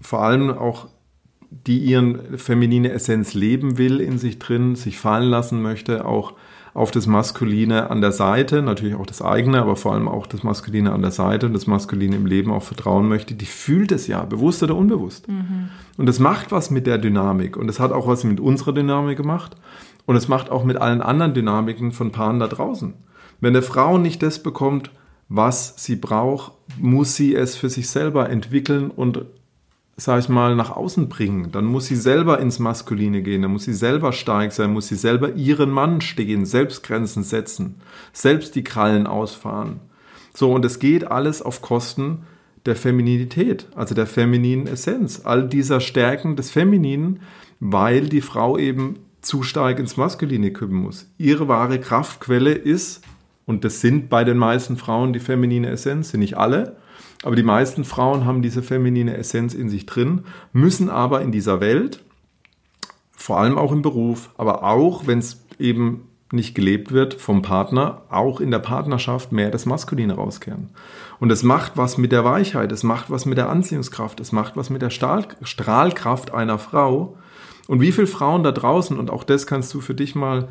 vor 0.01 0.23
allem 0.23 0.51
auch 0.51 0.89
die 1.51 1.79
ihren 1.79 2.39
feminine 2.39 2.93
Essenz 2.93 3.35
leben 3.35 3.77
will 3.77 4.01
in 4.01 4.19
sich 4.19 4.39
drin, 4.39 4.77
sich 4.77 4.99
fallen 4.99 5.29
lassen 5.29 5.61
möchte, 5.63 6.05
auch 6.05 6.35
auf 6.73 6.93
das 6.93 7.09
Maskuline 7.09 7.91
an 7.91 8.01
der 8.01 8.13
Seite, 8.13 8.63
natürlich 8.63 8.95
auch 8.95 9.07
das 9.07 9.23
eigene, 9.23 9.61
aber 9.61 9.75
vor 9.75 9.93
allem 9.93 10.07
auch 10.07 10.27
das 10.27 10.45
Maskuline 10.45 10.93
an 10.93 11.03
der 11.03 11.11
Seite 11.11 11.47
und 11.47 11.53
das 11.53 11.67
Maskuline 11.67 12.15
im 12.15 12.27
Leben 12.27 12.53
auch 12.53 12.63
vertrauen 12.63 13.09
möchte, 13.09 13.35
die 13.35 13.47
fühlt 13.47 13.91
es 13.91 14.07
ja, 14.07 14.25
bewusst 14.25 14.63
oder 14.63 14.77
unbewusst. 14.77 15.27
Mhm. 15.29 15.71
Und 15.97 16.09
es 16.09 16.21
macht 16.21 16.53
was 16.53 16.71
mit 16.71 16.87
der 16.87 16.99
Dynamik 16.99 17.57
und 17.57 17.69
es 17.69 17.81
hat 17.81 17.91
auch 17.91 18.07
was 18.07 18.23
mit 18.23 18.39
unserer 18.39 18.73
Dynamik 18.73 19.17
gemacht 19.17 19.57
und 20.07 20.15
es 20.15 20.29
macht 20.29 20.51
auch 20.51 20.65
mit 20.65 20.77
allen 20.77 21.03
anderen 21.03 21.35
Dynamiken 21.35 21.91
von 21.91 22.13
Paaren 22.13 22.39
da 22.39 22.47
draußen. 22.47 22.95
Wenn 23.41 23.57
eine 23.57 23.63
Frau 23.63 23.99
nicht 23.99 24.23
das 24.23 24.41
bekommt, 24.43 24.93
was 25.29 25.75
sie 25.77 25.97
braucht, 25.97 26.53
muss 26.79 27.17
sie 27.17 27.35
es 27.35 27.57
für 27.57 27.69
sich 27.69 27.89
selber 27.89 28.31
entwickeln 28.31 28.91
und 28.91 29.25
sag 30.01 30.21
ich 30.21 30.29
mal, 30.29 30.57
nach 30.57 30.71
außen 30.71 31.09
bringen. 31.09 31.53
Dann 31.53 31.67
muss 31.67 31.87
sie 31.87 31.97
selber 31.97 32.41
ins 32.41 32.59
Maskuline 32.59 33.23
gehen, 33.23 33.43
dann 33.43 33.53
muss 33.53 33.65
sie 33.65 33.75
selber 33.75 34.13
stark 34.13 34.53
sein, 34.53 34.73
muss 34.73 34.89
sie 34.89 34.97
selber 34.97 35.35
ihren 35.35 35.71
Mann 35.71 36.01
stehen, 36.01 36.47
selbst 36.47 36.83
Grenzen 36.83 37.23
setzen, 37.23 37.77
selbst 38.13 38.55
die 38.55 38.65
Krallen 38.65 39.07
ausfahren. 39.07 39.81
So, 40.35 40.53
und 40.53 40.65
es 40.65 40.79
geht 40.79 41.07
alles 41.07 41.43
auf 41.43 41.61
Kosten 41.61 42.23
der 42.67 42.77
Femininität, 42.77 43.67
also 43.75 43.95
der 43.95 44.07
femininen 44.07 44.67
Essenz, 44.67 45.23
all 45.25 45.49
dieser 45.49 45.81
Stärken 45.81 46.37
des 46.37 46.51
Femininen, 46.51 47.21
weil 47.59 48.09
die 48.09 48.21
Frau 48.21 48.59
eben 48.59 48.95
zu 49.21 49.43
stark 49.43 49.79
ins 49.79 49.97
Maskuline 49.97 50.51
kümmern 50.53 50.83
muss. 50.83 51.11
Ihre 51.19 51.49
wahre 51.49 51.79
Kraftquelle 51.79 52.53
ist, 52.53 53.03
und 53.47 53.65
das 53.65 53.81
sind 53.81 54.09
bei 54.09 54.25
den 54.25 54.39
meisten 54.39 54.77
Frauen 54.77 55.13
die 55.13 55.21
feminine 55.21 55.69
Essenz, 55.69 56.11
sind 56.11 56.21
nicht 56.21 56.37
alle, 56.37 56.77
aber 57.23 57.37
die 57.37 57.43
meisten 57.43 57.85
Frauen 57.85 58.25
haben 58.25 58.43
diese 58.43 58.63
feminine 58.63 59.17
Essenz 59.17 59.55
in 59.55 59.69
sich 59.69 59.87
drin, 59.87 60.25
müssen 60.53 60.89
aber 60.89 61.21
in 61.21 61.33
dieser 61.33 61.61
Welt, 61.61 62.03
vor 63.13 63.39
allem 63.39 63.59
auch 63.59 63.73
im 63.73 63.83
Beruf, 63.83 64.31
aber 64.39 64.65
auch, 64.65 65.07
wenn 65.07 65.19
es 65.19 65.45
eben 65.59 66.09
nicht 66.33 66.55
gelebt 66.55 66.93
wird 66.93 67.15
vom 67.15 67.43
Partner, 67.43 68.03
auch 68.09 68.41
in 68.41 68.51
der 68.51 68.61
Partnerschaft 68.61 69.33
mehr 69.33 69.51
das 69.51 69.67
Maskuline 69.67 70.15
rauskehren. 70.15 70.71
Und 71.19 71.31
es 71.31 71.43
macht 71.43 71.77
was 71.77 71.99
mit 71.99 72.13
der 72.13 72.25
Weichheit, 72.25 72.73
es 72.73 72.83
macht 72.83 73.11
was 73.11 73.27
mit 73.27 73.37
der 73.37 73.49
Anziehungskraft, 73.49 74.21
es 74.21 74.33
macht 74.33 74.57
was 74.57 74.71
mit 74.71 74.81
der 74.81 74.91
Stahl 74.91 75.27
Strahlkraft 75.43 76.33
einer 76.33 76.59
Frau. 76.59 77.17
Und 77.67 77.81
wie 77.81 77.93
viele 77.93 78.07
Frauen 78.07 78.43
da 78.43 78.53
draußen, 78.53 78.99
und 78.99 79.11
auch 79.11 79.25
das 79.25 79.47
kannst 79.47 79.75
du 79.75 79.81
für 79.81 79.95
dich 79.95 80.15
mal 80.15 80.49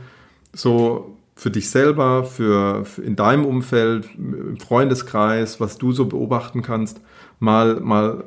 so 0.53 1.17
für 1.39 1.51
dich 1.51 1.69
selber, 1.69 2.25
für, 2.25 2.83
für, 2.83 3.01
in 3.01 3.15
deinem 3.15 3.45
Umfeld, 3.45 4.09
im 4.17 4.59
Freundeskreis, 4.59 5.61
was 5.61 5.77
du 5.77 5.93
so 5.93 6.05
beobachten 6.05 6.61
kannst, 6.61 6.99
mal, 7.39 7.79
mal 7.79 8.25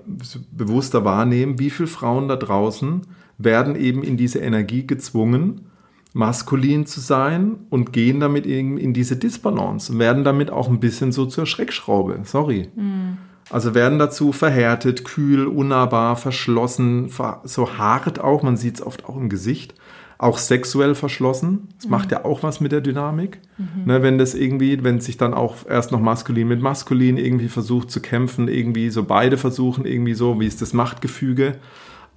bewusster 0.50 1.04
wahrnehmen, 1.04 1.58
wie 1.58 1.68
viele 1.68 1.88
Frauen 1.88 2.28
da 2.28 2.36
draußen 2.36 3.02
werden 3.36 3.76
eben 3.76 4.02
in 4.02 4.16
diese 4.16 4.38
Energie 4.38 4.86
gezwungen, 4.86 5.66
maskulin 6.14 6.86
zu 6.86 7.00
sein 7.00 7.56
und 7.68 7.92
gehen 7.92 8.18
damit 8.18 8.46
in, 8.46 8.78
in 8.78 8.94
diese 8.94 9.16
Disbalance 9.16 9.92
und 9.92 9.98
werden 9.98 10.24
damit 10.24 10.50
auch 10.50 10.70
ein 10.70 10.80
bisschen 10.80 11.12
so 11.12 11.26
zur 11.26 11.44
Schreckschraube. 11.44 12.20
Sorry. 12.24 12.70
Mhm. 12.74 13.18
Also 13.50 13.74
werden 13.74 13.98
dazu 13.98 14.32
verhärtet, 14.32 15.04
kühl, 15.04 15.46
unnahbar, 15.46 16.16
verschlossen, 16.16 17.10
so 17.44 17.76
hart 17.76 18.20
auch, 18.20 18.42
man 18.42 18.56
sieht 18.56 18.76
es 18.76 18.86
oft 18.86 19.04
auch 19.04 19.18
im 19.18 19.28
Gesicht 19.28 19.74
auch 20.18 20.38
sexuell 20.38 20.94
verschlossen. 20.94 21.68
Das 21.76 21.86
mhm. 21.86 21.90
macht 21.90 22.12
ja 22.12 22.24
auch 22.24 22.42
was 22.42 22.60
mit 22.60 22.72
der 22.72 22.80
Dynamik. 22.80 23.40
Mhm. 23.58 23.84
Ne, 23.86 24.02
wenn 24.02 24.18
das 24.18 24.34
irgendwie, 24.34 24.82
wenn 24.84 25.00
sich 25.00 25.16
dann 25.16 25.34
auch 25.34 25.56
erst 25.68 25.92
noch 25.92 26.00
maskulin 26.00 26.48
mit 26.48 26.60
maskulin 26.60 27.16
irgendwie 27.16 27.48
versucht 27.48 27.90
zu 27.90 28.00
kämpfen, 28.00 28.48
irgendwie 28.48 28.90
so 28.90 29.04
beide 29.04 29.36
versuchen, 29.36 29.84
irgendwie 29.84 30.14
so, 30.14 30.40
wie 30.40 30.46
ist 30.46 30.62
das 30.62 30.72
Machtgefüge, 30.72 31.56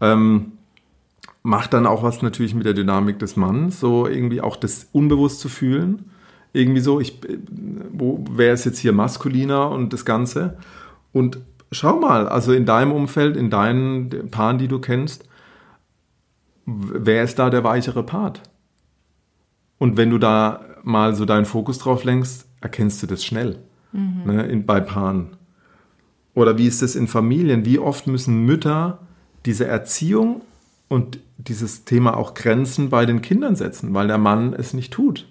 ähm, 0.02 0.54
macht 1.44 1.74
dann 1.74 1.86
auch 1.86 2.04
was 2.04 2.22
natürlich 2.22 2.56
mit 2.56 2.66
der 2.66 2.74
Dynamik 2.74 3.20
des 3.20 3.36
Mannes, 3.36 3.80
so 3.80 4.08
irgendwie 4.08 4.42
auch 4.42 4.56
das 4.56 4.90
unbewusst 4.92 5.40
zu 5.40 5.50
fühlen. 5.50 6.06
Irgendwie 6.54 6.82
so, 6.82 7.00
ich, 7.00 7.20
wo, 7.92 8.24
wer 8.32 8.54
ist 8.54 8.66
jetzt 8.66 8.80
hier 8.80 8.94
maskuliner 8.94 9.70
und 9.70 9.94
das 9.94 10.06
Ganze? 10.06 10.58
Und 11.12 11.40
schau 11.72 12.00
mal, 12.00 12.28
also 12.28 12.54
in 12.54 12.66
deinem 12.66 12.92
Umfeld, 12.92 13.36
in 13.36 13.50
deinen 13.50 14.30
Paaren, 14.32 14.58
die 14.58 14.68
du 14.68 14.80
kennst, 14.80 15.28
wer 16.66 17.24
ist 17.24 17.40
da 17.40 17.50
der 17.50 17.64
weichere 17.64 18.04
Part? 18.04 18.42
Und 19.78 19.98
wenn 19.98 20.10
du 20.10 20.18
da 20.18 20.62
mal 20.84 21.16
so 21.16 21.26
deinen 21.26 21.46
Fokus 21.46 21.80
drauf 21.80 22.04
lenkst, 22.04 22.48
erkennst 22.62 23.02
du 23.04 23.08
das 23.08 23.24
schnell 23.24 23.60
mhm. 23.92 24.24
ne, 24.26 24.44
in, 24.48 24.66
bei 24.66 24.80
Paaren. 24.80 25.38
Oder 26.34 26.58
wie 26.58 26.68
ist 26.68 26.82
es 26.82 26.96
in 26.96 27.08
Familien? 27.08 27.66
Wie 27.66 27.80
oft 27.80 28.08
müssen 28.08 28.46
Mütter 28.46 29.00
diese 29.46 29.68
Erziehung 29.68 30.42
und 30.88 31.20
dieses 31.38 31.86
Thema 31.86 32.18
auch 32.18 32.34
Grenzen 32.34 32.90
bei 32.90 33.06
den 33.06 33.22
Kindern 33.22 33.56
setzen, 33.56 33.94
weil 33.94 34.08
der 34.08 34.18
Mann 34.18 34.54
es 34.54 34.74
nicht 34.74 34.92
tut? 34.94 35.28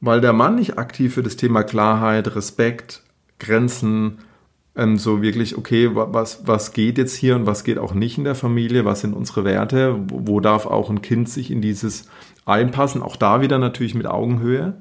Weil 0.00 0.20
der 0.20 0.32
Mann 0.32 0.56
nicht 0.56 0.78
aktiv 0.78 1.14
für 1.14 1.22
das 1.22 1.36
Thema 1.36 1.62
Klarheit, 1.62 2.34
Respekt, 2.34 3.02
Grenzen, 3.38 4.18
ähm, 4.74 4.98
so 4.98 5.22
wirklich, 5.22 5.56
okay, 5.58 5.90
was, 5.92 6.46
was 6.46 6.72
geht 6.72 6.98
jetzt 6.98 7.14
hier 7.14 7.36
und 7.36 7.46
was 7.46 7.64
geht 7.64 7.78
auch 7.78 7.94
nicht 7.94 8.18
in 8.18 8.24
der 8.24 8.34
Familie, 8.34 8.84
was 8.84 9.00
sind 9.00 9.14
unsere 9.14 9.44
Werte, 9.44 9.96
wo, 10.08 10.22
wo 10.26 10.40
darf 10.40 10.66
auch 10.66 10.90
ein 10.90 11.02
Kind 11.02 11.28
sich 11.28 11.50
in 11.50 11.60
dieses 11.60 12.08
einpassen, 12.46 13.02
auch 13.02 13.16
da 13.16 13.40
wieder 13.40 13.58
natürlich 13.58 13.94
mit 13.94 14.06
Augenhöhe, 14.06 14.74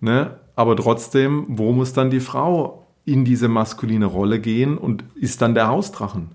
ne? 0.00 0.36
aber 0.56 0.76
trotzdem, 0.76 1.44
wo 1.48 1.72
muss 1.72 1.92
dann 1.92 2.10
die 2.10 2.20
Frau 2.20 2.86
in 3.04 3.24
diese 3.24 3.48
maskuline 3.48 4.06
Rolle 4.06 4.40
gehen 4.40 4.76
und 4.76 5.04
ist 5.14 5.40
dann 5.40 5.54
der 5.54 5.68
Hausdrachen? 5.68 6.30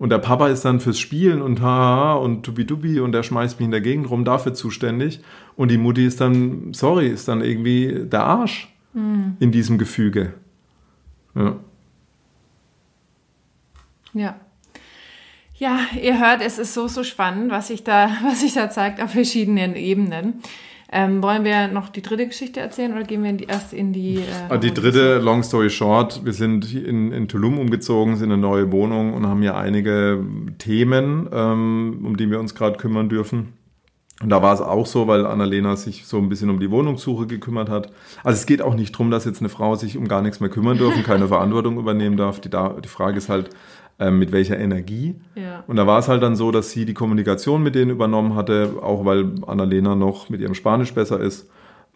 Und 0.00 0.08
der 0.08 0.18
Papa 0.18 0.48
ist 0.48 0.64
dann 0.64 0.80
fürs 0.80 0.98
Spielen 0.98 1.42
und 1.42 1.60
haha 1.60 2.14
und 2.14 2.42
tubi-tubi 2.42 3.00
und 3.00 3.12
der 3.12 3.22
schmeißt 3.22 3.60
mich 3.60 3.66
in 3.66 3.70
der 3.70 3.82
Gegend 3.82 4.08
rum, 4.08 4.24
dafür 4.24 4.54
zuständig. 4.54 5.20
Und 5.56 5.70
die 5.70 5.76
Mutti 5.76 6.06
ist 6.06 6.22
dann, 6.22 6.72
sorry, 6.72 7.08
ist 7.08 7.28
dann 7.28 7.42
irgendwie 7.42 8.06
der 8.06 8.24
Arsch 8.24 8.74
mhm. 8.94 9.36
in 9.40 9.52
diesem 9.52 9.76
Gefüge. 9.76 10.32
Ja. 11.34 11.56
Ja. 14.14 14.36
Ja, 15.56 15.80
ihr 16.00 16.18
hört, 16.18 16.40
es 16.40 16.58
ist 16.58 16.72
so, 16.72 16.88
so 16.88 17.04
spannend, 17.04 17.50
was 17.50 17.68
sich 17.68 17.84
da, 17.84 18.10
was 18.24 18.40
sich 18.40 18.54
da 18.54 18.70
zeigt 18.70 19.00
auf 19.02 19.10
verschiedenen 19.10 19.76
Ebenen. 19.76 20.42
Ähm, 20.92 21.22
wollen 21.22 21.44
wir 21.44 21.68
noch 21.68 21.88
die 21.88 22.02
dritte 22.02 22.26
Geschichte 22.26 22.58
erzählen 22.58 22.92
oder 22.92 23.04
gehen 23.04 23.22
wir 23.22 23.30
in 23.30 23.38
die, 23.38 23.44
erst 23.44 23.72
in 23.72 23.92
die. 23.92 24.16
Äh, 24.16 24.48
ah, 24.48 24.56
die 24.56 24.74
dritte, 24.74 25.18
long 25.18 25.44
story 25.44 25.70
short, 25.70 26.24
wir 26.24 26.32
sind 26.32 26.74
in, 26.74 27.12
in 27.12 27.28
Tulum 27.28 27.58
umgezogen, 27.58 28.16
sind 28.16 28.30
in 28.30 28.32
eine 28.32 28.42
neue 28.42 28.72
Wohnung 28.72 29.14
und 29.14 29.24
haben 29.24 29.40
hier 29.40 29.56
einige 29.56 30.24
Themen, 30.58 31.28
ähm, 31.32 32.00
um 32.04 32.16
die 32.16 32.28
wir 32.28 32.40
uns 32.40 32.56
gerade 32.56 32.76
kümmern 32.76 33.08
dürfen. 33.08 33.52
Und 34.22 34.28
da 34.28 34.42
war 34.42 34.52
es 34.52 34.60
auch 34.60 34.84
so, 34.84 35.06
weil 35.06 35.24
Annalena 35.24 35.76
sich 35.76 36.06
so 36.06 36.18
ein 36.18 36.28
bisschen 36.28 36.50
um 36.50 36.60
die 36.60 36.70
Wohnungssuche 36.70 37.26
gekümmert 37.26 37.70
hat. 37.70 37.92
Also 38.24 38.38
es 38.38 38.46
geht 38.46 38.60
auch 38.60 38.74
nicht 38.74 38.94
darum, 38.94 39.10
dass 39.10 39.24
jetzt 39.24 39.40
eine 39.40 39.48
Frau 39.48 39.76
sich 39.76 39.96
um 39.96 40.08
gar 40.08 40.20
nichts 40.20 40.40
mehr 40.40 40.50
kümmern 40.50 40.76
darf 40.76 40.94
und 40.94 41.04
keine 41.04 41.28
Verantwortung 41.28 41.78
übernehmen 41.78 42.16
darf. 42.16 42.40
Die, 42.40 42.50
da, 42.50 42.76
die 42.84 42.88
Frage 42.88 43.16
ist 43.16 43.28
halt, 43.30 43.50
ähm, 44.00 44.18
mit 44.18 44.32
welcher 44.32 44.58
Energie. 44.58 45.14
Ja. 45.36 45.62
Und 45.66 45.76
da 45.76 45.86
war 45.86 45.98
es 45.98 46.08
halt 46.08 46.22
dann 46.22 46.34
so, 46.34 46.50
dass 46.50 46.70
sie 46.70 46.86
die 46.86 46.94
Kommunikation 46.94 47.62
mit 47.62 47.74
denen 47.74 47.90
übernommen 47.90 48.34
hatte, 48.34 48.74
auch 48.82 49.04
weil 49.04 49.30
Annalena 49.46 49.94
noch 49.94 50.30
mit 50.30 50.40
ihrem 50.40 50.54
Spanisch 50.54 50.94
besser 50.94 51.20
ist. 51.20 51.48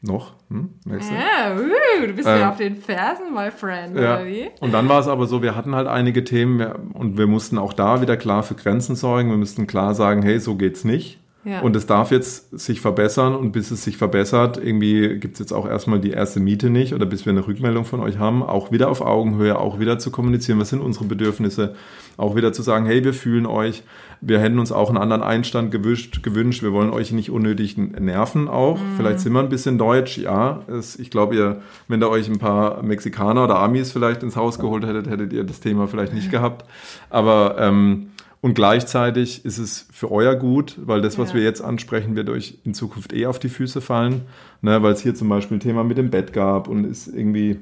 Noch? 0.03 0.35
Hm? 0.51 0.69
Ja, 0.85 1.55
uh, 1.57 2.07
du 2.07 2.13
bist 2.13 2.29
ähm, 2.29 2.41
ja 2.41 2.51
auf 2.51 2.59
den 2.59 2.77
Fersen, 2.77 3.33
my 3.35 3.51
friend, 3.51 3.97
ja. 3.97 4.17
oder 4.17 4.27
wie? 4.27 4.51
Und 4.61 4.75
dann 4.75 4.87
war 4.87 5.01
es 5.01 5.09
aber 5.09 5.27
so, 5.27 5.41
wir 5.41 5.57
hatten 5.57 5.75
halt 5.75 5.89
einige 5.89 6.25
Themen 6.25 6.61
und 6.93 7.17
wir 7.17 7.27
mussten 7.27 7.57
auch 7.57 7.73
da 7.73 8.03
wieder 8.03 8.19
klar 8.19 8.43
für 8.43 8.55
Grenzen 8.55 8.97
sorgen. 8.97 9.31
Wir 9.31 9.39
mussten 9.39 9.67
klar 9.67 9.95
sagen, 9.95 10.23
hey, 10.23 10.39
so 10.39 10.57
geht's 10.57 10.85
nicht. 10.85 11.19
Ja. 11.45 11.61
Und 11.61 11.77
es 11.77 11.87
darf 11.87 12.11
jetzt 12.11 12.59
sich 12.59 12.81
verbessern 12.81 13.35
und 13.35 13.53
bis 13.53 13.71
es 13.71 13.85
sich 13.85 13.99
verbessert, 13.99 14.57
irgendwie 14.57 15.19
gibt 15.19 15.35
es 15.35 15.41
jetzt 15.41 15.53
auch 15.53 15.69
erstmal 15.69 16.01
die 16.01 16.11
erste 16.11 16.41
Miete 16.41 16.71
nicht 16.71 16.95
oder 16.95 17.05
bis 17.05 17.27
wir 17.27 17.33
eine 17.33 17.47
Rückmeldung 17.47 17.85
von 17.85 18.01
euch 18.01 18.19
haben, 18.19 18.43
auch 18.43 18.73
wieder 18.73 18.89
auf 18.89 19.03
Augenhöhe, 19.03 19.59
auch 19.59 19.79
wieder 19.79 19.99
zu 19.99 20.11
kommunizieren, 20.11 20.59
was 20.59 20.71
sind 20.71 20.81
unsere 20.81 21.05
Bedürfnisse, 21.05 21.75
auch 22.17 22.35
wieder 22.35 22.55
zu 22.55 22.63
sagen, 22.63 22.87
hey, 22.87 23.05
wir 23.05 23.13
fühlen 23.13 23.45
euch, 23.45 23.83
wir 24.23 24.41
hätten 24.41 24.59
uns 24.59 24.73
auch 24.73 24.89
einen 24.89 24.97
anderen 24.97 25.23
Einstand 25.23 25.71
gewünscht, 25.71 26.23
gewünscht. 26.23 26.63
Wir 26.63 26.73
wollen 26.73 26.91
euch 26.91 27.13
nicht 27.13 27.31
unnötig 27.31 27.77
nerven 27.77 28.49
auch, 28.49 28.79
mhm. 28.79 28.97
vielleicht 28.97 29.21
sind 29.21 29.35
wir 29.35 29.41
ein 29.41 29.51
bisschen 29.51 29.77
deutsch, 29.77 30.17
ja, 30.17 30.63
es, 30.67 30.99
ich 30.99 31.11
glaube, 31.11 31.37
ihr, 31.37 31.61
wenn 31.89 32.01
da 32.01 32.07
euch 32.07 32.27
ein 32.27 32.39
paar 32.39 32.83
Mexikaner 32.83 33.45
oder 33.45 33.59
Amis 33.59 33.93
vielleicht 33.93 34.23
ins 34.23 34.37
Haus 34.37 34.59
geholt 34.59 34.87
hättet, 34.87 35.11
hättet 35.11 35.35
ihr 35.35 35.45
das 35.45 35.61
Thema 35.61 35.89
vielleicht 35.89 36.15
nicht 36.15 36.31
gehabt, 36.31 36.65
aber 37.11 37.57
ähm, 37.59 38.09
und 38.45 38.53
gleichzeitig 38.53 39.47
ist 39.47 39.57
es 39.57 39.89
für 39.91 40.11
euer 40.11 40.35
gut, 40.35 40.77
weil 40.85 41.01
das, 41.01 41.17
was 41.17 41.31
ja. 41.31 41.37
wir 41.37 41.43
jetzt 41.45 41.63
ansprechen, 41.63 42.15
wird 42.15 42.29
euch 42.29 42.59
in 42.65 42.75
Zukunft 42.75 43.15
eh 43.15 43.25
auf 43.25 43.39
die 43.39 43.49
Füße 43.49 43.81
fallen. 43.81 44.27
Ne, 44.61 44.83
weil 44.83 44.93
es 44.93 45.01
hier 45.01 45.15
zum 45.15 45.31
Beispiel 45.31 45.57
ein 45.57 45.61
Thema 45.61 45.83
mit 45.83 45.97
dem 45.97 46.11
Bett 46.11 46.35
gab 46.35 46.69
und 46.69 46.85
ist 46.85 47.07
irgendwie 47.07 47.57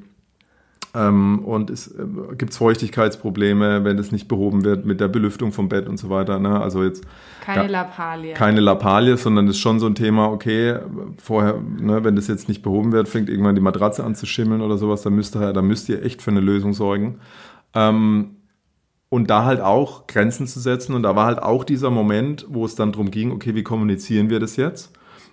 ähm, 0.93 1.45
und 1.45 1.71
es 1.71 1.87
äh, 1.87 2.05
gibt 2.37 2.53
Feuchtigkeitsprobleme, 2.53 3.85
wenn 3.85 3.97
das 3.97 4.11
nicht 4.11 4.27
behoben 4.27 4.65
wird 4.65 4.85
mit 4.85 4.99
der 4.99 5.07
Belüftung 5.07 5.53
vom 5.53 5.69
Bett 5.69 5.89
und 5.89 5.99
so 5.99 6.11
weiter. 6.11 6.41
Ne? 6.41 6.61
Also 6.61 6.83
jetzt 6.83 7.05
keine 7.43 7.69
Lappalie. 7.69 8.35
Keine 8.35 8.61
Lappalie, 8.61 9.17
sondern 9.17 9.47
das 9.47 9.55
ist 9.55 9.63
schon 9.63 9.79
so 9.79 9.87
ein 9.87 9.95
Thema, 9.95 10.33
okay, 10.33 10.81
vorher, 11.17 11.61
ne, 11.79 12.03
wenn 12.03 12.17
das 12.17 12.27
jetzt 12.27 12.49
nicht 12.49 12.63
behoben 12.63 12.91
wird, 12.91 13.09
fängt 13.09 13.29
irgendwann 13.29 13.55
die 13.55 13.61
Matratze 13.61 14.03
an 14.03 14.17
zu 14.17 14.27
schimmeln 14.27 14.61
oder 14.61 14.79
sowas, 14.79 15.03
dann 15.03 15.15
müsst 15.15 15.37
ihr, 15.37 15.53
dann 15.53 15.69
müsst 15.69 15.89
ihr 15.89 16.05
echt 16.05 16.23
für 16.23 16.33
eine 16.33 16.41
Lösung 16.41 16.73
sorgen. 16.73 17.21
Ähm, 17.73 18.39
und 19.13 19.29
da 19.29 19.45
halt 19.45 19.61
auch 19.61 20.07
Grenzen 20.07 20.47
zu 20.47 20.59
setzen. 20.59 20.95
Und 20.95 21.03
da 21.03 21.15
war 21.15 21.27
halt 21.27 21.43
auch 21.43 21.65
dieser 21.65 21.91
Moment, 21.91 22.47
wo 22.49 22.65
es 22.65 22.77
dann 22.77 22.93
darum 22.93 23.11
ging, 23.11 23.31
okay, 23.31 23.55
wie 23.55 23.63
kommunizieren 23.63 24.31
wir 24.31 24.41
das 24.41 24.57
jetzt? 24.57 24.91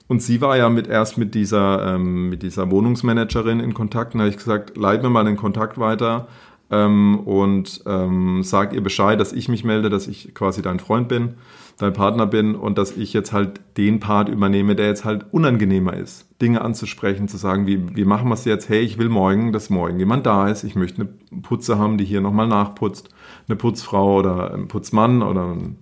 Und 0.10 0.22
sie 0.22 0.42
war 0.42 0.58
ja 0.58 0.68
mit 0.68 0.88
erst 0.88 1.18
mit 1.18 1.34
dieser, 1.34 1.96
ähm, 1.96 2.28
mit 2.28 2.44
dieser 2.44 2.70
Wohnungsmanagerin 2.72 3.62
in 3.62 3.74
Kontakt. 3.74 4.14
Und 4.14 4.18
da 4.18 4.26
habe 4.26 4.32
ich 4.32 4.36
gesagt, 4.36 4.76
leit 4.76 5.02
mir 5.02 5.10
mal 5.10 5.24
den 5.24 5.38
Kontakt 5.38 5.78
weiter 5.78 6.28
ähm, 6.70 7.22
und 7.22 7.82
ähm, 7.86 8.44
sag 8.44 8.74
ihr 8.74 8.84
Bescheid, 8.84 9.18
dass 9.18 9.32
ich 9.32 9.48
mich 9.48 9.64
melde, 9.64 9.90
dass 9.90 10.10
ich 10.10 10.34
quasi 10.36 10.62
dein 10.62 10.82
Freund 10.82 11.08
bin, 11.08 11.36
dein 11.80 11.94
Partner 11.94 12.28
bin 12.28 12.56
und 12.56 12.78
dass 12.78 12.96
ich 12.96 13.14
jetzt 13.14 13.34
halt 13.34 13.60
den 13.78 14.00
Part 14.00 14.30
übernehme, 14.30 14.76
der 14.76 14.88
jetzt 14.88 15.06
halt 15.06 15.26
unangenehmer 15.32 15.94
ist. 15.94 16.28
Dinge 16.42 16.62
anzusprechen, 16.62 17.28
zu 17.28 17.38
sagen, 17.38 17.68
wie, 17.68 17.96
wie 17.96 18.06
machen 18.06 18.30
wir 18.30 18.36
es 18.36 18.46
jetzt? 18.46 18.70
Hey, 18.70 18.82
ich 18.82 18.98
will 18.98 19.10
morgen, 19.10 19.52
dass 19.52 19.70
morgen 19.70 19.98
jemand 19.98 20.26
da 20.26 20.48
ist. 20.48 20.64
Ich 20.64 20.76
möchte 20.76 21.02
eine 21.02 21.42
Putze 21.42 21.78
haben, 21.78 21.98
die 21.98 22.06
hier 22.06 22.22
nochmal 22.22 22.48
nachputzt 22.48 23.10
eine 23.50 23.56
Putzfrau 23.56 24.20
oder 24.20 24.54
ein 24.54 24.68
Putzmann 24.68 25.22
oder 25.24 25.48
ein, 25.48 25.78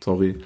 sorry. 0.00 0.36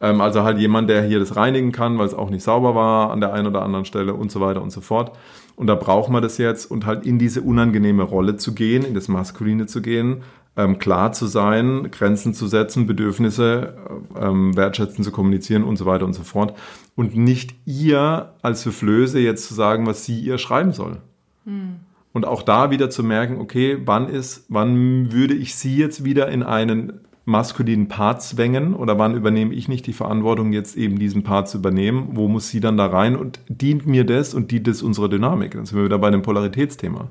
Ähm, 0.00 0.20
also 0.20 0.42
halt 0.42 0.58
jemand, 0.58 0.90
der 0.90 1.02
hier 1.02 1.18
das 1.18 1.36
reinigen 1.36 1.72
kann, 1.72 1.98
weil 1.98 2.06
es 2.06 2.14
auch 2.14 2.30
nicht 2.30 2.42
sauber 2.42 2.74
war 2.74 3.10
an 3.10 3.20
der 3.20 3.32
einen 3.32 3.46
oder 3.46 3.62
anderen 3.62 3.84
Stelle 3.84 4.14
und 4.14 4.30
so 4.30 4.40
weiter 4.40 4.62
und 4.62 4.70
so 4.70 4.80
fort. 4.80 5.16
Und 5.56 5.66
da 5.66 5.74
braucht 5.74 6.10
man 6.10 6.22
das 6.22 6.38
jetzt 6.38 6.70
und 6.70 6.86
halt 6.86 7.04
in 7.04 7.18
diese 7.18 7.42
unangenehme 7.42 8.04
Rolle 8.04 8.36
zu 8.36 8.54
gehen, 8.54 8.84
in 8.84 8.94
das 8.94 9.08
Maskuline 9.08 9.66
zu 9.66 9.82
gehen, 9.82 10.22
ähm, 10.58 10.78
klar 10.80 11.12
zu 11.12 11.26
sein, 11.26 11.88
Grenzen 11.92 12.34
zu 12.34 12.48
setzen, 12.48 12.88
Bedürfnisse 12.88 13.74
ähm, 14.20 14.56
wertschätzen 14.56 15.04
zu 15.04 15.12
kommunizieren 15.12 15.62
und 15.62 15.76
so 15.76 15.86
weiter 15.86 16.04
und 16.04 16.14
so 16.14 16.24
fort. 16.24 16.58
Und 16.96 17.16
nicht 17.16 17.54
ihr 17.64 18.32
als 18.42 18.62
Soufflöse 18.62 19.20
jetzt 19.20 19.46
zu 19.46 19.54
sagen, 19.54 19.86
was 19.86 20.04
sie 20.04 20.18
ihr 20.18 20.36
schreiben 20.36 20.72
soll. 20.72 20.98
Hm. 21.44 21.76
Und 22.12 22.26
auch 22.26 22.42
da 22.42 22.72
wieder 22.72 22.90
zu 22.90 23.04
merken, 23.04 23.40
okay, 23.40 23.78
wann 23.84 24.08
ist, 24.08 24.46
wann 24.48 25.12
würde 25.12 25.34
ich 25.34 25.54
sie 25.54 25.76
jetzt 25.76 26.04
wieder 26.04 26.28
in 26.28 26.42
einen 26.42 27.00
maskulinen 27.24 27.86
Part 27.86 28.22
zwängen 28.22 28.74
oder 28.74 28.98
wann 28.98 29.14
übernehme 29.14 29.54
ich 29.54 29.68
nicht 29.68 29.86
die 29.86 29.92
Verantwortung, 29.92 30.52
jetzt 30.52 30.76
eben 30.76 30.98
diesen 30.98 31.22
Part 31.22 31.48
zu 31.48 31.58
übernehmen? 31.58 32.08
Wo 32.12 32.26
muss 32.26 32.48
sie 32.48 32.58
dann 32.58 32.76
da 32.76 32.86
rein 32.86 33.14
und 33.14 33.38
dient 33.48 33.86
mir 33.86 34.04
das 34.04 34.34
und 34.34 34.50
dient 34.50 34.66
es 34.66 34.82
unserer 34.82 35.08
Dynamik? 35.08 35.52
Dann 35.52 35.66
sind 35.66 35.78
wir 35.78 35.84
wieder 35.84 35.98
bei 35.98 36.10
dem 36.10 36.22
Polaritätsthema. 36.22 37.10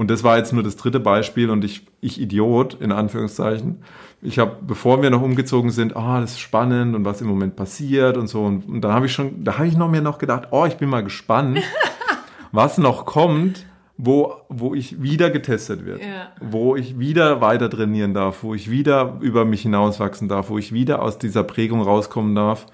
Und 0.00 0.10
das 0.10 0.24
war 0.24 0.38
jetzt 0.38 0.54
nur 0.54 0.62
das 0.62 0.76
dritte 0.76 0.98
Beispiel 0.98 1.50
und 1.50 1.62
ich, 1.62 1.86
ich 2.00 2.18
Idiot, 2.18 2.72
in 2.80 2.90
Anführungszeichen. 2.90 3.82
Ich 4.22 4.38
habe, 4.38 4.56
bevor 4.66 5.02
wir 5.02 5.10
noch 5.10 5.20
umgezogen 5.20 5.70
sind, 5.70 5.94
ah, 5.94 6.16
oh, 6.16 6.20
das 6.22 6.30
ist 6.30 6.40
spannend 6.40 6.96
und 6.96 7.04
was 7.04 7.20
im 7.20 7.26
Moment 7.26 7.54
passiert 7.54 8.16
und 8.16 8.26
so. 8.26 8.42
Und, 8.42 8.66
und 8.66 8.80
da 8.80 8.94
habe 8.94 9.04
ich 9.04 9.12
schon, 9.12 9.44
da 9.44 9.58
habe 9.58 9.66
ich 9.66 9.76
noch 9.76 9.90
mir 9.90 10.00
noch 10.00 10.16
gedacht, 10.16 10.48
oh, 10.52 10.64
ich 10.64 10.78
bin 10.78 10.88
mal 10.88 11.04
gespannt, 11.04 11.60
was 12.50 12.78
noch 12.78 13.04
kommt, 13.04 13.66
wo, 13.98 14.36
wo 14.48 14.74
ich 14.74 15.02
wieder 15.02 15.28
getestet 15.28 15.84
wird, 15.84 16.00
ja. 16.00 16.32
wo 16.40 16.76
ich 16.76 16.98
wieder 16.98 17.42
weiter 17.42 17.68
trainieren 17.68 18.14
darf, 18.14 18.42
wo 18.42 18.54
ich 18.54 18.70
wieder 18.70 19.18
über 19.20 19.44
mich 19.44 19.60
hinauswachsen 19.60 20.28
darf, 20.28 20.48
wo 20.48 20.56
ich 20.56 20.72
wieder 20.72 21.02
aus 21.02 21.18
dieser 21.18 21.44
Prägung 21.44 21.82
rauskommen 21.82 22.34
darf 22.34 22.64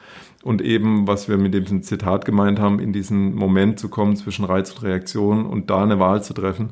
und 0.47 0.63
eben, 0.63 1.09
was 1.09 1.29
wir 1.29 1.39
mit 1.39 1.55
dem 1.55 1.83
Zitat 1.83 2.25
gemeint 2.25 2.61
haben, 2.61 2.79
in 2.79 2.93
diesen 2.93 3.35
Moment 3.35 3.81
zu 3.81 3.89
kommen 3.89 4.17
zwischen 4.17 4.45
Reiz 4.45 4.71
und 4.71 4.85
Reaktion 4.85 5.45
und 5.45 5.71
da 5.71 5.83
eine 5.83 5.99
Wahl 5.99 6.23
zu 6.23 6.35
treffen. 6.35 6.71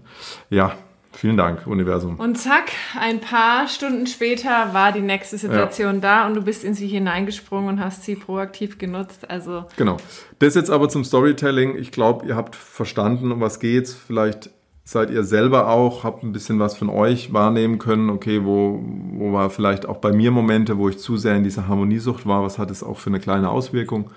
Ja, 0.49 0.77
Vielen 1.17 1.37
Dank, 1.37 1.69
Universum. 1.69 2.17
Und 2.17 2.37
zack, 2.37 2.73
ein 2.99 3.21
paar 3.21 3.69
Stunden 3.69 4.09
später 4.09 4.75
war 4.75 4.91
die 4.91 5.01
nächste 5.01 5.39
Situation 5.39 5.95
ja. 5.95 6.01
da 6.01 6.27
und 6.27 6.35
du 6.35 6.43
bist 6.43 6.65
in 6.65 6.75
sie 6.75 6.89
hineingesprungen 6.89 7.69
und 7.69 7.81
hast 7.81 8.03
sie 8.03 8.17
proaktiv 8.17 8.79
genutzt. 8.79 9.31
Also 9.31 9.65
genau. 9.77 9.99
Das 10.41 10.57
jetzt 10.57 10.71
aber 10.71 10.89
zum 10.89 11.05
Storytelling. 11.05 11.79
Ich 11.79 11.93
glaube, 11.93 12.27
ihr 12.27 12.35
habt 12.35 12.57
verstanden, 12.57 13.31
um 13.31 13.41
was 13.41 13.61
geht's. 13.61 13.95
Vielleicht 13.95 14.51
seid 14.85 15.11
ihr 15.11 15.25
selber 15.25 15.69
auch, 15.69 16.05
habt 16.05 16.23
ein 16.23 16.33
bisschen 16.33 16.59
was 16.61 16.77
von 16.77 16.91
euch 16.91 17.33
wahrnehmen 17.33 17.79
können. 17.79 18.11
Okay, 18.11 18.45
wo, 18.45 18.83
wo 19.13 19.33
war 19.33 19.49
vielleicht 19.51 19.87
auch 19.87 19.97
bei 19.97 20.13
mir 20.13 20.31
Momente, 20.31 20.79
wo 20.79 20.89
ich 20.89 20.99
zu 20.99 21.17
sehr 21.17 21.37
in 21.37 21.45
dieser 21.45 21.69
Harmoniesucht 21.69 22.27
war. 22.27 22.43
Was 22.43 22.59
hat 22.59 22.71
es 22.71 22.83
auch 22.83 22.99
für 22.99 23.11
eine 23.11 23.21
kleine 23.21 23.49
Auswirkung? 23.49 24.11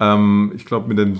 Ähm, 0.00 0.52
ich 0.54 0.64
glaube, 0.64 0.88
mit 0.88 0.98
dem 0.98 1.18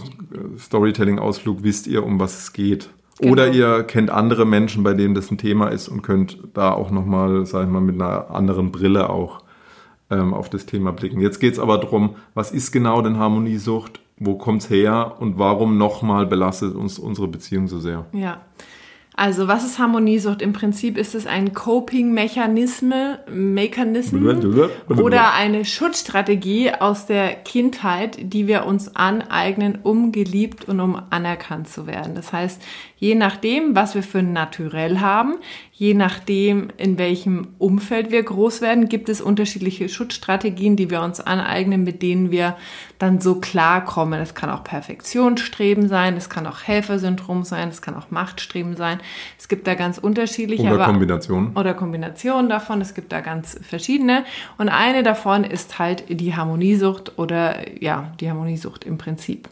Storytelling-Ausflug 0.59 1.63
wisst 1.63 1.87
ihr, 1.87 2.05
um 2.05 2.19
was 2.19 2.39
es 2.39 2.53
geht. 2.55 2.89
Genau. 3.19 3.33
Oder 3.33 3.49
ihr 3.49 3.83
kennt 3.85 4.11
andere 4.11 4.45
Menschen, 4.47 4.83
bei 4.83 4.95
denen 4.95 5.15
das 5.15 5.31
ein 5.31 5.39
Thema 5.39 5.69
ist 5.69 5.89
und 5.89 6.03
könnt 6.03 6.39
da 6.55 6.73
auch 6.73 6.91
nochmal, 6.91 7.47
sag 7.47 7.65
ich 7.65 7.71
mal, 7.71 7.81
mit 7.81 7.95
einer 7.95 8.31
anderen 8.31 8.73
Brille 8.73 9.09
auch 9.11 9.43
ähm, 10.11 10.35
auf 10.35 10.51
das 10.51 10.67
Thema 10.67 10.93
blicken. 10.93 11.21
Jetzt 11.21 11.39
geht 11.39 11.55
es 11.55 11.59
aber 11.59 11.79
darum, 11.79 12.17
was 12.35 12.51
ist 12.51 12.73
genau 12.73 13.01
denn 13.03 13.19
Harmoniesucht? 13.19 14.01
Wo 14.19 14.37
kommt 14.37 14.63
es 14.63 14.71
her 14.71 15.17
und 15.19 15.39
warum 15.39 15.77
nochmal 15.77 16.27
belastet 16.27 16.75
uns 16.75 16.99
unsere 16.99 17.29
Beziehung 17.29 17.69
so 17.69 17.79
sehr? 17.79 18.07
Ja. 18.13 18.41
Also 19.19 19.49
was 19.49 19.65
ist 19.65 19.79
Harmoniesucht? 19.79 20.43
Im 20.43 20.53
Prinzip 20.53 20.99
ist 20.99 21.15
es 21.15 21.27
ein 21.27 21.55
Coping-Mechanismus 21.55 23.17
oder 24.89 25.33
eine 25.33 25.65
Schutzstrategie 25.65 26.73
aus 26.73 27.07
der 27.07 27.35
Kindheit, 27.35 28.19
die 28.21 28.47
wir 28.47 28.67
uns 28.67 28.95
aneignen, 28.95 29.79
um 29.83 30.13
geliebt 30.13 30.69
und 30.69 30.81
um 30.81 31.01
anerkannt 31.09 31.71
zu 31.71 31.87
werden. 31.87 32.15
Das 32.15 32.35
heißt, 32.35 32.61
je 32.99 33.15
nachdem, 33.15 33.75
was 33.75 33.95
wir 33.95 34.03
für 34.03 34.19
ein 34.19 34.35
Naturell 34.35 35.01
haben, 35.01 35.37
je 35.79 35.93
nachdem, 35.93 36.69
in 36.79 36.97
welchem 36.97 37.49
Umfeld 37.59 38.11
wir 38.11 38.23
groß 38.23 38.63
werden, 38.63 38.89
gibt 38.89 39.11
es 39.11 39.21
unterschiedliche 39.21 39.91
Schutzstrategien, 39.91 40.75
die 40.75 40.89
wir 40.89 41.03
uns 41.03 41.21
aneignen, 41.21 41.85
mit 41.85 42.01
denen 42.01 42.31
wir 42.31 42.57
dann 42.99 43.21
so 43.21 43.41
klarkommen. 43.41 44.19
Es 44.19 44.35
kann 44.35 44.49
auch 44.49 44.65
Perfektionsstreben 44.65 45.87
sein, 45.89 46.17
es 46.17 46.31
kann 46.31 46.47
auch 46.47 46.63
Helfersyndrom 46.63 47.45
sein, 47.45 47.69
es 47.69 47.83
kann 47.83 47.95
auch 47.95 48.11
Machtstreben 48.11 48.75
sein. 48.75 49.01
Es 49.39 49.49
gibt 49.49 49.67
da 49.67 49.75
ganz 49.75 49.99
unterschiedliche. 49.99 50.73
Oder 50.73 50.87
Kombinationen. 50.87 51.55
Oder 51.55 51.75
Kombinationen 51.75 52.49
davon. 52.49 52.81
Es 52.81 52.95
gibt 52.95 53.13
da 53.13 53.21
ganz 53.21 53.61
verschiedene. 53.61 54.25
Und 54.57 54.71
eine 54.71 55.03
davon 55.03 55.45
ist 55.45 55.79
halt 55.79 56.05
die 56.09 56.35
Harmoniesucht 56.35 57.19
oder 57.19 57.83
ja, 57.83 58.15
die 58.19 58.31
Harmoniesucht 58.31 58.85
im 58.85 58.97
Prinzip. 58.97 59.51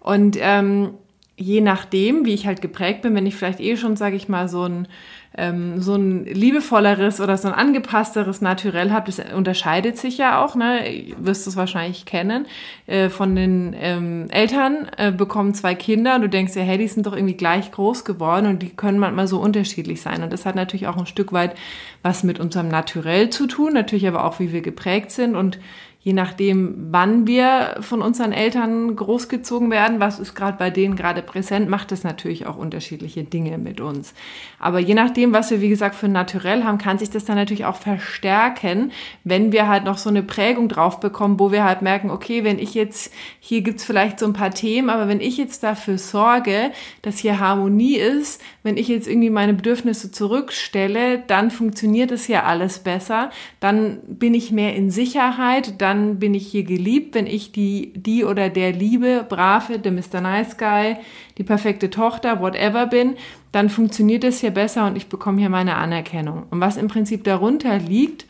Und 0.00 0.38
ähm, 0.40 0.92
je 1.36 1.60
nachdem, 1.62 2.26
wie 2.26 2.34
ich 2.34 2.46
halt 2.46 2.60
geprägt 2.62 3.02
bin, 3.02 3.14
wenn 3.14 3.26
ich 3.26 3.34
vielleicht 3.34 3.60
eh 3.60 3.76
schon, 3.76 3.96
sage 3.96 4.16
ich 4.16 4.28
mal, 4.28 4.48
so 4.48 4.64
ein 4.64 4.88
ähm, 5.36 5.80
so 5.80 5.94
ein 5.94 6.24
liebevolleres 6.24 7.20
oder 7.20 7.36
so 7.36 7.48
ein 7.48 7.54
angepassteres 7.54 8.40
Naturell 8.40 8.90
habe, 8.90 9.06
das 9.06 9.22
unterscheidet 9.32 9.96
sich 9.96 10.18
ja 10.18 10.44
auch, 10.44 10.56
ne? 10.56 11.04
Wirst 11.18 11.46
es 11.46 11.56
wahrscheinlich 11.56 12.04
kennen, 12.04 12.46
äh, 12.86 13.08
von 13.08 13.36
den 13.36 13.74
ähm, 13.78 14.26
Eltern 14.30 14.88
äh, 14.96 15.12
bekommen 15.12 15.54
zwei 15.54 15.74
Kinder 15.76 16.16
und 16.16 16.22
du 16.22 16.28
denkst 16.28 16.56
ja, 16.56 16.62
hey, 16.62 16.78
die 16.78 16.88
sind 16.88 17.06
doch 17.06 17.14
irgendwie 17.14 17.36
gleich 17.36 17.70
groß 17.70 18.04
geworden 18.04 18.46
und 18.46 18.60
die 18.60 18.70
können 18.70 18.98
manchmal 18.98 19.28
so 19.28 19.38
unterschiedlich 19.38 20.02
sein. 20.02 20.22
Und 20.22 20.32
das 20.32 20.46
hat 20.46 20.56
natürlich 20.56 20.88
auch 20.88 20.96
ein 20.96 21.06
Stück 21.06 21.32
weit 21.32 21.54
was 22.02 22.24
mit 22.24 22.40
unserem 22.40 22.68
Naturell 22.68 23.30
zu 23.30 23.46
tun, 23.46 23.74
natürlich 23.74 24.08
aber 24.08 24.24
auch, 24.24 24.40
wie 24.40 24.52
wir 24.52 24.62
geprägt 24.62 25.10
sind 25.10 25.36
und 25.36 25.58
je 26.02 26.14
nachdem, 26.14 26.88
wann 26.90 27.26
wir 27.26 27.76
von 27.80 28.00
unseren 28.00 28.32
Eltern 28.32 28.96
großgezogen 28.96 29.70
werden, 29.70 30.00
was 30.00 30.18
ist 30.18 30.34
gerade 30.34 30.56
bei 30.56 30.70
denen 30.70 30.96
gerade 30.96 31.20
präsent, 31.20 31.68
macht 31.68 31.92
es 31.92 32.04
natürlich 32.04 32.46
auch 32.46 32.56
unterschiedliche 32.56 33.22
Dinge 33.22 33.58
mit 33.58 33.82
uns. 33.82 34.14
Aber 34.58 34.78
je 34.78 34.94
nachdem, 34.94 35.34
was 35.34 35.50
wir, 35.50 35.60
wie 35.60 35.68
gesagt, 35.68 35.94
für 35.94 36.08
Naturell 36.08 36.64
haben, 36.64 36.78
kann 36.78 36.98
sich 36.98 37.10
das 37.10 37.26
dann 37.26 37.36
natürlich 37.36 37.66
auch 37.66 37.76
verstärken, 37.76 38.92
wenn 39.24 39.52
wir 39.52 39.68
halt 39.68 39.84
noch 39.84 39.98
so 39.98 40.08
eine 40.08 40.22
Prägung 40.22 40.68
drauf 40.70 41.00
bekommen, 41.00 41.38
wo 41.38 41.52
wir 41.52 41.64
halt 41.64 41.82
merken, 41.82 42.10
okay, 42.10 42.44
wenn 42.44 42.58
ich 42.58 42.72
jetzt, 42.72 43.12
hier 43.38 43.60
gibt's 43.60 43.84
vielleicht 43.84 44.18
so 44.18 44.26
ein 44.26 44.32
paar 44.32 44.52
Themen, 44.52 44.88
aber 44.88 45.06
wenn 45.06 45.20
ich 45.20 45.36
jetzt 45.36 45.62
dafür 45.62 45.98
sorge, 45.98 46.72
dass 47.02 47.18
hier 47.18 47.40
Harmonie 47.40 47.96
ist, 47.96 48.40
wenn 48.62 48.78
ich 48.78 48.88
jetzt 48.88 49.06
irgendwie 49.06 49.30
meine 49.30 49.52
Bedürfnisse 49.52 50.10
zurückstelle, 50.10 51.18
dann 51.26 51.50
funktioniert 51.50 52.10
es 52.10 52.26
ja 52.26 52.44
alles 52.44 52.78
besser, 52.78 53.30
dann 53.58 53.98
bin 54.06 54.32
ich 54.32 54.50
mehr 54.50 54.74
in 54.74 54.90
Sicherheit, 54.90 55.80
dann 55.82 55.89
dann 55.90 56.20
bin 56.20 56.34
ich 56.34 56.46
hier 56.46 56.62
geliebt, 56.62 57.16
wenn 57.16 57.26
ich 57.26 57.50
die, 57.50 57.92
die 57.96 58.24
oder 58.24 58.48
der 58.48 58.72
Liebe, 58.72 59.26
Brave, 59.28 59.80
der 59.80 59.90
Mr. 59.90 60.20
Nice 60.20 60.56
Guy, 60.56 60.96
die 61.36 61.42
perfekte 61.42 61.90
Tochter, 61.90 62.40
whatever 62.40 62.86
bin, 62.86 63.16
dann 63.50 63.68
funktioniert 63.68 64.22
es 64.22 64.38
hier 64.38 64.52
besser 64.52 64.86
und 64.86 64.96
ich 64.96 65.08
bekomme 65.08 65.40
hier 65.40 65.48
meine 65.48 65.74
Anerkennung. 65.74 66.44
Und 66.50 66.60
was 66.60 66.76
im 66.76 66.86
Prinzip 66.86 67.24
darunter 67.24 67.78
liegt, 67.78 68.26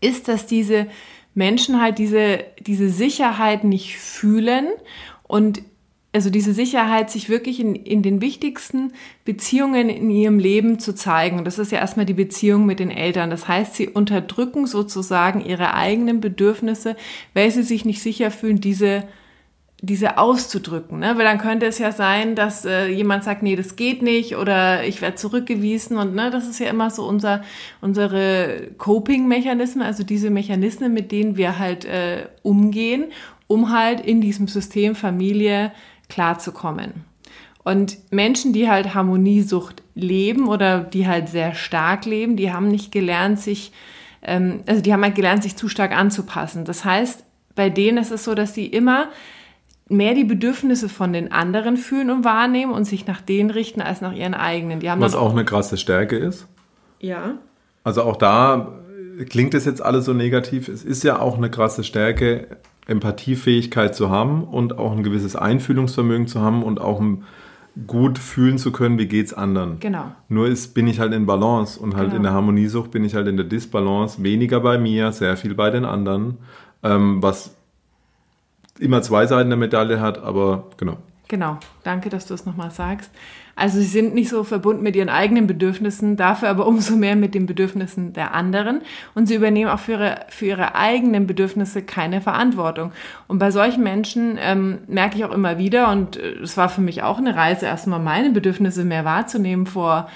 ist, 0.00 0.28
dass 0.28 0.46
diese 0.46 0.86
Menschen 1.34 1.82
halt 1.82 1.98
diese, 1.98 2.44
diese 2.60 2.90
Sicherheit 2.90 3.64
nicht 3.64 3.96
fühlen 3.96 4.68
und 5.24 5.62
also 6.12 6.28
diese 6.28 6.52
Sicherheit, 6.52 7.10
sich 7.10 7.30
wirklich 7.30 7.58
in, 7.58 7.74
in 7.74 8.02
den 8.02 8.20
wichtigsten 8.20 8.92
Beziehungen 9.24 9.88
in 9.88 10.10
ihrem 10.10 10.38
Leben 10.38 10.78
zu 10.78 10.94
zeigen. 10.94 11.38
Und 11.38 11.46
das 11.46 11.58
ist 11.58 11.72
ja 11.72 11.78
erstmal 11.78 12.04
die 12.04 12.12
Beziehung 12.12 12.66
mit 12.66 12.80
den 12.80 12.90
Eltern. 12.90 13.30
Das 13.30 13.48
heißt, 13.48 13.74
sie 13.74 13.88
unterdrücken 13.88 14.66
sozusagen 14.66 15.42
ihre 15.42 15.72
eigenen 15.74 16.20
Bedürfnisse, 16.20 16.96
weil 17.32 17.50
sie 17.50 17.62
sich 17.62 17.86
nicht 17.86 18.02
sicher 18.02 18.30
fühlen, 18.30 18.60
diese 18.60 19.04
diese 19.84 20.16
auszudrücken, 20.16 21.00
ne? 21.00 21.18
weil 21.18 21.24
dann 21.24 21.38
könnte 21.38 21.66
es 21.66 21.80
ja 21.80 21.90
sein, 21.90 22.36
dass 22.36 22.64
äh, 22.64 22.86
jemand 22.86 23.24
sagt, 23.24 23.42
nee, 23.42 23.56
das 23.56 23.74
geht 23.74 24.00
nicht 24.00 24.36
oder 24.36 24.84
ich 24.84 25.02
werde 25.02 25.16
zurückgewiesen 25.16 25.96
und 25.96 26.14
ne, 26.14 26.30
das 26.30 26.46
ist 26.46 26.60
ja 26.60 26.70
immer 26.70 26.88
so 26.88 27.04
unser 27.04 27.42
unsere 27.80 28.68
Coping-Mechanismen, 28.78 29.84
also 29.84 30.04
diese 30.04 30.30
Mechanismen, 30.30 30.94
mit 30.94 31.10
denen 31.10 31.36
wir 31.36 31.58
halt 31.58 31.84
äh, 31.84 32.28
umgehen, 32.44 33.06
um 33.48 33.72
halt 33.72 34.00
in 34.00 34.20
diesem 34.20 34.46
System 34.46 34.94
Familie 34.94 35.72
klarzukommen. 36.12 37.04
Und 37.64 37.98
Menschen, 38.10 38.52
die 38.52 38.68
halt 38.68 38.94
Harmoniesucht 38.94 39.82
leben 39.94 40.48
oder 40.48 40.80
die 40.80 41.06
halt 41.06 41.28
sehr 41.28 41.54
stark 41.54 42.04
leben, 42.06 42.36
die 42.36 42.52
haben 42.52 42.68
nicht 42.68 42.90
gelernt, 42.90 43.38
sich, 43.38 43.72
ähm, 44.22 44.60
also 44.66 44.82
die 44.82 44.92
haben 44.92 45.02
halt 45.02 45.14
gelernt, 45.14 45.42
sich 45.42 45.56
zu 45.56 45.68
stark 45.68 45.96
anzupassen. 45.96 46.64
Das 46.64 46.84
heißt, 46.84 47.24
bei 47.54 47.70
denen 47.70 47.98
ist 47.98 48.10
es 48.10 48.24
so, 48.24 48.34
dass 48.34 48.54
sie 48.54 48.66
immer 48.66 49.08
mehr 49.88 50.14
die 50.14 50.24
Bedürfnisse 50.24 50.88
von 50.88 51.12
den 51.12 51.30
anderen 51.30 51.76
fühlen 51.76 52.10
und 52.10 52.24
wahrnehmen 52.24 52.72
und 52.72 52.84
sich 52.84 53.06
nach 53.06 53.20
denen 53.20 53.50
richten 53.50 53.80
als 53.80 54.00
nach 54.00 54.12
ihren 54.12 54.34
eigenen. 54.34 54.80
Die 54.80 54.90
haben 54.90 55.00
Was 55.00 55.14
auch 55.14 55.32
eine 55.32 55.44
krasse 55.44 55.76
Stärke 55.76 56.16
ist. 56.16 56.46
Ja. 56.98 57.34
Also 57.84 58.02
auch 58.02 58.16
da 58.16 58.72
klingt 59.28 59.54
es 59.54 59.64
jetzt 59.66 59.82
alles 59.82 60.06
so 60.06 60.14
negativ. 60.14 60.68
Es 60.68 60.84
ist 60.84 61.04
ja 61.04 61.20
auch 61.20 61.36
eine 61.36 61.50
krasse 61.50 61.84
Stärke, 61.84 62.48
Empathiefähigkeit 62.86 63.94
zu 63.94 64.10
haben 64.10 64.44
und 64.44 64.78
auch 64.78 64.92
ein 64.92 65.02
gewisses 65.02 65.36
Einfühlungsvermögen 65.36 66.26
zu 66.26 66.40
haben 66.40 66.62
und 66.62 66.80
auch 66.80 67.00
gut 67.86 68.18
fühlen 68.18 68.58
zu 68.58 68.72
können, 68.72 68.98
wie 68.98 69.06
geht 69.06 69.26
es 69.26 69.34
anderen. 69.34 69.80
Genau. 69.80 70.12
Nur 70.28 70.48
ist, 70.48 70.74
bin 70.74 70.86
ich 70.86 71.00
halt 71.00 71.12
in 71.12 71.26
Balance 71.26 71.80
und 71.80 71.94
halt 71.94 72.06
genau. 72.06 72.16
in 72.16 72.22
der 72.24 72.32
Harmoniesucht 72.32 72.90
bin 72.90 73.04
ich 73.04 73.14
halt 73.14 73.28
in 73.28 73.36
der 73.36 73.46
Disbalance, 73.46 74.22
weniger 74.22 74.60
bei 74.60 74.78
mir, 74.78 75.12
sehr 75.12 75.36
viel 75.36 75.54
bei 75.54 75.70
den 75.70 75.84
anderen, 75.84 76.38
ähm, 76.82 77.22
was 77.22 77.54
immer 78.78 79.00
zwei 79.02 79.26
Seiten 79.26 79.48
der 79.48 79.56
Medaille 79.56 80.00
hat, 80.00 80.22
aber 80.22 80.64
genau. 80.76 80.98
Genau, 81.28 81.58
danke, 81.82 82.10
dass 82.10 82.26
du 82.26 82.34
es 82.34 82.44
nochmal 82.44 82.70
sagst. 82.70 83.10
Also 83.54 83.78
sie 83.78 83.84
sind 83.84 84.14
nicht 84.14 84.28
so 84.28 84.44
verbunden 84.44 84.82
mit 84.82 84.96
ihren 84.96 85.08
eigenen 85.08 85.46
Bedürfnissen, 85.46 86.16
dafür 86.16 86.48
aber 86.48 86.66
umso 86.66 86.96
mehr 86.96 87.16
mit 87.16 87.34
den 87.34 87.46
Bedürfnissen 87.46 88.12
der 88.12 88.34
anderen. 88.34 88.80
Und 89.14 89.26
sie 89.26 89.34
übernehmen 89.34 89.70
auch 89.70 89.78
für 89.78 89.92
ihre, 89.92 90.20
für 90.28 90.46
ihre 90.46 90.74
eigenen 90.74 91.26
Bedürfnisse 91.26 91.82
keine 91.82 92.20
Verantwortung. 92.20 92.92
Und 93.28 93.38
bei 93.38 93.50
solchen 93.50 93.82
Menschen 93.82 94.38
ähm, 94.40 94.78
merke 94.86 95.16
ich 95.16 95.24
auch 95.24 95.32
immer 95.32 95.58
wieder, 95.58 95.90
und 95.90 96.16
äh, 96.16 96.38
es 96.42 96.56
war 96.56 96.68
für 96.68 96.80
mich 96.80 97.02
auch 97.02 97.18
eine 97.18 97.36
Reise, 97.36 97.66
erstmal 97.66 98.00
meine 98.00 98.30
Bedürfnisse 98.30 98.84
mehr 98.84 99.04
wahrzunehmen 99.04 99.66
vor 99.66 100.08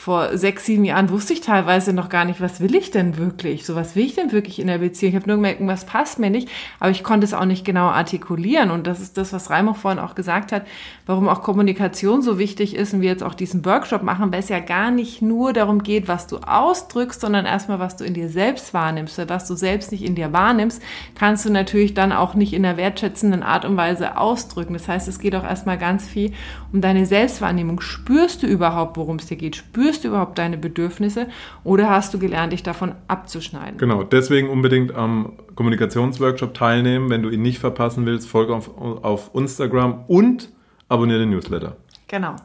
vor 0.00 0.38
sechs, 0.38 0.64
sieben 0.64 0.86
Jahren 0.86 1.10
wusste 1.10 1.34
ich 1.34 1.42
teilweise 1.42 1.92
noch 1.92 2.08
gar 2.08 2.24
nicht, 2.24 2.40
was 2.40 2.60
will 2.60 2.74
ich 2.74 2.90
denn 2.90 3.18
wirklich? 3.18 3.66
So, 3.66 3.74
was 3.74 3.94
will 3.96 4.06
ich 4.06 4.14
denn 4.14 4.32
wirklich 4.32 4.58
in 4.58 4.66
der 4.66 4.78
Beziehung? 4.78 5.10
Ich 5.10 5.16
habe 5.16 5.28
nur 5.28 5.36
gemerkt, 5.36 5.60
was 5.66 5.84
passt 5.84 6.18
mir 6.18 6.30
nicht, 6.30 6.48
aber 6.78 6.90
ich 6.90 7.04
konnte 7.04 7.26
es 7.26 7.34
auch 7.34 7.44
nicht 7.44 7.66
genau 7.66 7.88
artikulieren. 7.88 8.70
Und 8.70 8.86
das 8.86 9.00
ist 9.00 9.18
das, 9.18 9.34
was 9.34 9.50
Raimo 9.50 9.74
vorhin 9.74 10.00
auch 10.00 10.14
gesagt 10.14 10.52
hat, 10.52 10.66
warum 11.04 11.28
auch 11.28 11.42
Kommunikation 11.42 12.22
so 12.22 12.38
wichtig 12.38 12.74
ist 12.74 12.94
und 12.94 13.02
wir 13.02 13.10
jetzt 13.10 13.22
auch 13.22 13.34
diesen 13.34 13.62
Workshop 13.66 14.02
machen, 14.02 14.32
weil 14.32 14.40
es 14.40 14.48
ja 14.48 14.60
gar 14.60 14.90
nicht 14.90 15.20
nur 15.20 15.52
darum 15.52 15.82
geht, 15.82 16.08
was 16.08 16.26
du 16.26 16.38
ausdrückst, 16.38 17.20
sondern 17.20 17.44
erstmal, 17.44 17.78
was 17.78 17.98
du 17.98 18.04
in 18.04 18.14
dir 18.14 18.30
selbst 18.30 18.72
wahrnimmst. 18.72 19.18
Weil 19.18 19.28
was 19.28 19.46
du 19.46 19.54
selbst 19.54 19.92
nicht 19.92 20.02
in 20.02 20.14
dir 20.14 20.32
wahrnimmst, 20.32 20.80
kannst 21.14 21.44
du 21.44 21.50
natürlich 21.50 21.92
dann 21.92 22.12
auch 22.12 22.32
nicht 22.32 22.54
in 22.54 22.64
einer 22.64 22.78
wertschätzenden 22.78 23.42
Art 23.42 23.66
und 23.66 23.76
Weise 23.76 24.16
ausdrücken. 24.16 24.72
Das 24.72 24.88
heißt, 24.88 25.08
es 25.08 25.18
geht 25.18 25.34
auch 25.34 25.44
erstmal 25.44 25.76
ganz 25.76 26.08
viel 26.08 26.32
um 26.72 26.80
deine 26.80 27.04
Selbstwahrnehmung. 27.04 27.82
Spürst 27.82 28.42
du 28.42 28.46
überhaupt, 28.46 28.96
worum 28.96 29.16
es 29.16 29.26
dir 29.26 29.36
geht? 29.36 29.56
Spürst 29.56 29.89
spürst 29.90 30.04
du 30.04 30.08
überhaupt 30.08 30.38
deine 30.38 30.56
Bedürfnisse 30.56 31.26
oder 31.64 31.90
hast 31.90 32.14
du 32.14 32.18
gelernt, 32.18 32.52
dich 32.52 32.62
davon 32.62 32.94
abzuschneiden? 33.08 33.76
Genau, 33.78 34.04
deswegen 34.04 34.48
unbedingt 34.48 34.94
am 34.94 35.32
Kommunikationsworkshop 35.56 36.54
teilnehmen. 36.54 37.10
Wenn 37.10 37.22
du 37.22 37.30
ihn 37.30 37.42
nicht 37.42 37.58
verpassen 37.58 38.06
willst, 38.06 38.28
folge 38.28 38.54
auf, 38.54 38.70
auf 38.78 39.30
Instagram 39.34 40.04
und 40.06 40.50
abonniere 40.88 41.18
den 41.20 41.30
Newsletter. 41.30 41.76
Genau. 42.06 42.36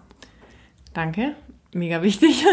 Danke 0.94 1.36
mega 1.76 2.02
wichtig. 2.02 2.46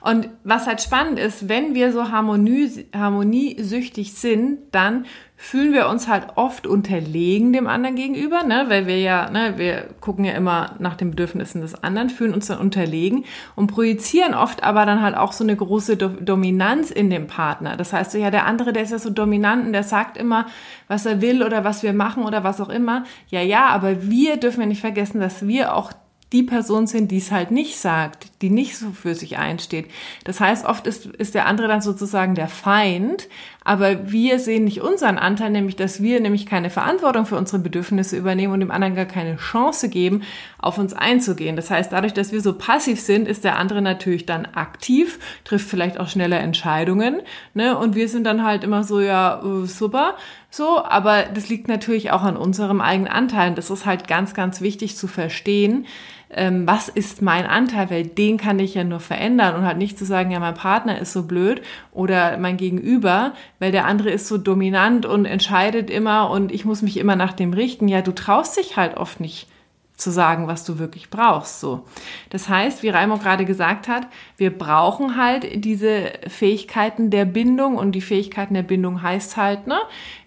Und 0.00 0.28
was 0.42 0.66
halt 0.66 0.82
spannend 0.82 1.18
ist, 1.18 1.48
wenn 1.48 1.74
wir 1.74 1.92
so 1.92 2.10
harmonie, 2.10 2.86
harmoniesüchtig 2.92 4.14
sind, 4.14 4.58
dann 4.72 5.06
fühlen 5.36 5.72
wir 5.72 5.88
uns 5.88 6.08
halt 6.08 6.28
oft 6.36 6.66
unterlegen 6.66 7.52
dem 7.52 7.66
anderen 7.66 7.96
gegenüber, 7.96 8.44
ne? 8.44 8.66
weil 8.68 8.86
wir 8.86 8.98
ja, 8.98 9.28
ne, 9.30 9.54
wir 9.56 9.88
gucken 10.00 10.24
ja 10.24 10.32
immer 10.32 10.76
nach 10.78 10.96
den 10.96 11.10
Bedürfnissen 11.10 11.60
des 11.60 11.82
anderen, 11.82 12.08
fühlen 12.08 12.32
uns 12.32 12.46
dann 12.46 12.58
unterlegen 12.58 13.24
und 13.56 13.66
projizieren 13.66 14.34
oft 14.34 14.62
aber 14.62 14.86
dann 14.86 15.02
halt 15.02 15.16
auch 15.16 15.32
so 15.32 15.44
eine 15.44 15.56
große 15.56 15.96
Do 15.96 16.08
Dominanz 16.08 16.90
in 16.90 17.10
dem 17.10 17.26
Partner. 17.26 17.76
Das 17.76 17.92
heißt, 17.92 18.14
ja, 18.14 18.30
der 18.30 18.46
andere, 18.46 18.72
der 18.72 18.84
ist 18.84 18.92
ja 18.92 18.98
so 18.98 19.10
dominant 19.10 19.66
und 19.66 19.72
der 19.72 19.82
sagt 19.82 20.16
immer, 20.16 20.46
was 20.86 21.04
er 21.04 21.20
will 21.20 21.42
oder 21.42 21.64
was 21.64 21.82
wir 21.82 21.92
machen 21.92 22.24
oder 22.24 22.44
was 22.44 22.60
auch 22.60 22.68
immer. 22.68 23.04
Ja, 23.28 23.40
ja, 23.42 23.66
aber 23.66 24.08
wir 24.08 24.36
dürfen 24.36 24.60
ja 24.60 24.66
nicht 24.66 24.80
vergessen, 24.80 25.20
dass 25.20 25.46
wir 25.46 25.74
auch 25.74 25.92
die 26.34 26.42
Person 26.42 26.88
sind, 26.88 27.12
die 27.12 27.18
es 27.18 27.30
halt 27.30 27.52
nicht 27.52 27.78
sagt, 27.78 28.42
die 28.42 28.50
nicht 28.50 28.76
so 28.76 28.90
für 28.90 29.14
sich 29.14 29.38
einsteht. 29.38 29.88
Das 30.24 30.40
heißt, 30.40 30.66
oft 30.66 30.86
ist, 30.88 31.06
ist 31.06 31.36
der 31.36 31.46
andere 31.46 31.68
dann 31.68 31.80
sozusagen 31.80 32.34
der 32.34 32.48
Feind, 32.48 33.28
aber 33.64 34.12
wir 34.12 34.38
sehen 34.38 34.64
nicht 34.64 34.82
unseren 34.82 35.18
Anteil, 35.18 35.50
nämlich 35.50 35.76
dass 35.76 36.02
wir 36.02 36.20
nämlich 36.20 36.46
keine 36.46 36.70
Verantwortung 36.70 37.26
für 37.26 37.36
unsere 37.36 37.58
Bedürfnisse 37.58 38.16
übernehmen 38.16 38.52
und 38.52 38.60
dem 38.60 38.70
anderen 38.70 38.94
gar 38.94 39.06
keine 39.06 39.36
Chance 39.36 39.88
geben, 39.88 40.22
auf 40.58 40.78
uns 40.78 40.92
einzugehen. 40.92 41.56
Das 41.56 41.70
heißt, 41.70 41.90
dadurch, 41.90 42.12
dass 42.12 42.30
wir 42.30 42.42
so 42.42 42.52
passiv 42.52 43.00
sind, 43.00 43.26
ist 43.26 43.42
der 43.42 43.58
andere 43.58 43.82
natürlich 43.82 44.26
dann 44.26 44.46
aktiv, 44.46 45.18
trifft 45.44 45.68
vielleicht 45.68 45.98
auch 45.98 46.08
schneller 46.08 46.40
Entscheidungen, 46.40 47.22
ne? 47.54 47.76
Und 47.76 47.94
wir 47.94 48.08
sind 48.08 48.24
dann 48.24 48.44
halt 48.44 48.64
immer 48.64 48.84
so, 48.84 49.00
ja, 49.00 49.42
äh, 49.42 49.66
super, 49.66 50.16
so, 50.50 50.84
aber 50.84 51.24
das 51.34 51.48
liegt 51.48 51.66
natürlich 51.66 52.12
auch 52.12 52.22
an 52.22 52.36
unserem 52.36 52.80
eigenen 52.80 53.10
Anteil. 53.10 53.48
Und 53.48 53.58
das 53.58 53.70
ist 53.70 53.86
halt 53.86 54.06
ganz, 54.06 54.34
ganz 54.34 54.60
wichtig 54.60 54.96
zu 54.96 55.08
verstehen, 55.08 55.86
ähm, 56.34 56.66
was 56.66 56.88
ist 56.88 57.22
mein 57.22 57.46
Anteil, 57.46 57.90
weil 57.90 58.06
den 58.06 58.36
kann 58.36 58.58
ich 58.58 58.74
ja 58.74 58.84
nur 58.84 59.00
verändern 59.00 59.54
und 59.54 59.64
halt 59.64 59.78
nicht 59.78 59.98
zu 59.98 60.04
sagen, 60.04 60.30
ja, 60.30 60.40
mein 60.40 60.54
Partner 60.54 60.98
ist 60.98 61.12
so 61.12 61.22
blöd 61.24 61.62
oder 61.92 62.36
mein 62.38 62.56
Gegenüber, 62.56 63.32
weil 63.58 63.72
der 63.72 63.86
andere 63.86 64.10
ist 64.10 64.26
so 64.26 64.38
dominant 64.38 65.06
und 65.06 65.24
entscheidet 65.24 65.90
immer 65.90 66.30
und 66.30 66.52
ich 66.52 66.64
muss 66.64 66.82
mich 66.82 66.96
immer 66.96 67.16
nach 67.16 67.32
dem 67.32 67.52
richten. 67.52 67.88
Ja, 67.88 68.02
du 68.02 68.12
traust 68.12 68.56
dich 68.56 68.76
halt 68.76 68.96
oft 68.96 69.20
nicht 69.20 69.48
zu 69.96 70.10
sagen, 70.10 70.48
was 70.48 70.64
du 70.64 70.78
wirklich 70.78 71.08
brauchst. 71.08 71.60
So. 71.60 71.84
Das 72.30 72.48
heißt, 72.48 72.82
wie 72.82 72.88
Raimo 72.88 73.18
gerade 73.18 73.44
gesagt 73.44 73.86
hat, 73.86 74.08
wir 74.36 74.50
brauchen 74.50 75.16
halt 75.16 75.64
diese 75.64 76.12
Fähigkeiten 76.26 77.10
der 77.10 77.24
Bindung 77.24 77.76
und 77.76 77.92
die 77.92 78.00
Fähigkeiten 78.00 78.54
der 78.54 78.64
Bindung 78.64 79.02
heißt 79.02 79.36
halt, 79.36 79.68
ne, 79.68 79.78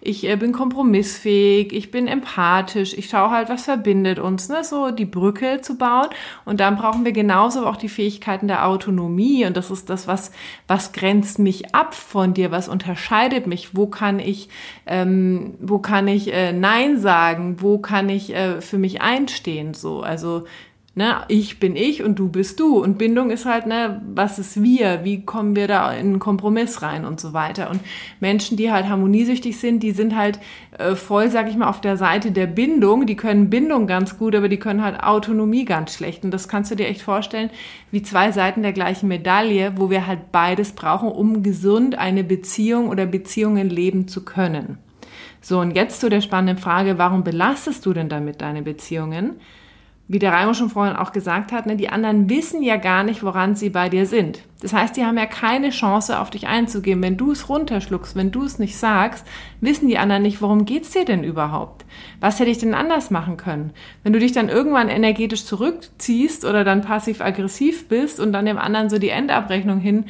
ich 0.08 0.28
äh, 0.28 0.36
bin 0.36 0.52
kompromissfähig, 0.52 1.72
ich 1.72 1.90
bin 1.90 2.08
empathisch, 2.08 2.94
ich 2.96 3.08
schaue 3.08 3.30
halt, 3.30 3.48
was 3.48 3.64
verbindet 3.64 4.18
uns, 4.18 4.48
ne, 4.48 4.64
so 4.64 4.90
die 4.90 5.04
Brücke 5.04 5.60
zu 5.60 5.76
bauen. 5.76 6.08
Und 6.44 6.60
dann 6.60 6.76
brauchen 6.76 7.04
wir 7.04 7.12
genauso 7.12 7.66
auch 7.66 7.76
die 7.76 7.88
Fähigkeiten 7.88 8.48
der 8.48 8.66
Autonomie 8.66 9.44
und 9.44 9.56
das 9.56 9.70
ist 9.70 9.90
das, 9.90 10.08
was, 10.08 10.32
was 10.66 10.92
grenzt 10.92 11.38
mich 11.38 11.74
ab 11.74 11.94
von 11.94 12.34
dir, 12.34 12.50
was 12.50 12.68
unterscheidet 12.68 13.46
mich, 13.46 13.76
wo 13.76 13.86
kann 13.86 14.18
ich, 14.18 14.48
ähm, 14.86 15.54
wo 15.60 15.78
kann 15.78 16.08
ich 16.08 16.32
äh, 16.32 16.52
Nein 16.52 16.98
sagen, 16.98 17.56
wo 17.60 17.78
kann 17.78 18.08
ich 18.08 18.34
äh, 18.34 18.60
für 18.60 18.78
mich 18.78 19.02
einstehen 19.02 19.74
so. 19.74 20.00
Also, 20.00 20.44
ne, 20.98 21.22
ich 21.28 21.60
bin 21.60 21.76
ich 21.76 22.02
und 22.02 22.18
du 22.18 22.28
bist 22.28 22.60
du. 22.60 22.82
Und 22.82 22.98
Bindung 22.98 23.30
ist 23.30 23.46
halt, 23.46 23.66
ne, 23.66 24.02
was 24.14 24.38
ist 24.38 24.62
wir? 24.62 25.04
Wie 25.04 25.24
kommen 25.24 25.56
wir 25.56 25.68
da 25.68 25.90
in 25.92 26.08
einen 26.08 26.18
Kompromiss 26.18 26.82
rein 26.82 27.06
und 27.06 27.20
so 27.20 27.32
weiter. 27.32 27.70
Und 27.70 27.80
Menschen, 28.20 28.58
die 28.58 28.70
halt 28.70 28.88
harmoniesüchtig 28.88 29.58
sind, 29.58 29.82
die 29.82 29.92
sind 29.92 30.14
halt 30.16 30.40
äh, 30.76 30.94
voll, 30.94 31.30
sag 31.30 31.48
ich 31.48 31.56
mal, 31.56 31.68
auf 31.68 31.80
der 31.80 31.96
Seite 31.96 32.32
der 32.32 32.46
Bindung. 32.46 33.06
Die 33.06 33.16
können 33.16 33.48
Bindung 33.48 33.86
ganz 33.86 34.18
gut, 34.18 34.34
aber 34.34 34.48
die 34.48 34.58
können 34.58 34.82
halt 34.82 35.02
Autonomie 35.02 35.64
ganz 35.64 35.94
schlecht. 35.94 36.24
Und 36.24 36.32
das 36.32 36.48
kannst 36.48 36.70
du 36.70 36.74
dir 36.74 36.88
echt 36.88 37.00
vorstellen, 37.00 37.50
wie 37.92 38.02
zwei 38.02 38.32
Seiten 38.32 38.62
der 38.62 38.72
gleichen 38.72 39.08
Medaille, 39.08 39.74
wo 39.76 39.88
wir 39.88 40.06
halt 40.06 40.32
beides 40.32 40.72
brauchen, 40.72 41.08
um 41.08 41.42
gesund 41.42 41.96
eine 41.96 42.24
Beziehung 42.24 42.88
oder 42.88 43.06
Beziehungen 43.06 43.70
leben 43.70 44.08
zu 44.08 44.24
können. 44.24 44.78
So, 45.40 45.60
und 45.60 45.76
jetzt 45.76 46.00
zu 46.00 46.10
der 46.10 46.20
spannenden 46.20 46.58
Frage, 46.58 46.98
warum 46.98 47.22
belastest 47.22 47.86
du 47.86 47.92
denn 47.92 48.08
damit 48.08 48.42
deine 48.42 48.62
Beziehungen? 48.62 49.36
Wie 50.10 50.18
der 50.18 50.32
Raimo 50.32 50.54
schon 50.54 50.70
vorhin 50.70 50.96
auch 50.96 51.12
gesagt 51.12 51.52
hat, 51.52 51.66
ne, 51.66 51.76
die 51.76 51.90
anderen 51.90 52.30
wissen 52.30 52.62
ja 52.62 52.76
gar 52.76 53.04
nicht, 53.04 53.22
woran 53.22 53.56
sie 53.56 53.68
bei 53.68 53.90
dir 53.90 54.06
sind. 54.06 54.40
Das 54.62 54.72
heißt, 54.72 54.96
die 54.96 55.04
haben 55.04 55.18
ja 55.18 55.26
keine 55.26 55.68
Chance, 55.68 56.18
auf 56.18 56.30
dich 56.30 56.46
einzugehen. 56.46 57.02
Wenn 57.02 57.18
du 57.18 57.32
es 57.32 57.50
runterschluckst, 57.50 58.16
wenn 58.16 58.30
du 58.30 58.42
es 58.42 58.58
nicht 58.58 58.78
sagst, 58.78 59.26
wissen 59.60 59.86
die 59.86 59.98
anderen 59.98 60.22
nicht, 60.22 60.40
worum 60.40 60.64
geht's 60.64 60.92
dir 60.92 61.04
denn 61.04 61.24
überhaupt? 61.24 61.84
Was 62.20 62.40
hätte 62.40 62.50
ich 62.50 62.56
denn 62.56 62.72
anders 62.72 63.10
machen 63.10 63.36
können? 63.36 63.72
Wenn 64.02 64.14
du 64.14 64.18
dich 64.18 64.32
dann 64.32 64.48
irgendwann 64.48 64.88
energetisch 64.88 65.44
zurückziehst 65.44 66.46
oder 66.46 66.64
dann 66.64 66.80
passiv-aggressiv 66.80 67.86
bist 67.88 68.18
und 68.18 68.32
dann 68.32 68.46
dem 68.46 68.58
anderen 68.58 68.88
so 68.88 68.98
die 68.98 69.10
Endabrechnung 69.10 69.78
hin 69.78 70.06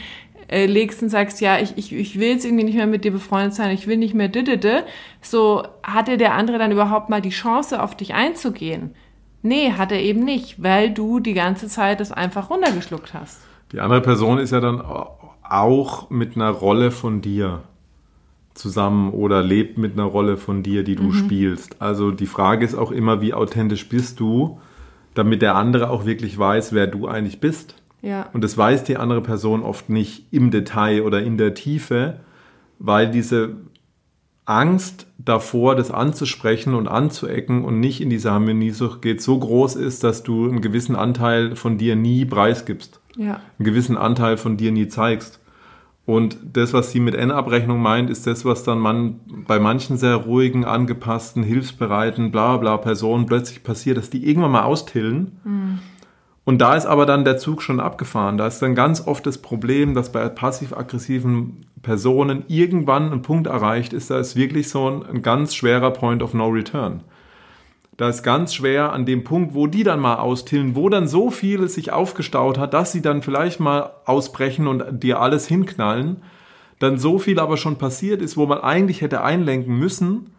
äh, 0.49 0.67
legst 0.67 1.03
und 1.03 1.09
sagst, 1.09 1.41
ja, 1.41 1.59
ich, 1.59 1.77
ich, 1.77 1.93
ich 1.93 2.21
will 2.21 2.29
jetzt 2.29 2.45
irgendwie 2.45 2.65
nicht 2.65 2.77
mehr 2.77 2.87
mit 2.87 3.05
dir 3.05 3.13
befreundet 3.13 3.55
sein, 3.55 3.73
ich 3.73 3.89
will 3.89 3.97
nicht 3.97 4.15
mehr 4.15 4.29
didede, 4.29 4.85
so 5.21 5.65
hatte 5.83 6.17
der 6.17 6.35
andere 6.35 6.59
dann 6.59 6.73
überhaupt 6.73 7.11
mal 7.11 7.21
die 7.21 7.31
Chance, 7.31 7.83
auf 7.83 7.97
dich 7.97 8.15
einzugehen? 8.15 8.95
Nee, 9.43 9.73
hat 9.73 9.93
er 9.93 10.01
eben 10.01 10.25
nicht, 10.25 10.63
weil 10.63 10.93
du 10.93 11.21
die 11.21 11.35
ganze 11.35 11.69
Zeit 11.69 12.01
das 12.01 12.13
einfach 12.13 12.51
runtergeschluckt 12.51 13.15
hast. 13.15 13.41
Die 13.73 13.81
andere 13.81 14.01
Person 14.01 14.39
ist 14.39 14.51
ja 14.51 14.61
dann 14.61 14.81
auch 14.81 16.11
mit 16.11 16.37
einer 16.37 16.51
Rolle 16.51 16.91
von 16.91 17.21
dir 17.21 17.63
zusammen 18.55 19.13
oder 19.13 19.43
lebt 19.43 19.79
mit 19.79 19.93
einer 19.93 20.05
Rolle 20.05 20.37
von 20.37 20.63
dir, 20.63 20.83
die 20.83 20.97
du 20.97 21.05
mhm. 21.05 21.13
spielst. 21.13 21.81
Also 21.81 22.11
die 22.11 22.27
Frage 22.27 22.65
ist 22.65 22.75
auch 22.75 22.91
immer, 22.91 23.21
wie 23.21 23.35
authentisch 23.35 23.89
bist 23.89 24.21
du, 24.21 24.59
damit 25.15 25.43
der 25.43 25.55
andere 25.55 25.91
auch 25.91 26.05
wirklich 26.05 26.37
weiß, 26.37 26.73
wer 26.73 26.87
du 26.87 27.07
eigentlich 27.07 27.41
bist. 27.41 27.75
Ja. 28.03 28.29
Und 28.33 28.43
das 28.43 28.57
weiß 28.57 28.85
die 28.85 28.97
andere 28.97 29.23
Person 29.23 29.63
oft 29.63 29.89
nicht 29.89 30.33
im 30.33 30.51
Detail 30.51 31.03
oder 31.03 31.23
in 31.23 31.39
der 31.39 31.55
Tiefe, 31.55 32.21
weil 32.79 33.11
diese 33.11 33.57
Angst 34.49 35.07
davor, 35.19 35.77
das 35.77 35.91
anzusprechen 35.91 36.75
und 36.75 36.89
anzuecken 36.89 37.65
und 37.65 37.81
nicht 37.81 38.01
in 38.01 38.09
diese 38.09 38.33
Harmoniesucht 38.33 39.03
geht, 39.03 39.21
so 39.21 39.39
groß 39.39 39.77
ist, 39.77 40.03
dass 40.05 40.23
du 40.23 40.49
einen 40.49 40.63
gewissen 40.63 40.97
Anteil 40.97 41.55
von 41.55 41.77
dir 41.77 41.97
nie 41.97 42.25
preisgibst. 42.25 43.01
Ja. 43.17 43.41
Einen 43.59 43.65
gewissen 43.67 43.99
Anteil 43.99 44.39
von 44.39 44.57
dir 44.57 44.73
nie 44.73 44.89
zeigst. 44.89 45.41
Und 46.07 46.39
das, 46.55 46.73
was 46.73 46.91
sie 46.91 47.01
mit 47.01 47.15
N-Abrechnung 47.15 47.83
meint, 47.83 48.09
ist 48.09 48.27
das, 48.27 48.47
was 48.47 48.65
dann 48.65 48.79
man 48.79 49.21
bei 49.47 49.59
manchen 49.59 49.99
sehr 49.99 50.15
ruhigen, 50.15 50.65
angepassten, 50.65 51.43
hilfsbereiten, 51.43 52.33
bla 52.33 52.57
bla 52.57 52.79
Personen 52.79 53.27
plötzlich 53.27 53.63
passiert, 53.63 53.99
dass 53.99 54.09
die 54.09 54.27
irgendwann 54.27 54.53
mal 54.53 54.63
austillen. 54.63 55.33
Mhm 55.45 55.79
und 56.49 56.63
da 56.63 56.77
ist 56.77 56.87
aber 56.87 57.05
dann 57.05 57.27
der 57.27 57.37
Zug 57.37 57.61
schon 57.61 57.79
abgefahren. 57.79 58.39
Da 58.39 58.47
ist 58.47 58.63
dann 58.63 58.75
ganz 58.75 59.07
oft 59.07 59.27
das 59.27 59.37
Problem, 59.37 59.93
dass 59.93 60.11
bei 60.13 60.27
passiv-aggressiven 60.31 61.67
Personen 61.83 62.45
irgendwann 62.49 63.13
ein 63.13 63.21
Punkt 63.21 63.49
erreicht 63.49 63.93
ist, 63.93 64.09
da 64.09 64.19
ist 64.19 64.35
wirklich 64.35 64.71
so 64.71 64.89
ein, 64.89 65.05
ein 65.05 65.21
ganz 65.21 65.55
schwerer 65.55 65.91
Point 65.91 66.23
of 66.23 66.33
No 66.33 66.49
Return. 66.49 67.03
Da 67.99 68.09
ist 68.09 68.23
ganz 68.23 68.55
schwer 68.55 68.95
an 68.95 69.05
dem 69.05 69.25
Punkt, 69.25 69.53
wo 69.53 69.67
die 69.67 69.83
dann 69.83 70.01
mal 70.01 70.15
austillen, 70.15 70.75
wo 70.75 70.89
dann 70.89 71.07
so 71.07 71.31
vieles 71.31 71.75
sich 71.75 71.93
aufgestaut 71.93 72.57
hat, 72.57 72.73
dass 72.73 72.93
sie 72.93 73.03
dann 73.03 73.21
vielleicht 73.21 73.61
mal 73.61 73.91
ausbrechen 74.07 74.69
und 74.69 75.03
dir 75.03 75.21
alles 75.21 75.47
hinknallen, 75.49 76.23
dann 76.79 76.97
so 76.97 77.19
viel 77.19 77.41
aber 77.41 77.59
schon 77.59 77.77
passiert 77.77 78.23
ist, 78.23 78.39
wo 78.39 78.47
man 78.47 78.61
eigentlich 78.61 79.03
hätte 79.03 79.21
einlenken 79.21 79.79
müssen, 79.79 80.31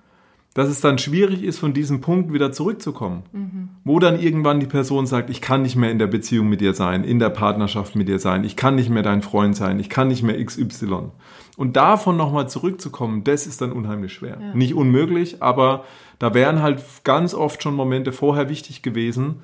dass 0.53 0.67
es 0.67 0.81
dann 0.81 0.97
schwierig 0.97 1.43
ist, 1.43 1.59
von 1.59 1.73
diesem 1.73 2.01
Punkt 2.01 2.33
wieder 2.33 2.51
zurückzukommen. 2.51 3.23
Mhm. 3.31 3.69
Wo 3.83 3.99
dann 3.99 4.19
irgendwann 4.19 4.59
die 4.59 4.65
Person 4.65 5.05
sagt, 5.05 5.29
ich 5.29 5.41
kann 5.41 5.61
nicht 5.61 5.75
mehr 5.75 5.91
in 5.91 5.99
der 5.99 6.07
Beziehung 6.07 6.49
mit 6.49 6.59
dir 6.59 6.73
sein, 6.73 7.03
in 7.03 7.19
der 7.19 7.29
Partnerschaft 7.29 7.95
mit 7.95 8.07
dir 8.07 8.19
sein, 8.19 8.43
ich 8.43 8.55
kann 8.55 8.75
nicht 8.75 8.89
mehr 8.89 9.03
dein 9.03 9.21
Freund 9.21 9.55
sein, 9.55 9.79
ich 9.79 9.89
kann 9.89 10.07
nicht 10.07 10.23
mehr 10.23 10.43
XY. 10.43 11.11
Und 11.55 11.75
davon 11.75 12.17
nochmal 12.17 12.49
zurückzukommen, 12.49 13.23
das 13.23 13.45
ist 13.45 13.61
dann 13.61 13.71
unheimlich 13.71 14.13
schwer. 14.13 14.37
Ja. 14.41 14.53
Nicht 14.55 14.73
unmöglich, 14.73 15.43
aber 15.43 15.83
da 16.17 16.33
wären 16.33 16.61
halt 16.61 16.81
ganz 17.03 17.33
oft 17.33 17.61
schon 17.61 17.75
Momente 17.75 18.11
vorher 18.11 18.49
wichtig 18.49 18.81
gewesen, 18.81 19.43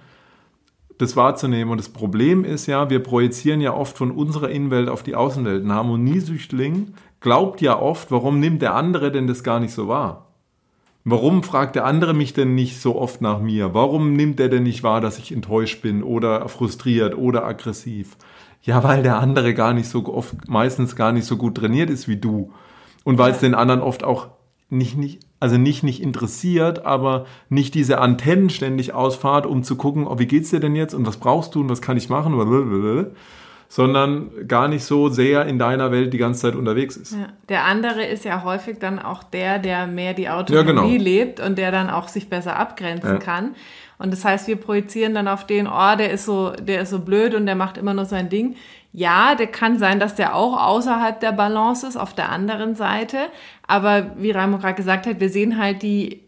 das 0.97 1.15
wahrzunehmen. 1.15 1.71
Und 1.71 1.77
das 1.77 1.89
Problem 1.89 2.45
ist 2.45 2.67
ja, 2.67 2.89
wir 2.89 3.03
projizieren 3.03 3.61
ja 3.61 3.73
oft 3.73 3.97
von 3.97 4.11
unserer 4.11 4.49
Innenwelt 4.49 4.89
auf 4.89 5.03
die 5.03 5.15
Außenwelt. 5.15 5.63
Ein 5.63 5.73
Harmoniesüchtling 5.73 6.93
glaubt 7.19 7.61
ja 7.61 7.79
oft, 7.79 8.11
warum 8.11 8.39
nimmt 8.39 8.61
der 8.61 8.75
andere 8.75 9.11
denn 9.11 9.27
das 9.27 9.43
gar 9.43 9.59
nicht 9.59 9.73
so 9.73 9.87
wahr? 9.87 10.24
Warum 11.07 11.43
fragt 11.43 11.75
der 11.75 11.85
andere 11.85 12.15
mich 12.15 12.33
denn 12.33 12.55
nicht 12.55 12.81
so 12.81 12.99
oft 12.99 13.21
nach 13.21 13.39
mir? 13.39 13.75
Warum 13.75 14.13
nimmt 14.13 14.39
er 14.39 14.49
denn 14.49 14.63
nicht 14.63 14.81
wahr, 14.81 15.01
dass 15.01 15.19
ich 15.19 15.31
enttäuscht 15.31 15.83
bin 15.83 16.01
oder 16.01 16.49
frustriert 16.49 17.15
oder 17.15 17.45
aggressiv? 17.45 18.17
Ja, 18.63 18.83
weil 18.83 19.03
der 19.03 19.19
andere 19.19 19.53
gar 19.53 19.73
nicht 19.73 19.87
so 19.87 20.03
oft, 20.11 20.47
meistens 20.47 20.95
gar 20.95 21.11
nicht 21.11 21.25
so 21.25 21.37
gut 21.37 21.55
trainiert 21.55 21.91
ist 21.91 22.07
wie 22.07 22.17
du. 22.17 22.51
Und 23.03 23.19
weil 23.19 23.33
es 23.33 23.39
den 23.39 23.53
anderen 23.53 23.81
oft 23.81 24.03
auch 24.03 24.29
nicht, 24.69 24.97
nicht, 24.97 25.19
also 25.39 25.59
nicht, 25.59 25.83
nicht 25.83 26.01
interessiert, 26.01 26.87
aber 26.87 27.27
nicht 27.49 27.75
diese 27.75 27.99
Antennen 27.99 28.49
ständig 28.49 28.95
ausfahrt, 28.95 29.45
um 29.45 29.61
zu 29.61 29.75
gucken, 29.75 30.07
oh, 30.07 30.17
wie 30.17 30.25
geht's 30.25 30.49
dir 30.49 30.59
denn 30.59 30.75
jetzt 30.75 30.95
und 30.95 31.05
was 31.05 31.17
brauchst 31.17 31.53
du 31.53 31.61
und 31.61 31.69
was 31.69 31.83
kann 31.83 31.97
ich 31.97 32.09
machen? 32.09 32.33
Sondern 33.67 34.47
gar 34.47 34.67
nicht 34.67 34.83
so 34.83 35.09
sehr 35.09 35.45
in 35.45 35.59
deiner 35.59 35.91
Welt 35.91 36.13
die 36.13 36.17
ganze 36.17 36.41
Zeit 36.41 36.55
unterwegs 36.55 36.97
ist. 36.97 37.13
Ja. 37.13 37.27
Der 37.49 37.65
andere 37.65 38.05
ist 38.05 38.25
ja 38.25 38.43
häufig 38.43 38.79
dann 38.79 38.99
auch 38.99 39.23
der, 39.23 39.59
der 39.59 39.87
mehr 39.87 40.13
die 40.13 40.29
Autonomie 40.29 40.59
ja, 40.59 40.63
genau. 40.63 40.85
lebt 40.87 41.39
und 41.39 41.57
der 41.57 41.71
dann 41.71 41.89
auch 41.89 42.07
sich 42.07 42.29
besser 42.29 42.57
abgrenzen 42.57 43.13
ja. 43.13 43.17
kann. 43.17 43.55
Und 43.97 44.11
das 44.11 44.25
heißt, 44.25 44.47
wir 44.47 44.57
projizieren 44.57 45.13
dann 45.13 45.27
auf 45.27 45.47
den, 45.47 45.67
oh, 45.67 45.95
der 45.97 46.11
ist 46.11 46.25
so, 46.25 46.51
der 46.51 46.81
ist 46.81 46.89
so 46.89 46.99
blöd 46.99 47.33
und 47.33 47.45
der 47.45 47.55
macht 47.55 47.77
immer 47.77 47.93
nur 47.93 48.05
sein 48.05 48.29
Ding. 48.29 48.55
Ja, 48.91 49.35
der 49.35 49.47
kann 49.47 49.77
sein, 49.77 49.99
dass 49.99 50.15
der 50.15 50.35
auch 50.35 50.57
außerhalb 50.57 51.19
der 51.19 51.31
Balance 51.31 51.85
ist, 51.85 51.97
auf 51.97 52.13
der 52.13 52.29
anderen 52.29 52.75
Seite. 52.75 53.17
Aber 53.67 54.11
wie 54.17 54.31
Raimo 54.31 54.57
gerade 54.57 54.75
gesagt 54.75 55.05
hat, 55.05 55.19
wir 55.19 55.29
sehen 55.29 55.57
halt 55.57 55.81
die 55.81 56.24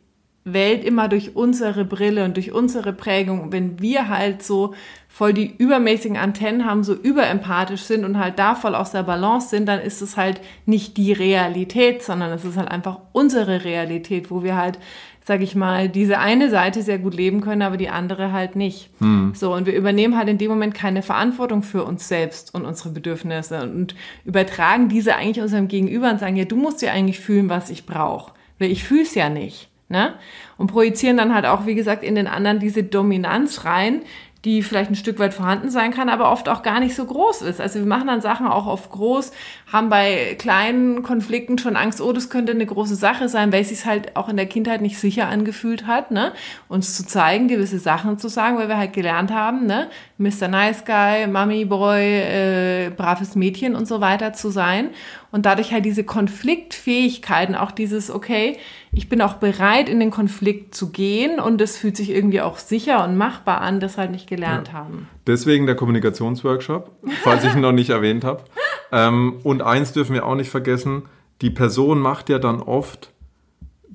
Welt 0.54 0.84
immer 0.84 1.08
durch 1.08 1.36
unsere 1.36 1.86
Brille 1.86 2.26
und 2.26 2.36
durch 2.38 2.52
unsere 2.52 2.94
Prägung. 2.94 3.52
Wenn 3.52 3.80
wir 3.80 4.10
halt 4.10 4.44
so 4.44 4.74
voll 5.18 5.34
die 5.34 5.52
übermäßigen 5.58 6.16
Antennen 6.16 6.66
haben, 6.66 6.84
so 6.84 6.94
überempathisch 6.94 7.82
sind 7.82 8.06
und 8.06 8.20
halt 8.20 8.38
da 8.38 8.54
voll 8.54 8.76
aus 8.76 8.92
der 8.92 9.04
Balance 9.04 9.50
sind, 9.50 9.68
dann 9.68 9.80
ist 9.80 10.02
es 10.02 10.16
halt 10.16 10.42
nicht 10.68 10.96
die 10.98 11.12
Realität, 11.12 12.04
sondern 12.04 12.32
es 12.32 12.46
ist 12.46 12.56
halt 12.56 12.70
einfach 12.70 13.00
unsere 13.14 13.64
Realität, 13.64 14.30
wo 14.30 14.44
wir 14.44 14.56
halt, 14.56 14.78
sag 15.26 15.42
ich 15.42 15.56
mal, 15.56 15.90
diese 15.90 16.20
eine 16.20 16.52
Seite 16.52 16.84
sehr 16.84 17.00
gut 17.00 17.16
leben 17.16 17.42
können, 17.42 17.64
aber 17.64 17.78
die 17.78 17.90
andere 17.90 18.32
halt 18.32 18.56
nicht. 18.56 18.92
Hm. 19.00 19.34
So, 19.34 19.56
und 19.56 19.66
wir 19.66 19.76
übernehmen 19.76 20.16
halt 20.16 20.30
in 20.30 20.38
dem 20.38 20.52
Moment 20.52 20.76
keine 20.76 21.02
Verantwortung 21.02 21.64
für 21.64 21.84
uns 21.84 22.08
selbst 22.08 22.54
und 22.54 22.66
unsere 22.66 22.90
Bedürfnisse 22.90 23.64
und 23.64 23.96
übertragen 24.24 24.88
diese 24.88 25.16
eigentlich 25.16 25.42
unserem 25.42 25.68
Gegenüber 25.68 26.12
und 26.12 26.20
sagen, 26.20 26.36
ja, 26.36 26.46
du 26.46 26.58
musst 26.58 26.84
ja 26.84 26.92
eigentlich 26.92 27.20
fühlen, 27.20 27.50
was 27.50 27.72
ich 27.72 27.88
brauche. 27.88 28.34
Weil 28.60 28.72
ich 28.72 28.84
fühl's 28.84 29.16
ja 29.16 29.30
nicht. 29.30 29.70
Ne? 29.90 30.16
Und 30.58 30.68
projizieren 30.68 31.18
dann 31.18 31.34
halt 31.34 31.46
auch, 31.46 31.66
wie 31.66 31.76
gesagt, 31.76 32.04
in 32.04 32.16
den 32.16 32.28
anderen 32.28 32.60
diese 32.60 32.84
Dominanz 32.84 33.64
rein, 33.64 34.02
die 34.46 34.62
vielleicht 34.62 34.92
ein 34.92 34.96
Stück 34.96 35.20
weit 35.20 35.34
vorhanden 35.34 35.70
sein 35.70 35.92
kann, 35.92 36.10
aber 36.10 36.32
oft 36.32 36.48
auch 36.48 36.62
gar 36.62 36.80
nicht 36.80 36.96
so 36.96 37.06
groß 37.06 37.42
ist. 37.42 37.60
Also 37.60 37.80
wir 37.80 37.86
machen 37.86 38.08
dann 38.08 38.22
Sachen 38.22 38.48
auch 38.48 38.68
auf 38.68 38.90
groß, 38.92 39.32
haben 39.72 39.90
bei 39.90 40.36
kleinen 40.40 41.04
Konflikten 41.04 41.58
schon 41.58 41.76
Angst, 41.76 42.00
oh, 42.00 42.14
das 42.14 42.30
könnte 42.30 42.54
eine 42.54 42.66
große 42.66 42.96
Sache 42.96 43.28
sein, 43.28 43.52
weil 43.52 43.62
es 43.62 43.70
sich 43.70 43.86
halt 43.86 44.16
auch 44.16 44.30
in 44.30 44.38
der 44.38 44.46
Kindheit 44.46 44.82
nicht 44.82 44.98
sicher 44.98 45.28
angefühlt 45.28 45.86
hat, 45.86 46.10
ne? 46.10 46.32
uns 46.70 46.96
zu 46.96 47.06
zeigen, 47.06 47.50
gewisse 47.50 47.80
Sachen 47.80 48.18
zu 48.18 48.30
sagen, 48.30 48.58
weil 48.58 48.70
wir 48.70 48.78
halt 48.78 48.94
gelernt 48.94 49.32
haben, 49.32 49.66
ne? 49.66 49.90
Mr. 50.18 50.48
Nice 50.48 50.86
Guy, 50.86 51.28
Mummy 51.28 51.66
Boy, 51.66 52.02
äh, 52.02 52.92
braves 52.96 53.36
Mädchen 53.36 53.76
und 53.76 53.88
so 53.88 54.00
weiter 54.00 54.32
zu 54.32 54.50
sein. 54.52 54.92
und 55.32 55.46
dadurch 55.46 55.74
halt 55.74 55.84
diese 55.84 56.06
Konfliktfähigkeiten, 56.06 57.54
auch 57.54 57.72
dieses, 57.72 58.10
okay, 58.10 58.58
ich 58.94 59.10
bin 59.10 59.22
auch 59.22 59.34
bereit, 59.34 59.90
in 59.90 60.00
den 60.00 60.10
Konflikt 60.10 60.74
zu 60.74 60.92
gehen 60.92 61.42
und 61.42 61.60
es 61.62 61.78
fühlt 61.78 61.98
sich 61.98 62.10
irgendwie 62.10 62.40
auch 62.40 62.58
sicher 62.58 63.04
und 63.04 63.18
machbar 63.18 63.60
an, 63.60 63.82
das 63.82 63.98
halt 63.98 64.12
nicht 64.12 64.28
gelernt 64.28 64.70
ja. 64.70 64.74
haben. 64.76 65.10
Deswegen 65.28 65.66
der 65.66 65.76
Kommunikationsworkshop, 65.76 66.92
falls 67.24 67.44
ich 67.44 67.54
ihn 67.54 67.62
noch 67.62 67.74
nicht 67.74 67.90
erwähnt 67.90 68.24
habe. 68.24 68.44
Ähm, 68.92 69.40
und 69.44 69.62
eins 69.62 69.92
dürfen 69.92 70.14
wir 70.14 70.26
auch 70.26 70.36
nicht 70.36 70.50
vergessen, 70.50 71.04
die 71.42 71.50
Person 71.50 72.00
macht 72.00 72.30
ja 72.30 72.40
dann 72.40 72.62
oft 72.62 73.12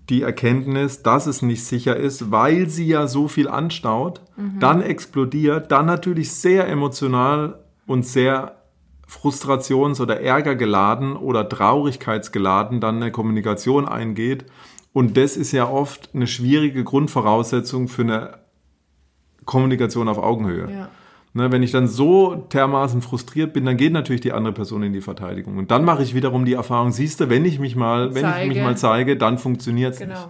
die 0.08 0.22
Erkenntnis, 0.22 1.02
dass 1.02 1.26
es 1.26 1.42
nicht 1.42 1.64
sicher 1.64 1.96
ist, 1.96 2.30
weil 2.30 2.68
sie 2.68 2.86
ja 2.86 3.06
so 3.06 3.28
viel 3.28 3.48
anstaut, 3.48 4.20
mhm. 4.36 4.58
dann 4.60 4.82
explodiert, 4.82 5.72
dann 5.72 5.86
natürlich 5.86 6.32
sehr 6.34 6.68
emotional 6.68 7.60
und 7.86 8.04
sehr 8.04 8.56
frustrations- 9.08 10.00
oder 10.00 10.20
ärgergeladen 10.20 11.16
oder 11.16 11.48
traurigkeitsgeladen 11.48 12.80
dann 12.80 12.96
eine 12.96 13.12
Kommunikation 13.12 13.86
eingeht. 13.86 14.44
Und 14.92 15.16
das 15.16 15.36
ist 15.36 15.52
ja 15.52 15.68
oft 15.68 16.10
eine 16.14 16.26
schwierige 16.26 16.84
Grundvoraussetzung 16.84 17.88
für 17.88 18.02
eine 18.02 18.38
Kommunikation 19.44 20.08
auf 20.08 20.18
Augenhöhe. 20.18 20.70
Ja. 20.70 20.88
Ne, 21.34 21.50
wenn 21.50 21.62
ich 21.62 21.70
dann 21.70 21.88
so 21.88 22.34
dermaßen 22.52 23.00
frustriert 23.00 23.54
bin, 23.54 23.64
dann 23.64 23.78
geht 23.78 23.94
natürlich 23.94 24.20
die 24.20 24.32
andere 24.32 24.52
Person 24.52 24.82
in 24.82 24.92
die 24.92 25.00
Verteidigung. 25.00 25.56
Und 25.56 25.70
dann 25.70 25.82
mache 25.82 26.02
ich 26.02 26.14
wiederum 26.14 26.44
die 26.44 26.52
Erfahrung, 26.52 26.92
siehst 26.92 27.20
du, 27.20 27.30
wenn 27.30 27.46
ich 27.46 27.58
mich 27.58 27.74
mal, 27.74 28.14
wenn 28.14 28.22
zeige. 28.22 28.42
ich 28.42 28.48
mich 28.48 28.62
mal 28.62 28.76
zeige, 28.76 29.16
dann 29.16 29.38
funktioniert 29.38 29.94
es 29.94 30.00
genau. 30.00 30.12
nicht. 30.12 30.28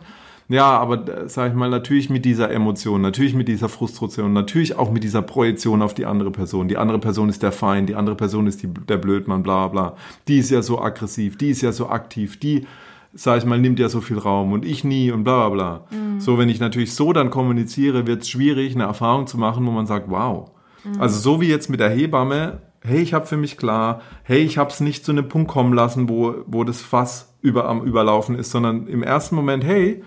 Ja, 0.48 0.66
aber 0.78 1.08
äh, 1.08 1.28
sag 1.28 1.50
ich 1.50 1.56
mal, 1.56 1.70
natürlich 1.70 2.10
mit 2.10 2.24
dieser 2.24 2.50
Emotion, 2.50 3.00
natürlich 3.00 3.34
mit 3.34 3.48
dieser 3.48 3.68
Frustration, 3.68 4.32
natürlich 4.32 4.76
auch 4.78 4.92
mit 4.92 5.02
dieser 5.02 5.22
Projektion 5.22 5.82
auf 5.82 5.94
die 5.94 6.06
andere 6.06 6.30
Person. 6.30 6.68
Die 6.68 6.76
andere 6.76 6.98
Person 6.98 7.28
ist 7.28 7.42
der 7.42 7.52
Feind, 7.52 7.88
die 7.88 7.94
andere 7.94 8.16
Person 8.16 8.46
ist 8.46 8.62
die, 8.62 8.68
der 8.68 8.98
Blödmann, 8.98 9.42
bla 9.42 9.68
bla. 9.68 9.96
Die 10.28 10.38
ist 10.38 10.50
ja 10.50 10.62
so 10.62 10.80
aggressiv, 10.80 11.36
die 11.38 11.50
ist 11.50 11.62
ja 11.62 11.72
so 11.72 11.88
aktiv, 11.88 12.38
die, 12.38 12.66
sag 13.14 13.38
ich 13.38 13.44
mal, 13.44 13.58
nimmt 13.58 13.78
ja 13.78 13.88
so 13.88 14.00
viel 14.00 14.18
Raum 14.18 14.52
und 14.52 14.64
ich 14.64 14.84
nie 14.84 15.10
und 15.10 15.24
bla 15.24 15.48
bla 15.48 15.80
bla. 15.88 15.98
Mhm. 15.98 16.20
So, 16.20 16.38
wenn 16.38 16.48
ich 16.48 16.60
natürlich 16.60 16.94
so 16.94 17.12
dann 17.12 17.30
kommuniziere, 17.30 18.06
wird 18.06 18.22
es 18.22 18.28
schwierig, 18.28 18.74
eine 18.74 18.84
Erfahrung 18.84 19.26
zu 19.26 19.38
machen, 19.38 19.66
wo 19.66 19.70
man 19.70 19.86
sagt, 19.86 20.10
wow, 20.10 20.50
Also 20.98 21.18
so 21.18 21.40
wie 21.40 21.48
jetzt 21.48 21.70
mit 21.70 21.80
der 21.80 21.90
Hebamme, 21.90 22.60
hey, 22.82 23.00
ich 23.00 23.14
habe 23.14 23.26
für 23.26 23.36
mich 23.36 23.56
klar, 23.56 24.00
hey, 24.24 24.40
ich 24.40 24.58
habe 24.58 24.70
es 24.70 24.80
nicht 24.80 25.04
zu 25.04 25.12
einem 25.12 25.28
Punkt 25.28 25.50
kommen 25.50 25.72
lassen, 25.72 26.08
wo, 26.08 26.34
wo 26.46 26.64
das 26.64 26.82
Fass 26.82 27.34
über, 27.40 27.68
am 27.68 27.82
Überlaufen 27.82 28.36
ist, 28.36 28.50
sondern 28.50 28.86
im 28.88 29.02
ersten 29.02 29.36
Moment, 29.36 29.64
hey, 29.64 30.02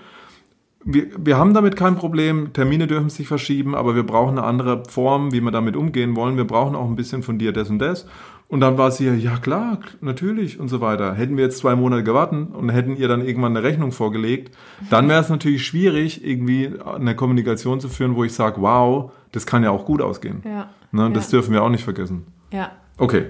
wir, 0.85 1.07
wir 1.17 1.37
haben 1.37 1.53
damit 1.53 1.75
kein 1.75 1.95
Problem, 1.95 2.53
Termine 2.53 2.85
dürfen 2.85 3.09
sich 3.09 3.27
verschieben, 3.27 3.73
aber 3.73 3.95
wir 3.95 4.03
brauchen 4.03 4.37
eine 4.37 4.45
andere 4.45 4.83
Form, 4.87 5.33
wie 5.33 5.41
wir 5.41 5.51
damit 5.51 5.75
umgehen 5.75 6.15
wollen. 6.15 6.37
Wir 6.37 6.45
brauchen 6.45 6.75
auch 6.75 6.87
ein 6.87 6.95
bisschen 6.95 7.23
von 7.23 7.39
dir 7.39 7.51
das 7.51 7.69
und 7.69 7.79
das. 7.79 8.05
Und 8.47 8.59
dann 8.59 8.77
war 8.77 8.91
sie, 8.91 9.09
ja 9.09 9.37
klar, 9.37 9.79
natürlich 10.01 10.59
und 10.59 10.67
so 10.67 10.79
weiter. 10.79 11.15
Hätten 11.15 11.35
wir 11.35 11.45
jetzt 11.45 11.57
zwei 11.57 11.75
Monate 11.75 12.03
gewartet 12.03 12.49
und 12.53 12.69
hätten 12.69 12.95
ihr 12.95 13.07
dann 13.07 13.25
irgendwann 13.25 13.57
eine 13.57 13.65
Rechnung 13.65 13.91
vorgelegt, 13.91 14.55
dann 14.91 15.09
wäre 15.09 15.21
es 15.21 15.29
natürlich 15.29 15.65
schwierig, 15.65 16.23
irgendwie 16.23 16.69
eine 16.85 17.15
Kommunikation 17.15 17.79
zu 17.79 17.89
führen, 17.89 18.15
wo 18.15 18.23
ich 18.23 18.33
sage, 18.33 18.61
wow, 18.61 19.11
das 19.35 19.45
kann 19.45 19.63
ja 19.63 19.71
auch 19.71 19.85
gut 19.85 20.01
ausgehen. 20.01 20.41
Ja. 20.45 20.69
Ne, 20.91 21.11
das 21.11 21.31
ja. 21.31 21.37
dürfen 21.37 21.53
wir 21.53 21.63
auch 21.63 21.69
nicht 21.69 21.83
vergessen. 21.83 22.25
Ja. 22.51 22.71
Okay. 22.97 23.25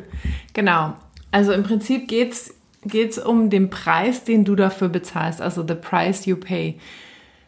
Genau. 0.53 0.93
Also 1.31 1.51
im 1.51 1.63
Prinzip 1.63 2.07
geht 2.07 2.33
es 2.93 3.17
um 3.17 3.49
den 3.49 3.69
Preis, 3.69 4.23
den 4.23 4.45
du 4.45 4.55
dafür 4.55 4.89
bezahlst, 4.89 5.41
also 5.41 5.65
the 5.67 5.75
price 5.75 6.25
you 6.25 6.35
pay. 6.37 6.79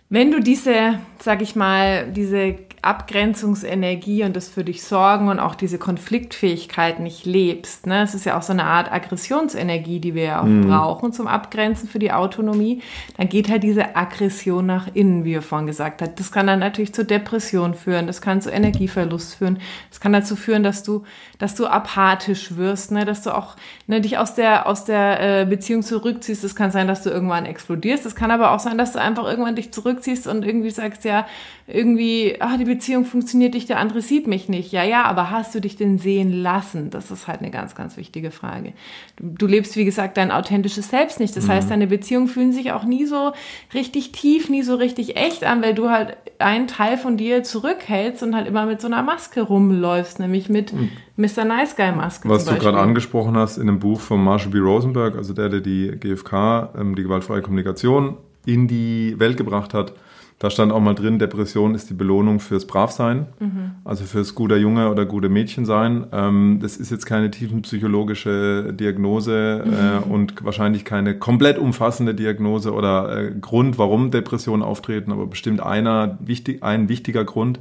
Wenn 0.09 0.31
du 0.31 0.39
diese, 0.39 0.99
sag 1.19 1.41
ich 1.41 1.55
mal, 1.55 2.11
diese 2.11 2.55
Abgrenzungsenergie 2.81 4.23
und 4.23 4.35
das 4.35 4.47
für 4.49 4.63
dich 4.63 4.83
sorgen 4.83 5.29
und 5.29 5.39
auch 5.39 5.55
diese 5.55 5.77
Konfliktfähigkeit 5.77 6.99
nicht 6.99 7.25
lebst. 7.25 7.87
Ne? 7.87 8.03
Es 8.03 8.13
ist 8.13 8.25
ja 8.25 8.37
auch 8.37 8.43
so 8.43 8.53
eine 8.53 8.65
Art 8.65 8.91
Aggressionsenergie, 8.91 9.99
die 9.99 10.13
wir 10.13 10.23
ja 10.23 10.41
auch 10.41 10.45
mhm. 10.45 10.67
brauchen 10.67 11.11
zum 11.11 11.27
Abgrenzen 11.27 11.89
für 11.89 11.99
die 11.99 12.11
Autonomie. 12.11 12.81
Dann 13.17 13.29
geht 13.29 13.49
halt 13.49 13.63
diese 13.63 13.95
Aggression 13.95 14.65
nach 14.65 14.87
innen, 14.93 15.25
wie 15.25 15.33
er 15.33 15.41
vorhin 15.41 15.67
gesagt 15.67 16.01
hat. 16.01 16.19
Das 16.19 16.31
kann 16.31 16.47
dann 16.47 16.59
natürlich 16.59 16.93
zur 16.93 17.03
Depression 17.03 17.73
führen, 17.73 18.05
das 18.05 18.21
kann 18.21 18.41
zu 18.41 18.51
Energieverlust 18.51 19.35
führen, 19.35 19.59
das 19.89 19.99
kann 19.99 20.13
dazu 20.13 20.35
führen, 20.35 20.63
dass 20.63 20.83
du, 20.83 21.03
dass 21.39 21.55
du 21.55 21.65
apathisch 21.65 22.55
wirst, 22.57 22.91
ne? 22.91 23.05
dass 23.05 23.23
du 23.23 23.35
auch 23.35 23.55
ne, 23.87 24.01
dich 24.01 24.17
aus 24.17 24.35
der, 24.35 24.67
aus 24.67 24.85
der 24.85 25.41
äh, 25.41 25.45
Beziehung 25.45 25.81
zurückziehst. 25.81 26.43
Es 26.43 26.55
kann 26.55 26.71
sein, 26.71 26.87
dass 26.87 27.01
du 27.01 27.09
irgendwann 27.09 27.45
explodierst. 27.45 28.05
Es 28.05 28.15
kann 28.15 28.29
aber 28.29 28.51
auch 28.51 28.59
sein, 28.59 28.77
dass 28.77 28.93
du 28.93 29.01
einfach 29.01 29.25
irgendwann 29.25 29.55
dich 29.55 29.71
zurückziehst 29.71 30.27
und 30.27 30.45
irgendwie 30.45 30.69
sagst, 30.69 31.03
ja, 31.03 31.25
irgendwie, 31.69 32.37
ah, 32.39 32.55
die 32.55 32.63
Beziehung 32.63 33.03
funktioniert 33.03 33.53
nicht, 33.53 33.67
der 33.67 33.79
andere 33.79 34.01
sieht 34.01 34.25
mich 34.25 34.47
nicht. 34.47 34.71
Ja, 34.71 34.85
ja, 34.85 35.03
aber 35.03 35.31
hast 35.31 35.53
du 35.53 35.59
dich 35.59 35.75
denn 35.75 35.97
sehen 35.97 36.31
lassen? 36.31 36.89
Das 36.89 37.11
ist 37.11 37.27
halt 37.27 37.41
eine 37.41 37.51
ganz, 37.51 37.75
ganz 37.75 37.97
wichtige 37.97 38.31
Frage. 38.31 38.71
Du, 39.17 39.27
du 39.39 39.47
lebst, 39.47 39.75
wie 39.75 39.83
gesagt, 39.83 40.15
dein 40.15 40.31
authentisches 40.31 40.89
Selbst 40.89 41.19
nicht. 41.19 41.35
Das 41.35 41.47
mhm. 41.47 41.51
heißt, 41.51 41.69
deine 41.69 41.87
Beziehungen 41.87 42.29
fühlen 42.29 42.53
sich 42.53 42.71
auch 42.71 42.85
nie 42.85 43.05
so 43.05 43.33
richtig 43.73 44.13
tief, 44.13 44.49
nie 44.49 44.63
so 44.63 44.75
richtig 44.75 45.17
echt 45.17 45.43
an, 45.43 45.61
weil 45.61 45.73
du 45.73 45.89
halt 45.89 46.15
einen 46.39 46.67
Teil 46.67 46.97
von 46.97 47.17
dir 47.17 47.43
zurückhältst 47.43 48.23
und 48.23 48.33
halt 48.33 48.47
immer 48.47 48.65
mit 48.65 48.79
so 48.79 48.87
einer 48.87 49.03
Maske 49.03 49.41
rumläufst, 49.41 50.19
nämlich 50.19 50.47
mit 50.47 50.71
mhm. 50.71 50.91
Mr. 51.17 51.43
Nice 51.43 51.75
Guy 51.75 51.91
Maske. 51.91 52.29
Was 52.29 52.45
du 52.45 52.55
gerade 52.55 52.79
angesprochen 52.79 53.35
hast 53.35 53.57
in 53.57 53.63
einem 53.63 53.79
Buch 53.79 53.99
von 53.99 54.23
Marshall 54.23 54.51
B. 54.51 54.59
Rosenberg, 54.59 55.17
also 55.17 55.33
der, 55.33 55.49
der 55.49 55.59
die 55.59 55.91
GfK, 55.99 56.69
ähm, 56.79 56.95
die 56.95 57.03
gewaltfreie 57.03 57.41
Kommunikation, 57.41 58.15
in 58.45 58.69
die 58.69 59.15
Welt 59.19 59.35
gebracht 59.35 59.73
hat, 59.73 59.91
da 60.39 60.51
stand 60.51 60.71
auch 60.71 60.79
mal 60.79 60.93
drin, 60.93 61.17
Depression 61.17 61.73
ist 61.73 61.89
die 61.89 61.95
Belohnung 61.95 62.39
fürs 62.39 62.67
Bravsein, 62.67 63.25
mhm. 63.39 63.71
also 63.83 64.03
fürs 64.03 64.35
guter 64.35 64.57
Junge 64.57 64.91
oder 64.91 65.05
gute 65.05 65.29
Mädchen 65.29 65.65
sein. 65.65 66.05
Ähm, 66.11 66.59
das 66.61 66.77
ist 66.77 66.91
jetzt 66.91 67.07
keine 67.07 67.31
tiefenpsychologische 67.31 68.71
Diagnose 68.71 69.63
mhm. 69.65 69.73
äh, 69.73 70.13
und 70.13 70.45
wahrscheinlich 70.45 70.85
keine 70.85 71.17
komplett 71.17 71.57
umfassende 71.57 72.13
Diagnose 72.13 72.71
oder 72.71 73.17
äh, 73.17 73.31
Grund, 73.31 73.79
warum 73.79 74.11
Depressionen 74.11 74.61
auftreten, 74.61 75.11
aber 75.11 75.25
bestimmt 75.25 75.59
einer, 75.59 76.19
wichtig, 76.21 76.61
ein 76.61 76.87
wichtiger 76.87 77.25
Grund, 77.25 77.59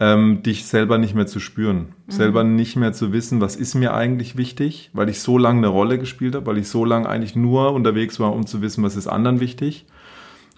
ähm, 0.00 0.42
dich 0.42 0.66
selber 0.66 0.98
nicht 0.98 1.14
mehr 1.14 1.28
zu 1.28 1.38
spüren, 1.38 1.76
mhm. 2.08 2.12
selber 2.12 2.42
nicht 2.42 2.74
mehr 2.74 2.92
zu 2.92 3.12
wissen, 3.12 3.40
was 3.40 3.54
ist 3.54 3.76
mir 3.76 3.94
eigentlich 3.94 4.36
wichtig, 4.36 4.90
weil 4.94 5.08
ich 5.08 5.20
so 5.20 5.38
lange 5.38 5.58
eine 5.58 5.68
Rolle 5.68 6.00
gespielt 6.00 6.34
habe, 6.34 6.46
weil 6.46 6.58
ich 6.58 6.66
so 6.66 6.84
lange 6.84 7.08
eigentlich 7.08 7.36
nur 7.36 7.72
unterwegs 7.72 8.18
war, 8.18 8.32
um 8.32 8.46
zu 8.46 8.62
wissen, 8.62 8.82
was 8.82 8.96
ist 8.96 9.06
anderen 9.06 9.38
wichtig 9.38 9.86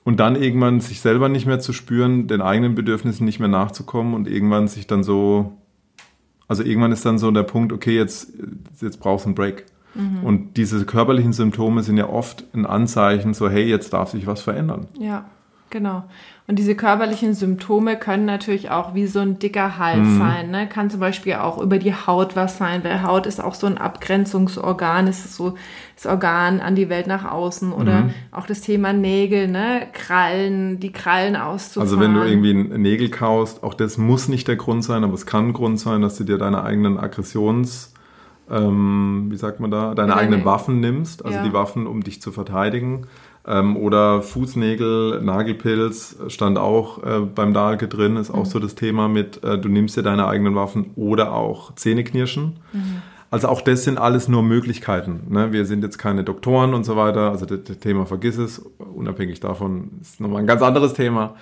und 0.07 0.21
dann 0.21 0.41
irgendwann 0.41 0.79
sich 0.79 1.01
selber 1.01 1.29
nicht 1.29 1.47
mehr 1.47 1.59
zu 1.59 1.73
spüren, 1.73 2.29
den 2.29 2.41
eigenen 2.41 2.77
Bedürfnissen 2.77 3.27
nicht 3.27 3.41
mehr 3.41 3.49
nachzukommen 3.49 4.15
und 4.15 4.29
irgendwann 4.29 4.69
sich 4.69 4.87
dann 4.87 5.03
so, 5.03 5.59
also 6.47 6.63
irgendwann 6.63 6.93
ist 6.93 7.05
dann 7.05 7.19
so 7.19 7.29
der 7.33 7.43
Punkt, 7.43 7.73
okay, 7.73 7.97
jetzt, 7.97 8.33
jetzt 8.81 9.01
brauchst 9.01 9.25
du 9.25 9.31
einen 9.31 9.35
Break. 9.35 9.67
Mhm. 9.97 10.23
Und 10.23 10.57
diese 10.59 10.87
körperlichen 10.87 11.33
Symptome 11.33 11.83
sind 11.83 11.97
ja 11.97 12.09
oft 12.09 12.45
ein 12.55 12.67
Anzeichen, 12.67 13.35
so 13.35 13.51
hey, 13.51 13.65
jetzt 13.65 13.93
darf 13.93 14.13
sich 14.13 14.29
was 14.29 14.43
verändern. 14.43 14.87
Ja, 14.97 15.25
genau. 15.77 16.05
Und 16.49 16.59
diese 16.59 16.75
körperlichen 16.75 17.35
Symptome 17.35 17.97
können 17.97 18.25
natürlich 18.25 18.71
auch 18.71 18.95
wie 18.95 19.07
so 19.07 19.19
ein 19.19 19.39
dicker 19.39 19.79
Hals 19.79 20.07
mhm. 20.07 20.19
sein. 20.19 20.51
Ne? 20.51 20.69
Kann 20.69 20.91
zum 20.91 21.01
Beispiel 21.01 21.35
auch 21.35 21.59
über 21.59 21.79
die 21.79 21.93
Haut 21.93 22.35
was 22.35 22.57
sein, 22.57 22.83
weil 22.83 23.03
Haut 23.03 23.27
ist 23.27 23.43
auch 23.43 23.55
so 23.55 23.67
ein 23.67 23.77
Abgrenzungsorgan, 23.79 25.07
ist 25.07 25.35
so 25.35 25.57
das 25.95 26.07
Organ 26.07 26.61
an 26.61 26.75
die 26.75 26.89
Welt 26.89 27.09
nach 27.09 27.31
außen 27.31 27.73
oder 27.73 28.05
mhm. 28.05 28.15
auch 28.33 28.47
das 28.47 28.61
Thema 28.63 28.93
Nägel, 28.93 29.49
ne? 29.49 29.87
Krallen, 29.93 30.81
die 30.81 30.93
Krallen 30.93 31.37
auszufahren. 31.37 31.89
Also 31.89 32.01
wenn 32.01 32.15
du 32.15 32.23
irgendwie 32.23 32.51
einen 32.51 32.83
Nägel 32.83 33.11
kaust, 33.11 33.63
auch 33.63 33.75
das 33.75 33.99
muss 33.99 34.29
nicht 34.29 34.49
der 34.49 34.57
Grund 34.57 34.85
sein, 34.85 35.05
aber 35.05 35.15
es 35.15 35.27
kann 35.27 35.49
ein 35.49 35.53
Grund 35.53 35.79
sein, 35.79 36.01
dass 36.01 36.17
du 36.17 36.25
dir 36.25 36.39
deine 36.39 36.63
eigenen 36.63 36.99
Aggressions 36.99 37.93
ähm, 38.51 39.27
wie 39.29 39.37
sagt 39.37 39.61
man 39.61 39.71
da, 39.71 39.95
deine 39.95 40.17
eigenen 40.17 40.45
Waffen 40.45 40.81
nimmst, 40.81 41.25
also 41.25 41.39
ja. 41.39 41.45
die 41.45 41.53
Waffen, 41.53 41.87
um 41.87 42.03
dich 42.03 42.23
zu 42.23 42.33
verteidigen. 42.33 43.07
Ähm, 43.47 43.77
oder 43.77 44.23
Fußnägel, 44.23 45.21
Nagelpilz 45.23 46.17
stand 46.29 46.59
auch 46.59 47.03
äh, 47.05 47.21
beim 47.21 47.55
Dahlke 47.55 47.87
drin, 47.87 48.17
ist 48.17 48.31
auch 48.31 48.45
mhm. 48.45 48.51
so 48.51 48.59
das 48.59 48.75
Thema 48.75 49.09
mit, 49.09 49.43
äh, 49.45 49.59
du 49.59 49.69
nimmst 49.69 49.97
dir 49.97 50.03
deine 50.03 50.27
eigenen 50.27 50.57
Waffen 50.57 50.91
oder 50.97 51.33
auch 51.33 51.75
Zähneknirschen. 51.77 52.59
Mhm. 52.73 53.03
Also 53.31 53.49
auch 53.49 53.61
das 53.61 53.85
sind 53.85 53.99
alles 53.99 54.29
nur 54.29 54.43
Möglichkeiten. 54.43 55.27
Ne? 55.29 55.53
Wir 55.53 55.65
sind 55.65 55.83
jetzt 55.83 55.99
keine 55.99 56.25
Doktoren 56.25 56.75
und 56.75 56.85
so 56.85 56.97
weiter. 56.97 57.31
Also 57.31 57.45
das, 57.45 57.65
das 57.65 57.79
Thema 57.79 58.07
vergiss 58.07 58.39
es. 58.39 58.59
Unabhängig 58.79 59.41
davon 59.41 59.91
ist 60.01 60.21
nochmal 60.21 60.41
ein 60.41 60.47
ganz 60.47 60.63
anderes 60.63 60.95
Thema. 60.95 61.35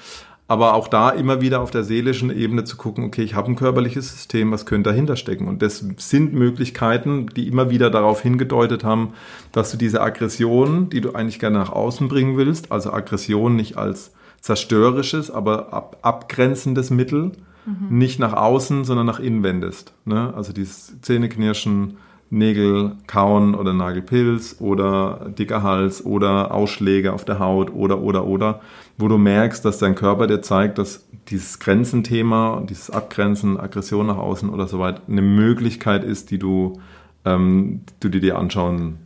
Aber 0.47 0.75
auch 0.75 0.89
da 0.89 1.09
immer 1.09 1.41
wieder 1.41 1.63
auf 1.63 1.71
der 1.71 1.85
seelischen 1.85 2.31
Ebene 2.31 2.65
zu 2.65 2.77
gucken, 2.77 3.05
okay, 3.05 3.23
ich 3.23 3.35
habe 3.35 3.51
ein 3.51 3.57
körperliches 3.57 4.13
System, 4.13 4.53
was 4.53 4.67
könnte 4.67 4.91
dahinter 4.91 5.17
stecken? 5.17 5.49
Und 5.49 5.63
das 5.63 5.83
sind 5.97 6.35
Möglichkeiten, 6.35 7.29
die 7.29 7.49
immer 7.49 7.71
wieder 7.71 7.89
darauf 7.89 8.21
hingedeutet 8.21 8.85
haben, 8.85 9.15
dass 9.53 9.71
du 9.71 9.79
diese 9.79 10.03
Aggression, 10.03 10.91
die 10.91 11.01
du 11.01 11.13
eigentlich 11.15 11.39
gerne 11.39 11.59
nach 11.59 11.73
außen 11.73 12.09
bringen 12.09 12.37
willst, 12.37 12.73
also 12.73 12.93
Aggression 12.93 13.57
nicht 13.57 13.79
als 13.79 14.13
zerstörerisches, 14.43 15.31
aber 15.31 15.73
ab, 15.73 15.97
abgrenzendes 16.03 16.91
Mittel, 16.91 17.33
mhm. 17.65 17.99
nicht 17.99 18.19
nach 18.19 18.35
außen, 18.35 18.85
sondern 18.85 19.07
nach 19.07 19.21
innen 19.21 19.43
wendest. 19.43 19.95
Ne? 20.05 20.35
Also 20.37 20.53
dieses 20.53 21.01
Zähneknirschen, 21.01 21.97
Nägel 22.35 22.97
kauen 23.07 23.55
oder 23.55 23.73
Nagelpilz 23.73 24.57
oder 24.61 25.31
dicker 25.39 25.63
Hals 25.63 26.05
oder 26.05 26.53
Ausschläge 26.53 27.13
auf 27.13 27.25
der 27.25 27.39
Haut 27.39 27.73
oder 27.73 28.01
oder 28.01 28.27
oder, 28.27 28.61
wo 28.99 29.09
du 29.09 29.17
merkst, 29.17 29.65
dass 29.65 29.79
dein 29.79 29.95
Körper 29.95 30.27
dir 30.27 30.43
zeigt, 30.43 30.79
dass 30.79 31.07
dieses 31.29 31.59
Grenzenthema, 31.59 32.63
dieses 32.69 32.91
Abgrenzen, 32.91 33.59
Aggression 33.59 34.07
nach 34.07 34.19
außen 34.19 34.51
oder 34.51 34.67
so 34.67 34.79
weiter 34.79 35.03
eine 35.09 35.23
Möglichkeit 35.23 36.05
ist, 36.05 36.31
die 36.31 36.39
du, 36.39 36.81
ähm, 37.25 37.81
du 38.01 38.09
dir 38.09 38.39
anschauen 38.39 38.99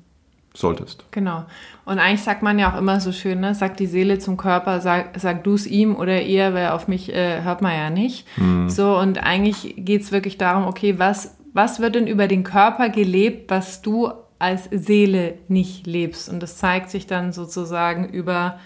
solltest. 0.55 1.05
Genau. 1.13 1.45
Und 1.85 1.99
eigentlich 1.99 2.23
sagt 2.23 2.43
man 2.43 2.59
ja 2.59 2.73
auch 2.73 2.79
immer 2.79 3.01
so 3.01 3.13
schön, 3.13 3.41
ne? 3.41 3.55
sagt 3.55 3.79
die 3.81 3.87
Seele 3.87 4.19
zum 4.19 4.37
Körper, 4.37 4.81
sag, 4.81 5.19
sag 5.19 5.45
du 5.45 5.55
es 5.55 5.67
ihm 5.67 5.95
oder 5.95 6.23
ihr, 6.23 6.53
weil 6.55 6.71
auf 6.71 6.89
mich 6.89 7.15
äh, 7.15 7.43
hört 7.43 7.63
man 7.63 7.75
ja 7.75 7.91
nicht. 7.91 8.27
Mhm. 8.37 8.69
So, 8.69 8.99
und 8.99 9.23
eigentlich 9.23 9.75
geht 9.77 10.03
es 10.03 10.13
wirklich 10.13 10.37
darum, 10.37 10.67
okay, 10.67 10.99
was, 10.99 11.38
was 11.53 11.81
wird 11.81 11.95
denn 11.95 12.07
über 12.07 12.29
den 12.29 12.45
Körper 12.45 12.89
gelebt, 12.89 13.51
was 13.51 13.83
du 13.83 14.11
als 14.39 14.69
Seele 14.71 15.39
nicht 15.49 15.87
lebst? 15.87 16.29
Und 16.29 16.43
das 16.43 16.59
zeigt 16.59 16.91
sich 16.91 17.07
dann 17.07 17.33
sozusagen 17.33 18.09
über, 18.09 18.59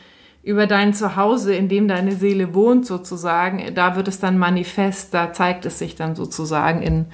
über 0.43 0.67
dein 0.67 0.93
Zuhause, 0.95 1.55
in 1.55 1.69
dem 1.69 1.89
deine 1.89 2.13
Seele 2.13 2.55
wohnt, 2.55 2.87
sozusagen. 2.87 3.75
Da 3.75 3.97
wird 3.97 4.09
es 4.09 4.21
dann 4.21 4.39
manifest, 4.39 5.15
da 5.15 5.33
zeigt 5.33 5.65
es 5.65 5.79
sich 5.79 5.95
dann 5.95 6.15
sozusagen 6.15 6.83
in 6.83 7.07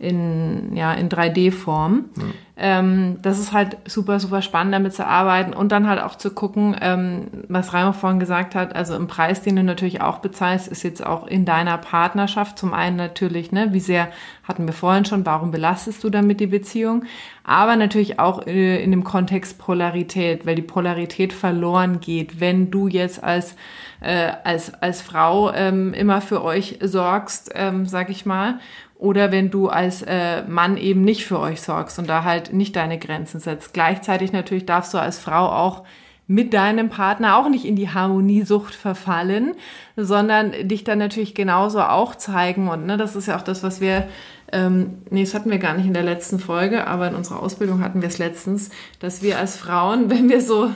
in, 0.00 0.74
ja, 0.74 0.94
in 0.94 1.08
3D-Form. 1.08 2.06
Ja. 2.16 2.22
Ähm, 2.62 3.16
das 3.22 3.38
ist 3.38 3.54
halt 3.54 3.78
super, 3.86 4.20
super 4.20 4.42
spannend, 4.42 4.74
damit 4.74 4.92
zu 4.92 5.06
arbeiten 5.06 5.54
und 5.54 5.72
dann 5.72 5.88
halt 5.88 5.98
auch 6.02 6.14
zu 6.14 6.30
gucken, 6.30 6.76
ähm, 6.78 7.28
was 7.48 7.72
Raimo 7.72 7.92
vorhin 7.92 8.20
gesagt 8.20 8.54
hat, 8.54 8.76
also 8.76 8.94
im 8.94 9.06
Preis, 9.06 9.40
den 9.40 9.56
du 9.56 9.62
natürlich 9.62 10.02
auch 10.02 10.18
bezahlst, 10.18 10.68
ist 10.68 10.82
jetzt 10.82 11.04
auch 11.04 11.26
in 11.26 11.46
deiner 11.46 11.78
Partnerschaft. 11.78 12.58
Zum 12.58 12.74
einen 12.74 12.96
natürlich, 12.96 13.50
ne, 13.50 13.72
wie 13.72 13.80
sehr 13.80 14.08
hatten 14.44 14.66
wir 14.66 14.74
vorhin 14.74 15.06
schon, 15.06 15.24
warum 15.24 15.52
belastest 15.52 16.04
du 16.04 16.10
damit 16.10 16.38
die 16.40 16.48
Beziehung, 16.48 17.04
aber 17.44 17.76
natürlich 17.76 18.18
auch 18.20 18.46
äh, 18.46 18.82
in 18.84 18.90
dem 18.90 19.04
Kontext 19.04 19.58
Polarität, 19.58 20.44
weil 20.44 20.54
die 20.54 20.62
Polarität 20.62 21.32
verloren 21.32 22.00
geht, 22.00 22.40
wenn 22.40 22.70
du 22.70 22.88
jetzt 22.88 23.24
als 23.24 23.56
äh, 24.00 24.32
als, 24.44 24.74
als 24.82 25.02
Frau 25.02 25.52
ähm, 25.52 25.94
immer 25.94 26.20
für 26.20 26.42
euch 26.42 26.78
sorgst, 26.82 27.50
ähm, 27.54 27.86
sag 27.86 28.10
ich 28.10 28.24
mal, 28.26 28.58
oder 29.00 29.32
wenn 29.32 29.50
du 29.50 29.68
als 29.68 30.02
äh, 30.02 30.42
Mann 30.42 30.76
eben 30.76 31.02
nicht 31.02 31.24
für 31.24 31.38
euch 31.38 31.62
sorgst 31.62 31.98
und 31.98 32.08
da 32.08 32.22
halt 32.22 32.49
nicht 32.52 32.76
deine 32.76 32.98
Grenzen 32.98 33.40
setzt. 33.40 33.74
Gleichzeitig 33.74 34.32
natürlich 34.32 34.66
darfst 34.66 34.94
du 34.94 34.98
als 34.98 35.18
Frau 35.18 35.48
auch 35.48 35.84
mit 36.30 36.54
deinem 36.54 36.90
Partner 36.90 37.36
auch 37.36 37.48
nicht 37.48 37.64
in 37.64 37.74
die 37.74 37.88
Harmoniesucht 37.88 38.72
verfallen, 38.72 39.56
sondern 39.96 40.52
dich 40.62 40.84
dann 40.84 40.98
natürlich 40.98 41.34
genauso 41.34 41.80
auch 41.82 42.14
zeigen. 42.14 42.68
Und 42.68 42.86
ne, 42.86 42.96
das 42.96 43.16
ist 43.16 43.26
ja 43.26 43.36
auch 43.36 43.42
das, 43.42 43.64
was 43.64 43.80
wir, 43.80 44.06
ähm, 44.52 44.98
nee, 45.10 45.24
das 45.24 45.34
hatten 45.34 45.50
wir 45.50 45.58
gar 45.58 45.74
nicht 45.74 45.86
in 45.86 45.92
der 45.92 46.04
letzten 46.04 46.38
Folge, 46.38 46.86
aber 46.86 47.08
in 47.08 47.16
unserer 47.16 47.42
Ausbildung 47.42 47.82
hatten 47.82 48.00
wir 48.00 48.08
es 48.08 48.18
letztens, 48.18 48.70
dass 49.00 49.22
wir 49.22 49.38
als 49.38 49.56
Frauen, 49.56 50.08
wenn 50.10 50.28
wir 50.28 50.40
so 50.40 50.70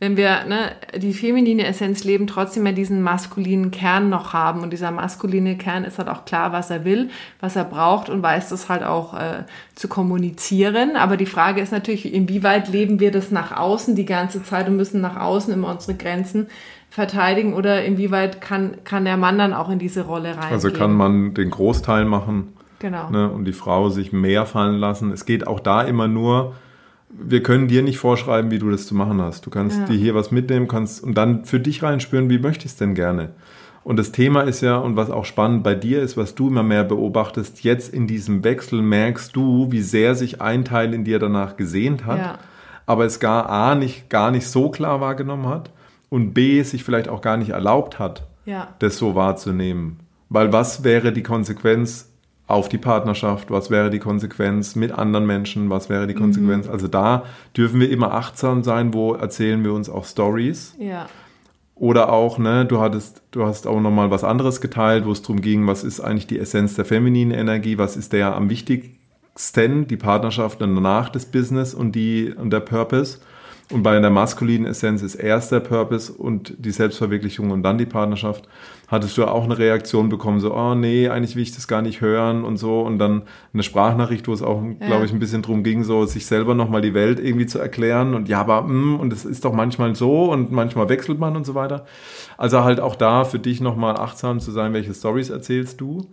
wenn 0.00 0.16
wir 0.16 0.44
ne, 0.44 0.70
die 0.96 1.12
feminine 1.12 1.66
Essenz 1.66 2.04
leben, 2.04 2.28
trotzdem 2.28 2.64
ja 2.66 2.72
diesen 2.72 3.02
maskulinen 3.02 3.72
Kern 3.72 4.08
noch 4.08 4.32
haben. 4.32 4.62
Und 4.62 4.72
dieser 4.72 4.92
maskuline 4.92 5.56
Kern 5.56 5.84
ist 5.84 5.98
halt 5.98 6.08
auch 6.08 6.24
klar, 6.24 6.52
was 6.52 6.70
er 6.70 6.84
will, 6.84 7.10
was 7.40 7.56
er 7.56 7.64
braucht 7.64 8.08
und 8.08 8.22
weiß 8.22 8.50
das 8.50 8.68
halt 8.68 8.84
auch 8.84 9.14
äh, 9.14 9.44
zu 9.74 9.88
kommunizieren. 9.88 10.94
Aber 10.96 11.16
die 11.16 11.26
Frage 11.26 11.60
ist 11.60 11.72
natürlich, 11.72 12.12
inwieweit 12.14 12.68
leben 12.68 13.00
wir 13.00 13.10
das 13.10 13.32
nach 13.32 13.56
außen 13.56 13.96
die 13.96 14.04
ganze 14.04 14.44
Zeit 14.44 14.68
und 14.68 14.76
müssen 14.76 15.00
nach 15.00 15.16
außen 15.16 15.52
immer 15.52 15.70
unsere 15.70 15.96
Grenzen 15.96 16.46
verteidigen 16.90 17.54
oder 17.54 17.84
inwieweit 17.84 18.40
kann, 18.40 18.76
kann 18.84 19.04
der 19.04 19.16
Mann 19.16 19.36
dann 19.36 19.52
auch 19.52 19.68
in 19.68 19.80
diese 19.80 20.06
Rolle 20.06 20.36
rein? 20.36 20.52
Also 20.52 20.70
kann 20.70 20.92
man 20.92 21.34
den 21.34 21.50
Großteil 21.50 22.04
machen 22.04 22.52
genau. 22.78 23.10
ne, 23.10 23.30
und 23.30 23.44
die 23.44 23.52
Frau 23.52 23.88
sich 23.90 24.12
mehr 24.12 24.46
fallen 24.46 24.76
lassen. 24.76 25.10
Es 25.12 25.26
geht 25.26 25.46
auch 25.46 25.60
da 25.60 25.82
immer 25.82 26.08
nur, 26.08 26.54
wir 27.10 27.42
können 27.42 27.68
dir 27.68 27.82
nicht 27.82 27.98
vorschreiben, 27.98 28.50
wie 28.50 28.58
du 28.58 28.70
das 28.70 28.86
zu 28.86 28.94
machen 28.94 29.20
hast. 29.20 29.46
Du 29.46 29.50
kannst 29.50 29.78
ja. 29.78 29.86
dir 29.86 29.96
hier 29.96 30.14
was 30.14 30.30
mitnehmen, 30.30 30.68
kannst 30.68 31.02
und 31.02 31.14
dann 31.14 31.44
für 31.44 31.60
dich 31.60 31.82
reinspüren, 31.82 32.30
wie 32.30 32.38
möchtest 32.38 32.80
du 32.80 32.84
denn 32.84 32.94
gerne. 32.94 33.30
Und 33.84 33.98
das 33.98 34.12
Thema 34.12 34.42
ist 34.42 34.60
ja, 34.60 34.76
und 34.76 34.96
was 34.96 35.10
auch 35.10 35.24
spannend 35.24 35.62
bei 35.62 35.74
dir 35.74 36.02
ist, 36.02 36.18
was 36.18 36.34
du 36.34 36.48
immer 36.48 36.62
mehr 36.62 36.84
beobachtest, 36.84 37.64
jetzt 37.64 37.92
in 37.94 38.06
diesem 38.06 38.44
Wechsel 38.44 38.82
merkst 38.82 39.34
du, 39.34 39.72
wie 39.72 39.80
sehr 39.80 40.14
sich 40.14 40.42
ein 40.42 40.66
Teil 40.66 40.92
in 40.92 41.04
dir 41.04 41.18
danach 41.18 41.56
gesehnt 41.56 42.04
hat, 42.04 42.18
ja. 42.18 42.38
aber 42.84 43.06
es 43.06 43.20
gar 43.20 43.48
A 43.48 43.74
nicht, 43.74 44.10
gar 44.10 44.30
nicht 44.30 44.46
so 44.46 44.70
klar 44.70 45.00
wahrgenommen 45.00 45.46
hat 45.46 45.70
und 46.10 46.34
B 46.34 46.62
sich 46.62 46.84
vielleicht 46.84 47.08
auch 47.08 47.22
gar 47.22 47.38
nicht 47.38 47.50
erlaubt 47.50 47.98
hat, 47.98 48.26
ja. 48.44 48.68
das 48.78 48.98
so 48.98 49.14
wahrzunehmen. 49.14 50.00
Weil 50.28 50.52
was 50.52 50.84
wäre 50.84 51.12
die 51.12 51.22
Konsequenz, 51.22 52.07
auf 52.48 52.70
die 52.70 52.78
Partnerschaft, 52.78 53.50
was 53.50 53.70
wäre 53.70 53.90
die 53.90 53.98
Konsequenz 53.98 54.74
mit 54.74 54.90
anderen 54.90 55.26
Menschen, 55.26 55.68
was 55.68 55.90
wäre 55.90 56.06
die 56.06 56.14
Konsequenz. 56.14 56.66
Mhm. 56.66 56.72
Also 56.72 56.88
da 56.88 57.24
dürfen 57.54 57.78
wir 57.78 57.90
immer 57.90 58.14
achtsam 58.14 58.64
sein, 58.64 58.94
wo 58.94 59.12
erzählen 59.12 59.62
wir 59.62 59.74
uns 59.74 59.90
auch 59.90 60.06
Stories. 60.06 60.74
Ja. 60.80 61.06
Oder 61.74 62.10
auch, 62.10 62.38
ne, 62.38 62.64
du 62.64 62.80
hattest, 62.80 63.22
du 63.30 63.44
hast 63.44 63.66
auch 63.66 63.80
nochmal 63.80 64.10
was 64.10 64.24
anderes 64.24 64.62
geteilt, 64.62 65.04
wo 65.04 65.12
es 65.12 65.20
darum 65.20 65.42
ging, 65.42 65.66
was 65.66 65.84
ist 65.84 66.00
eigentlich 66.00 66.26
die 66.26 66.38
Essenz 66.38 66.74
der 66.74 66.86
femininen 66.86 67.38
Energie, 67.38 67.76
was 67.76 67.96
ist 67.96 68.14
der 68.14 68.34
am 68.34 68.48
wichtigsten, 68.48 69.86
die 69.86 69.96
Partnerschaft 69.96 70.62
und 70.62 70.74
danach 70.74 71.10
das 71.10 71.26
Business 71.26 71.74
und 71.74 71.92
die 71.92 72.32
und 72.34 72.50
der 72.50 72.60
Purpose. 72.60 73.18
Und 73.70 73.82
bei 73.82 73.98
der 74.00 74.10
maskulinen 74.10 74.66
Essenz 74.66 75.02
ist 75.02 75.14
erst 75.14 75.52
der 75.52 75.60
Purpose 75.60 76.10
und 76.10 76.54
die 76.58 76.70
Selbstverwirklichung 76.70 77.50
und 77.50 77.62
dann 77.62 77.76
die 77.76 77.84
Partnerschaft. 77.84 78.48
Hattest 78.86 79.18
du 79.18 79.26
auch 79.26 79.44
eine 79.44 79.58
Reaktion 79.58 80.08
bekommen, 80.08 80.40
so, 80.40 80.54
oh 80.54 80.74
nee, 80.74 81.10
eigentlich 81.10 81.36
will 81.36 81.42
ich 81.42 81.54
das 81.54 81.68
gar 81.68 81.82
nicht 81.82 82.00
hören 82.00 82.44
und 82.44 82.56
so. 82.56 82.80
Und 82.80 82.98
dann 82.98 83.24
eine 83.52 83.62
Sprachnachricht, 83.62 84.26
wo 84.26 84.32
es 84.32 84.40
auch, 84.40 84.62
ja. 84.62 84.86
glaube 84.86 85.04
ich, 85.04 85.12
ein 85.12 85.18
bisschen 85.18 85.42
drum 85.42 85.64
ging, 85.64 85.84
so 85.84 86.06
sich 86.06 86.24
selber 86.24 86.54
nochmal 86.54 86.80
die 86.80 86.94
Welt 86.94 87.20
irgendwie 87.20 87.44
zu 87.44 87.58
erklären. 87.58 88.14
Und 88.14 88.30
ja, 88.30 88.40
aber, 88.40 88.62
mm, 88.62 88.98
und 88.98 89.12
es 89.12 89.26
ist 89.26 89.44
doch 89.44 89.52
manchmal 89.52 89.94
so 89.94 90.32
und 90.32 90.50
manchmal 90.50 90.88
wechselt 90.88 91.18
man 91.18 91.36
und 91.36 91.44
so 91.44 91.54
weiter. 91.54 91.84
Also 92.38 92.64
halt 92.64 92.80
auch 92.80 92.96
da 92.96 93.24
für 93.24 93.38
dich 93.38 93.60
nochmal 93.60 93.96
achtsam 93.98 94.40
zu 94.40 94.50
sein, 94.50 94.72
welche 94.72 94.94
Stories 94.94 95.28
erzählst 95.28 95.78
du. 95.82 96.06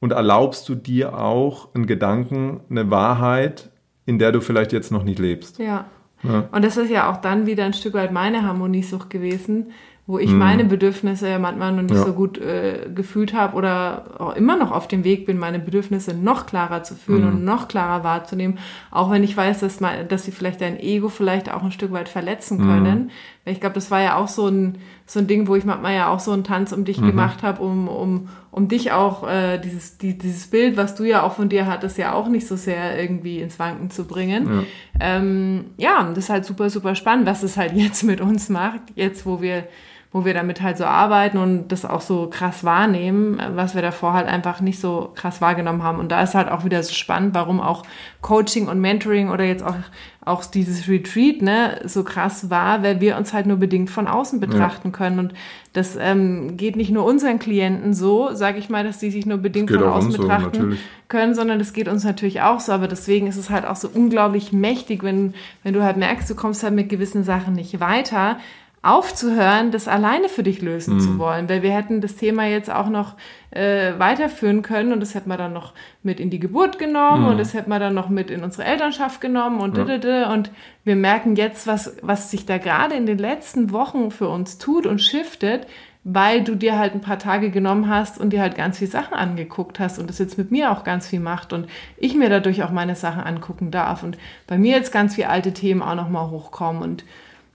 Und 0.00 0.12
erlaubst 0.12 0.66
du 0.68 0.74
dir 0.74 1.18
auch 1.18 1.74
einen 1.74 1.86
Gedanken, 1.86 2.60
eine 2.70 2.90
Wahrheit, 2.90 3.70
in 4.06 4.18
der 4.18 4.32
du 4.32 4.40
vielleicht 4.40 4.72
jetzt 4.72 4.90
noch 4.90 5.04
nicht 5.04 5.18
lebst. 5.18 5.58
Ja. 5.58 5.84
Ja. 6.22 6.48
Und 6.52 6.64
das 6.64 6.76
ist 6.76 6.90
ja 6.90 7.10
auch 7.10 7.16
dann 7.18 7.46
wieder 7.46 7.64
ein 7.64 7.74
Stück 7.74 7.94
weit 7.94 8.12
meine 8.12 8.42
Harmoniesucht 8.46 9.10
gewesen, 9.10 9.72
wo 10.06 10.18
ich 10.18 10.30
mhm. 10.30 10.38
meine 10.38 10.64
Bedürfnisse 10.64 11.28
ja 11.28 11.38
manchmal 11.38 11.72
noch 11.72 11.82
nicht 11.82 11.94
ja. 11.94 12.04
so 12.04 12.12
gut 12.12 12.36
äh, 12.38 12.90
gefühlt 12.92 13.34
habe 13.34 13.56
oder 13.56 14.20
auch 14.20 14.34
immer 14.34 14.56
noch 14.56 14.72
auf 14.72 14.88
dem 14.88 15.04
Weg 15.04 15.26
bin, 15.26 15.38
meine 15.38 15.60
Bedürfnisse 15.60 16.12
noch 16.12 16.46
klarer 16.46 16.82
zu 16.82 16.96
fühlen 16.96 17.22
mhm. 17.22 17.28
und 17.28 17.44
noch 17.44 17.68
klarer 17.68 18.02
wahrzunehmen, 18.02 18.58
auch 18.90 19.10
wenn 19.12 19.22
ich 19.22 19.36
weiß, 19.36 19.60
dass, 19.60 19.78
man, 19.78 20.08
dass 20.08 20.24
sie 20.24 20.32
vielleicht 20.32 20.60
dein 20.60 20.78
Ego 20.80 21.08
vielleicht 21.08 21.52
auch 21.52 21.62
ein 21.62 21.70
Stück 21.70 21.92
weit 21.92 22.08
verletzen 22.08 22.58
mhm. 22.58 22.62
können. 22.64 22.98
Mhm. 22.98 23.10
Ich 23.44 23.60
glaube, 23.60 23.74
das 23.74 23.90
war 23.90 24.00
ja 24.02 24.16
auch 24.16 24.28
so 24.28 24.48
ein, 24.48 24.78
so 25.12 25.20
ein 25.20 25.26
Ding, 25.26 25.46
wo 25.46 25.54
ich 25.56 25.64
manchmal 25.64 25.94
ja 25.94 26.08
auch 26.08 26.20
so 26.20 26.32
einen 26.32 26.42
Tanz 26.42 26.72
um 26.72 26.84
dich 26.84 26.98
mhm. 26.98 27.08
gemacht 27.08 27.42
habe, 27.42 27.62
um, 27.62 27.86
um, 27.86 28.28
um 28.50 28.68
dich 28.68 28.92
auch, 28.92 29.28
äh, 29.28 29.58
dieses, 29.58 29.98
die, 29.98 30.16
dieses 30.16 30.46
Bild, 30.46 30.76
was 30.76 30.94
du 30.94 31.04
ja 31.04 31.22
auch 31.22 31.34
von 31.34 31.50
dir 31.50 31.66
hattest, 31.66 31.98
ja 31.98 32.14
auch 32.14 32.28
nicht 32.28 32.46
so 32.46 32.56
sehr 32.56 32.98
irgendwie 32.98 33.40
ins 33.40 33.58
Wanken 33.58 33.90
zu 33.90 34.06
bringen. 34.06 34.46
Ja, 34.48 34.64
ähm, 35.00 35.64
ja 35.76 36.08
das 36.14 36.24
ist 36.24 36.30
halt 36.30 36.44
super, 36.46 36.70
super 36.70 36.94
spannend, 36.94 37.26
was 37.26 37.42
es 37.42 37.56
halt 37.56 37.72
jetzt 37.74 38.02
mit 38.04 38.20
uns 38.20 38.48
macht, 38.48 38.80
jetzt 38.94 39.26
wo 39.26 39.42
wir 39.42 39.64
wo 40.12 40.26
wir 40.26 40.34
damit 40.34 40.60
halt 40.60 40.76
so 40.76 40.84
arbeiten 40.84 41.38
und 41.38 41.68
das 41.68 41.86
auch 41.86 42.02
so 42.02 42.28
krass 42.30 42.64
wahrnehmen, 42.64 43.40
was 43.54 43.74
wir 43.74 43.80
davor 43.80 44.12
halt 44.12 44.28
einfach 44.28 44.60
nicht 44.60 44.78
so 44.78 45.10
krass 45.14 45.40
wahrgenommen 45.40 45.82
haben. 45.82 45.98
Und 45.98 46.12
da 46.12 46.22
ist 46.22 46.34
halt 46.34 46.50
auch 46.50 46.64
wieder 46.64 46.82
so 46.82 46.92
spannend, 46.92 47.34
warum 47.34 47.60
auch 47.60 47.82
Coaching 48.20 48.68
und 48.68 48.78
Mentoring 48.78 49.30
oder 49.30 49.44
jetzt 49.44 49.64
auch, 49.64 49.74
auch 50.22 50.44
dieses 50.44 50.86
Retreat 50.86 51.40
ne, 51.40 51.80
so 51.86 52.04
krass 52.04 52.50
war, 52.50 52.82
weil 52.82 53.00
wir 53.00 53.16
uns 53.16 53.32
halt 53.32 53.46
nur 53.46 53.56
bedingt 53.56 53.88
von 53.88 54.06
außen 54.06 54.38
betrachten 54.38 54.88
ja. 54.88 54.96
können. 54.96 55.18
Und 55.18 55.32
das 55.72 55.96
ähm, 55.98 56.58
geht 56.58 56.76
nicht 56.76 56.90
nur 56.90 57.06
unseren 57.06 57.38
Klienten 57.38 57.94
so, 57.94 58.34
sage 58.34 58.58
ich 58.58 58.68
mal, 58.68 58.84
dass 58.84 58.98
die 58.98 59.10
sich 59.10 59.24
nur 59.24 59.38
bedingt 59.38 59.70
von 59.70 59.82
außen 59.82 60.12
betrachten 60.12 60.72
so, 60.72 60.76
können, 61.08 61.34
sondern 61.34 61.58
das 61.58 61.72
geht 61.72 61.88
uns 61.88 62.04
natürlich 62.04 62.42
auch 62.42 62.60
so. 62.60 62.72
Aber 62.72 62.86
deswegen 62.86 63.28
ist 63.28 63.38
es 63.38 63.48
halt 63.48 63.64
auch 63.64 63.76
so 63.76 63.88
unglaublich 63.92 64.52
mächtig, 64.52 65.02
wenn, 65.02 65.32
wenn 65.62 65.72
du 65.72 65.82
halt 65.82 65.96
merkst, 65.96 66.28
du 66.28 66.34
kommst 66.34 66.62
halt 66.62 66.74
mit 66.74 66.90
gewissen 66.90 67.24
Sachen 67.24 67.54
nicht 67.54 67.80
weiter, 67.80 68.36
aufzuhören, 68.82 69.70
das 69.70 69.86
alleine 69.86 70.28
für 70.28 70.42
dich 70.42 70.60
lösen 70.60 70.94
mhm. 70.94 71.00
zu 71.00 71.18
wollen. 71.18 71.48
Weil 71.48 71.62
wir 71.62 71.72
hätten 71.72 72.00
das 72.00 72.16
Thema 72.16 72.46
jetzt 72.46 72.68
auch 72.68 72.88
noch 72.88 73.14
äh, 73.52 73.92
weiterführen 73.98 74.62
können 74.62 74.92
und 74.92 74.98
das 74.98 75.14
hätten 75.14 75.28
wir 75.28 75.36
dann 75.36 75.52
noch 75.52 75.72
mit 76.02 76.18
in 76.18 76.30
die 76.30 76.40
Geburt 76.40 76.80
genommen 76.80 77.22
mhm. 77.22 77.28
und 77.28 77.38
das 77.38 77.54
hätten 77.54 77.70
wir 77.70 77.78
dann 77.78 77.94
noch 77.94 78.08
mit 78.08 78.30
in 78.30 78.42
unsere 78.42 78.64
Elternschaft 78.64 79.20
genommen 79.20 79.60
und 79.60 79.78
ja. 79.78 80.32
und 80.32 80.50
wir 80.82 80.96
merken 80.96 81.36
jetzt, 81.36 81.68
was, 81.68 81.96
was 82.02 82.32
sich 82.32 82.44
da 82.44 82.58
gerade 82.58 82.96
in 82.96 83.06
den 83.06 83.18
letzten 83.18 83.70
Wochen 83.70 84.10
für 84.10 84.28
uns 84.28 84.58
tut 84.58 84.86
und 84.86 85.00
shiftet, 85.00 85.68
weil 86.02 86.42
du 86.42 86.56
dir 86.56 86.76
halt 86.76 86.94
ein 86.94 87.00
paar 87.00 87.20
Tage 87.20 87.50
genommen 87.50 87.88
hast 87.88 88.18
und 88.18 88.30
dir 88.30 88.40
halt 88.40 88.56
ganz 88.56 88.78
viele 88.78 88.90
Sachen 88.90 89.14
angeguckt 89.14 89.78
hast 89.78 90.00
und 90.00 90.10
das 90.10 90.18
jetzt 90.18 90.38
mit 90.38 90.50
mir 90.50 90.72
auch 90.72 90.82
ganz 90.82 91.06
viel 91.06 91.20
macht 91.20 91.52
und 91.52 91.68
ich 91.96 92.16
mir 92.16 92.28
dadurch 92.28 92.64
auch 92.64 92.72
meine 92.72 92.96
Sachen 92.96 93.22
angucken 93.22 93.70
darf 93.70 94.02
und 94.02 94.18
bei 94.48 94.58
mir 94.58 94.76
jetzt 94.76 94.90
ganz 94.90 95.14
viele 95.14 95.28
alte 95.28 95.52
Themen 95.52 95.82
auch 95.82 95.94
nochmal 95.94 96.30
hochkommen 96.30 96.82
und 96.82 97.04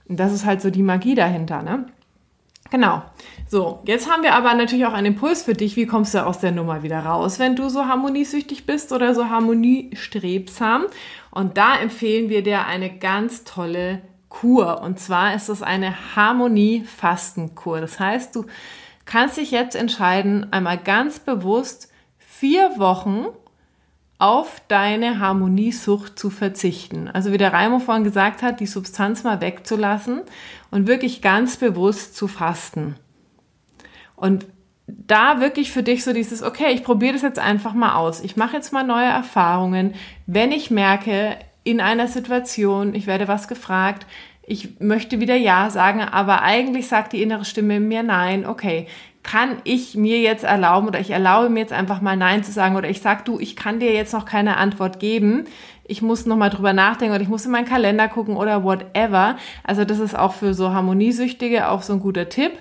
und 0.08 0.18
das 0.18 0.32
ist 0.32 0.44
halt 0.44 0.60
so 0.60 0.70
die 0.70 0.82
Magie 0.82 1.14
dahinter, 1.14 1.62
ne? 1.62 1.86
Genau. 2.70 3.02
So, 3.48 3.80
jetzt 3.86 4.10
haben 4.10 4.22
wir 4.22 4.34
aber 4.34 4.52
natürlich 4.52 4.84
auch 4.84 4.92
einen 4.92 5.14
Impuls 5.14 5.42
für 5.42 5.54
dich. 5.54 5.76
Wie 5.76 5.86
kommst 5.86 6.12
du 6.12 6.24
aus 6.24 6.38
der 6.38 6.52
Nummer 6.52 6.82
wieder 6.82 7.00
raus, 7.00 7.38
wenn 7.38 7.56
du 7.56 7.70
so 7.70 7.86
harmoniesüchtig 7.86 8.66
bist 8.66 8.92
oder 8.92 9.14
so 9.14 9.30
harmoniestrebsam? 9.30 10.86
Und 11.30 11.56
da 11.56 11.78
empfehlen 11.78 12.28
wir 12.28 12.42
dir 12.42 12.66
eine 12.66 12.90
ganz 12.90 13.44
tolle 13.44 14.02
Kur. 14.28 14.82
Und 14.82 14.98
zwar 15.00 15.34
ist 15.34 15.48
es 15.48 15.62
eine 15.62 16.14
Harmonie-Fastenkur. 16.14 17.80
Das 17.80 17.98
heißt, 17.98 18.36
du 18.36 18.44
kannst 19.06 19.38
dich 19.38 19.50
jetzt 19.50 19.74
entscheiden, 19.74 20.52
einmal 20.52 20.76
ganz 20.76 21.20
bewusst 21.20 21.90
vier 22.18 22.72
Wochen 22.76 23.28
auf 24.18 24.60
deine 24.66 25.20
Harmoniesucht 25.20 26.18
zu 26.18 26.30
verzichten. 26.30 27.08
Also 27.08 27.32
wie 27.32 27.38
der 27.38 27.52
Raimo 27.52 27.78
vorhin 27.78 28.04
gesagt 28.04 28.42
hat, 28.42 28.60
die 28.60 28.66
Substanz 28.66 29.22
mal 29.22 29.40
wegzulassen 29.40 30.22
und 30.70 30.88
wirklich 30.88 31.22
ganz 31.22 31.56
bewusst 31.56 32.16
zu 32.16 32.26
fasten. 32.26 32.96
Und 34.16 34.46
da 34.86 35.40
wirklich 35.40 35.70
für 35.70 35.82
dich 35.82 36.02
so 36.02 36.12
dieses, 36.12 36.42
okay, 36.42 36.72
ich 36.72 36.82
probiere 36.82 37.12
das 37.12 37.22
jetzt 37.22 37.38
einfach 37.38 37.74
mal 37.74 37.94
aus. 37.94 38.20
Ich 38.20 38.36
mache 38.36 38.56
jetzt 38.56 38.72
mal 38.72 38.84
neue 38.84 39.06
Erfahrungen. 39.06 39.94
Wenn 40.26 40.50
ich 40.50 40.70
merke, 40.70 41.36
in 41.62 41.80
einer 41.80 42.08
Situation, 42.08 42.94
ich 42.94 43.06
werde 43.06 43.28
was 43.28 43.46
gefragt, 43.46 44.06
ich 44.42 44.80
möchte 44.80 45.20
wieder 45.20 45.36
Ja 45.36 45.68
sagen, 45.68 46.00
aber 46.00 46.42
eigentlich 46.42 46.88
sagt 46.88 47.12
die 47.12 47.22
innere 47.22 47.44
Stimme 47.44 47.78
mir 47.78 48.02
Nein, 48.02 48.46
okay, 48.46 48.86
kann 49.22 49.56
ich 49.64 49.96
mir 49.96 50.20
jetzt 50.20 50.44
erlauben 50.44 50.86
oder 50.86 51.00
ich 51.00 51.10
erlaube 51.10 51.50
mir 51.50 51.60
jetzt 51.60 51.72
einfach 51.72 52.00
mal 52.00 52.16
Nein 52.16 52.44
zu 52.44 52.52
sagen 52.52 52.76
oder 52.76 52.88
ich 52.88 53.00
sag 53.00 53.24
du, 53.24 53.38
ich 53.38 53.56
kann 53.56 53.80
dir 53.80 53.92
jetzt 53.92 54.12
noch 54.12 54.24
keine 54.24 54.56
Antwort 54.56 55.00
geben. 55.00 55.44
Ich 55.84 56.02
muss 56.02 56.26
noch 56.26 56.36
mal 56.36 56.50
drüber 56.50 56.72
nachdenken 56.72 57.14
oder 57.14 57.22
ich 57.22 57.28
muss 57.28 57.44
in 57.44 57.52
meinen 57.52 57.66
Kalender 57.66 58.08
gucken 58.08 58.36
oder 58.36 58.62
whatever. 58.62 59.36
Also 59.64 59.84
das 59.84 59.98
ist 59.98 60.18
auch 60.18 60.34
für 60.34 60.54
so 60.54 60.72
Harmoniesüchtige 60.72 61.68
auch 61.68 61.82
so 61.82 61.94
ein 61.94 62.00
guter 62.00 62.28
Tipp. 62.28 62.52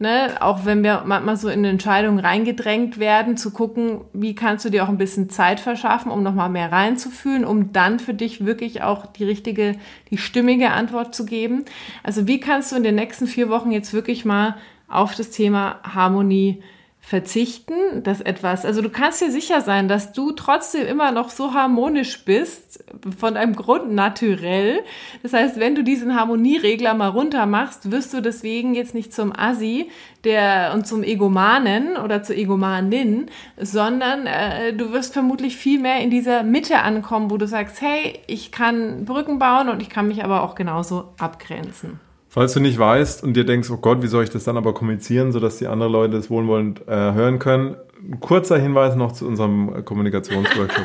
Ne, 0.00 0.34
auch 0.40 0.64
wenn 0.64 0.82
wir 0.82 1.04
manchmal 1.06 1.36
so 1.36 1.48
in 1.48 1.64
Entscheidungen 1.64 2.18
reingedrängt 2.18 2.98
werden, 2.98 3.36
zu 3.36 3.52
gucken, 3.52 4.00
wie 4.12 4.34
kannst 4.34 4.64
du 4.64 4.70
dir 4.70 4.82
auch 4.82 4.88
ein 4.88 4.98
bisschen 4.98 5.30
Zeit 5.30 5.60
verschaffen, 5.60 6.10
um 6.10 6.24
nochmal 6.24 6.50
mehr 6.50 6.72
reinzufühlen, 6.72 7.44
um 7.44 7.72
dann 7.72 8.00
für 8.00 8.12
dich 8.12 8.44
wirklich 8.44 8.82
auch 8.82 9.06
die 9.06 9.22
richtige, 9.22 9.76
die 10.10 10.18
stimmige 10.18 10.72
Antwort 10.72 11.14
zu 11.14 11.24
geben. 11.24 11.64
Also 12.02 12.26
wie 12.26 12.40
kannst 12.40 12.72
du 12.72 12.76
in 12.76 12.82
den 12.82 12.96
nächsten 12.96 13.28
vier 13.28 13.48
Wochen 13.48 13.70
jetzt 13.70 13.94
wirklich 13.94 14.24
mal 14.24 14.56
auf 14.94 15.14
das 15.14 15.30
Thema 15.30 15.80
Harmonie 15.82 16.62
verzichten, 17.06 18.02
dass 18.02 18.22
etwas, 18.22 18.64
also 18.64 18.80
du 18.80 18.88
kannst 18.88 19.20
dir 19.20 19.30
sicher 19.30 19.60
sein, 19.60 19.88
dass 19.88 20.14
du 20.14 20.32
trotzdem 20.32 20.86
immer 20.86 21.12
noch 21.12 21.28
so 21.28 21.52
harmonisch 21.52 22.24
bist, 22.24 22.82
von 23.18 23.36
einem 23.36 23.54
Grund 23.54 23.92
naturell. 23.92 24.80
Das 25.22 25.34
heißt, 25.34 25.60
wenn 25.60 25.74
du 25.74 25.84
diesen 25.84 26.18
Harmonieregler 26.18 26.94
mal 26.94 27.08
runter 27.08 27.44
machst, 27.44 27.90
wirst 27.90 28.14
du 28.14 28.22
deswegen 28.22 28.74
jetzt 28.74 28.94
nicht 28.94 29.12
zum 29.12 29.38
Assi 29.38 29.90
der, 30.24 30.72
und 30.72 30.86
zum 30.86 31.02
Egomanen 31.02 31.98
oder 31.98 32.22
zur 32.22 32.36
Egomanin, 32.36 33.26
sondern 33.58 34.26
äh, 34.26 34.72
du 34.72 34.92
wirst 34.92 35.12
vermutlich 35.12 35.56
viel 35.56 35.80
mehr 35.80 36.00
in 36.00 36.08
dieser 36.08 36.42
Mitte 36.42 36.78
ankommen, 36.78 37.30
wo 37.30 37.36
du 37.36 37.46
sagst, 37.46 37.82
hey, 37.82 38.18
ich 38.26 38.50
kann 38.50 39.04
Brücken 39.04 39.38
bauen 39.38 39.68
und 39.68 39.82
ich 39.82 39.90
kann 39.90 40.08
mich 40.08 40.24
aber 40.24 40.42
auch 40.42 40.54
genauso 40.54 41.12
abgrenzen. 41.18 42.00
Falls 42.34 42.52
du 42.52 42.58
nicht 42.58 42.80
weißt 42.80 43.22
und 43.22 43.34
dir 43.34 43.46
denkst, 43.46 43.70
oh 43.70 43.76
Gott, 43.76 44.02
wie 44.02 44.08
soll 44.08 44.24
ich 44.24 44.30
das 44.30 44.42
dann 44.42 44.56
aber 44.56 44.74
kommunizieren, 44.74 45.30
sodass 45.30 45.58
die 45.58 45.68
anderen 45.68 45.92
Leute 45.92 46.16
das 46.16 46.30
wohlwollend 46.30 46.80
äh, 46.88 47.12
hören 47.12 47.38
können, 47.38 47.76
ein 48.02 48.18
kurzer 48.18 48.58
Hinweis 48.58 48.96
noch 48.96 49.12
zu 49.12 49.24
unserem 49.24 49.84
Kommunikationsworkshop. 49.84 50.84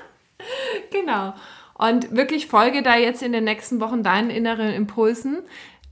genau. 0.92 1.34
Und 1.74 2.14
wirklich 2.14 2.46
folge 2.46 2.84
da 2.84 2.94
jetzt 2.94 3.20
in 3.20 3.32
den 3.32 3.42
nächsten 3.42 3.80
Wochen 3.80 4.04
deinen 4.04 4.30
inneren 4.30 4.72
Impulsen. 4.72 5.38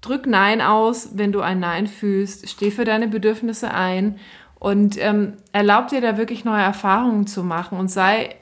Drück 0.00 0.28
Nein 0.28 0.60
aus, 0.60 1.10
wenn 1.14 1.32
du 1.32 1.40
ein 1.40 1.58
Nein 1.58 1.88
fühlst. 1.88 2.48
Steh 2.48 2.70
für 2.70 2.84
deine 2.84 3.08
Bedürfnisse 3.08 3.74
ein 3.74 4.20
und 4.60 4.96
ähm, 5.00 5.32
erlaub 5.50 5.88
dir 5.88 6.00
da 6.00 6.16
wirklich 6.18 6.44
neue 6.44 6.62
Erfahrungen 6.62 7.26
zu 7.26 7.42
machen 7.42 7.80
und 7.80 7.90
sei 7.90 8.36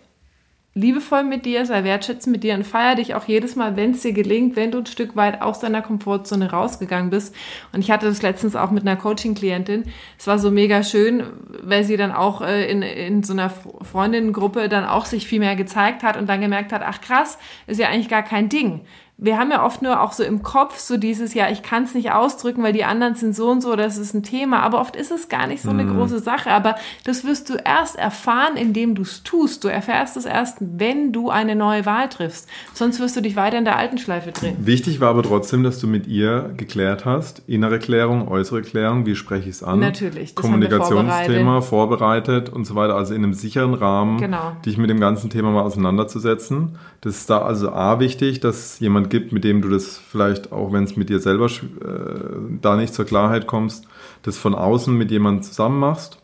liebevoll 0.77 1.25
mit 1.25 1.47
dir, 1.47 1.65
sei 1.65 1.85
wertschätzend 1.85 2.33
mit 2.33 2.45
dir 2.45 2.55
und 2.55 2.67
feier 2.67 2.97
dich 2.97 3.15
auch 3.15 3.25
jedes 3.25 3.57
Mal, 3.57 3.77
wenn 3.77 3.93
es 3.93 4.03
dir 4.03 4.13
gelingt, 4.13 4.57
wenn 4.57 4.71
du 4.71 4.79
ein 4.79 4.87
Stück 4.87 5.17
weit 5.17 5.41
aus 5.41 5.59
deiner 5.59 5.81
Komfortzone 5.81 6.51
rausgegangen 6.51 7.09
bist. 7.09 7.35
Und 7.73 7.81
ich 7.81 7.91
hatte 7.91 8.07
das 8.07 8.21
letztens 8.21 8.55
auch 8.55 8.71
mit 8.71 8.87
einer 8.87 8.97
Coaching-Klientin. 8.97 9.85
Es 10.19 10.27
war 10.27 10.39
so 10.39 10.51
mega 10.51 10.83
schön, 10.83 11.23
weil 11.63 11.83
sie 11.85 11.97
dann 11.97 12.13
auch 12.13 12.43
äh, 12.43 12.71
in, 12.71 12.83
in 12.83 13.23
so 13.23 13.33
einer 13.33 13.49
Freundinnengruppe 13.49 14.69
dann 14.69 14.85
auch 14.85 15.07
sich 15.07 15.27
viel 15.27 15.41
mehr 15.41 15.57
gezeigt 15.57 16.03
hat 16.03 16.19
und 16.19 16.29
dann 16.29 16.43
gemerkt 16.43 16.73
hat, 16.73 16.83
ach 16.85 17.01
krass, 17.01 17.39
ist 17.67 17.81
ja 17.81 17.89
eigentlich 17.89 18.11
gar 18.11 18.23
kein 18.23 18.51
Ding 18.51 18.83
wir 19.19 19.39
haben 19.39 19.51
ja 19.51 19.65
oft 19.65 19.81
nur 19.81 20.03
auch 20.03 20.13
so 20.13 20.23
im 20.23 20.43
Kopf 20.43 20.79
so 20.79 20.99
dieses, 20.99 21.33
ja, 21.33 21.51
ich 21.51 21.63
kann 21.63 21.85
es 21.85 21.95
nicht 21.95 22.13
ausdrücken, 22.13 22.63
weil 22.63 22.75
die 22.75 22.85
anderen 22.85 23.15
sind 23.15 23.35
so 23.35 23.49
und 23.49 23.63
so, 23.63 23.75
das 23.75 23.97
ist 23.97 24.13
ein 24.13 24.23
Thema. 24.23 24.61
Aber 24.61 24.79
oft 24.79 24.95
ist 24.95 25.11
es 25.11 25.31
gar 25.31 25.47
nicht 25.47 25.63
so 25.63 25.71
eine 25.71 25.85
mhm. 25.85 25.97
große 25.97 26.19
Sache. 26.19 26.51
Aber 26.51 26.75
das 27.05 27.25
wirst 27.25 27.49
du 27.49 27.55
erst 27.55 27.97
erfahren, 27.97 28.57
indem 28.57 28.95
du 28.95 29.03
es 29.03 29.23
tust. 29.23 29.65
Du 29.65 29.69
erfährst 29.69 30.19
es 30.19 30.27
erst, 30.27 30.59
wenn 30.61 31.13
du 31.13 31.31
eine 31.31 31.57
neue 31.57 31.87
Wahl 31.87 32.11
triffst. 32.11 32.47
Sonst 32.75 33.01
wirst 33.01 33.17
du 33.17 33.23
dich 33.23 33.37
weiter 33.37 33.57
in 33.57 33.65
der 33.65 33.79
alten 33.79 33.97
Schleife 33.97 34.33
drehen. 34.33 34.57
Wichtig 34.59 35.01
war 35.01 35.09
aber 35.09 35.23
trotzdem, 35.23 35.63
dass 35.63 35.81
du 35.81 35.87
mit 35.87 36.07
ihr 36.07 36.53
geklärt 36.55 37.07
hast, 37.07 37.43
innere 37.47 37.79
Klärung, 37.79 38.29
äußere 38.29 38.61
Klärung, 38.61 39.07
wie 39.07 39.15
spreche 39.15 39.49
ich 39.49 39.57
es 39.57 39.63
an? 39.63 39.79
Natürlich. 39.79 40.35
Das 40.35 40.43
Kommunikationsthema 40.43 41.63
vorbereitet. 41.63 42.27
vorbereitet 42.27 42.49
und 42.51 42.67
so 42.67 42.75
weiter. 42.75 42.97
Also 42.97 43.15
in 43.15 43.25
einem 43.25 43.33
sicheren 43.33 43.73
Rahmen, 43.73 44.19
genau. 44.19 44.53
dich 44.67 44.77
mit 44.77 44.91
dem 44.91 45.01
ganzen 45.01 45.31
Thema 45.31 45.53
mal 45.53 45.63
auseinanderzusetzen. 45.63 46.77
Das 47.01 47.17
ist 47.17 47.31
da 47.31 47.39
also 47.39 47.71
A 47.71 47.99
wichtig, 47.99 48.41
dass 48.41 48.79
jemand 48.79 49.06
jemand 49.07 49.11
gibt, 49.11 49.33
mit 49.33 49.45
dem 49.45 49.63
du 49.63 49.69
das 49.69 49.99
vielleicht, 49.99 50.53
auch 50.53 50.73
wenn 50.73 50.85
es 50.85 50.97
mit 50.97 51.09
dir 51.09 51.21
selber 51.21 51.47
äh, 51.47 52.61
da 52.61 52.77
nicht 52.77 52.95
zur 52.95 53.05
Klarheit 53.05 53.47
kommst, 53.47 53.87
das 54.23 54.39
von 54.39 54.55
außen 54.55 54.95
mit 54.97 55.11
jemandem 55.11 55.43
zusammen 55.43 55.79
machst. 55.79 56.19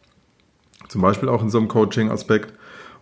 Zum 0.88 1.00
Beispiel 1.00 1.28
auch 1.28 1.42
in 1.42 1.50
so 1.50 1.58
einem 1.58 1.68
Coaching-Aspekt. 1.68 2.52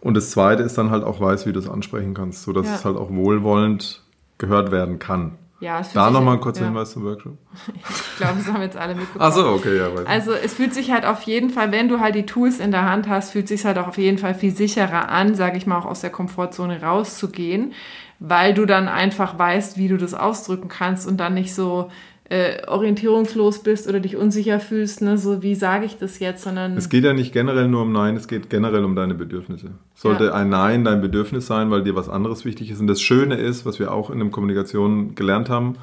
Und 0.01 0.15
das 0.15 0.31
zweite 0.31 0.63
ist 0.63 0.79
dann 0.79 0.91
halt 0.91 1.05
auch 1.05 1.21
weiß, 1.21 1.47
wie 1.47 1.53
du 1.53 1.59
es 1.59 1.69
ansprechen 1.69 2.15
kannst, 2.15 2.43
sodass 2.43 2.67
ja. 2.67 2.75
es 2.75 2.85
halt 2.85 2.97
auch 2.97 3.11
wohlwollend 3.11 4.03
gehört 4.39 4.71
werden 4.71 4.99
kann. 4.99 5.37
Ja, 5.61 5.81
es 5.81 5.93
da 5.93 6.11
nochmal 6.11 6.37
ein 6.37 6.41
kurzer 6.41 6.63
ja. 6.63 6.69
Hinweis 6.69 6.93
zum 6.93 7.05
Workshop. 7.05 7.37
ich 7.77 8.17
glaube, 8.17 8.39
das 8.39 8.51
haben 8.51 8.63
jetzt 8.63 8.79
alle 8.79 8.95
mitbekommen. 8.95 9.23
Ach 9.23 9.33
so, 9.33 9.47
okay, 9.47 9.77
ja. 9.77 9.95
Weiß 9.95 10.07
also 10.07 10.33
es 10.33 10.55
fühlt 10.55 10.73
sich 10.73 10.91
halt 10.91 11.05
auf 11.05 11.21
jeden 11.23 11.51
Fall, 11.51 11.71
wenn 11.71 11.89
du 11.89 12.01
halt 12.01 12.15
die 12.15 12.25
Tools 12.25 12.61
in 12.61 12.71
der 12.71 12.89
Hand 12.89 13.11
hast, 13.11 13.33
fühlt 13.33 13.47
sich 13.47 13.67
halt 13.67 13.77
auch 13.77 13.89
auf 13.89 13.99
jeden 13.99 14.17
Fall 14.17 14.35
viel 14.35 14.57
sicherer 14.57 15.11
an, 15.11 15.35
sage 15.35 15.59
ich 15.59 15.67
mal, 15.67 15.79
auch 15.79 15.85
aus 15.85 16.01
der 16.01 16.09
Komfortzone 16.09 16.81
rauszugehen 16.81 17.75
weil 18.21 18.55
du 18.55 18.67
dann 18.67 18.87
einfach 18.87 19.39
weißt, 19.39 19.79
wie 19.79 19.89
du 19.89 19.97
das 19.97 20.15
ausdrücken 20.15 20.69
kannst 20.69 21.09
und 21.09 21.19
dann 21.19 21.35
nicht 21.35 21.55
so 21.55 21.91
äh, 22.29 22.65
orientierungslos 22.69 23.65
bist 23.65 23.89
oder 23.89 23.99
dich 23.99 24.17
unsicher 24.17 24.61
fühlst, 24.61 25.03
ne? 25.03 25.19
so 25.19 25.43
wie 25.43 25.57
sage 25.57 25.87
ich 25.87 25.99
das 25.99 26.21
jetzt, 26.21 26.45
sondern... 26.45 26.77
Es 26.77 26.89
geht 26.89 27.03
ja 27.03 27.13
nicht 27.13 27.33
generell 27.33 27.67
nur 27.67 27.83
um 27.83 27.93
Nein, 27.93 28.15
es 28.15 28.29
geht 28.29 28.51
generell 28.51 28.85
um 28.85 28.95
deine 28.95 29.15
Bedürfnisse. 29.15 29.73
Sollte 29.95 30.27
ja. 30.27 30.35
ein 30.35 30.49
Nein 30.49 30.85
dein 30.85 31.01
Bedürfnis 31.01 31.47
sein, 31.47 31.73
weil 31.73 31.83
dir 31.83 31.97
was 31.97 32.09
anderes 32.09 32.45
wichtig 32.45 32.71
ist. 32.71 32.79
Und 32.79 32.87
das 32.87 33.01
Schöne 33.01 33.35
ist, 33.35 33.67
was 33.67 33.81
wir 33.81 33.93
auch 33.93 34.11
in 34.11 34.21
der 34.21 34.29
Kommunikation 34.29 35.17
gelernt 35.17 35.51
haben, 35.51 35.75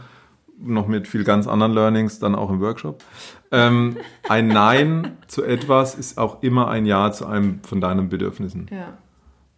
noch 0.59 0.87
mit 0.87 1.07
viel 1.07 1.23
ganz 1.23 1.47
anderen 1.47 1.73
Learnings, 1.73 2.19
dann 2.19 2.33
auch 2.33 2.49
im 2.49 2.61
Workshop. 2.61 3.03
Ähm, 3.51 3.97
ein 4.29 4.47
Nein 4.47 5.17
zu 5.27 5.43
etwas 5.43 5.95
ist 5.95 6.17
auch 6.17 6.43
immer 6.43 6.69
ein 6.69 6.85
Ja 6.85 7.11
zu 7.11 7.25
einem 7.25 7.59
von 7.63 7.81
deinen 7.81 8.09
Bedürfnissen. 8.09 8.67
Ja. 8.71 8.97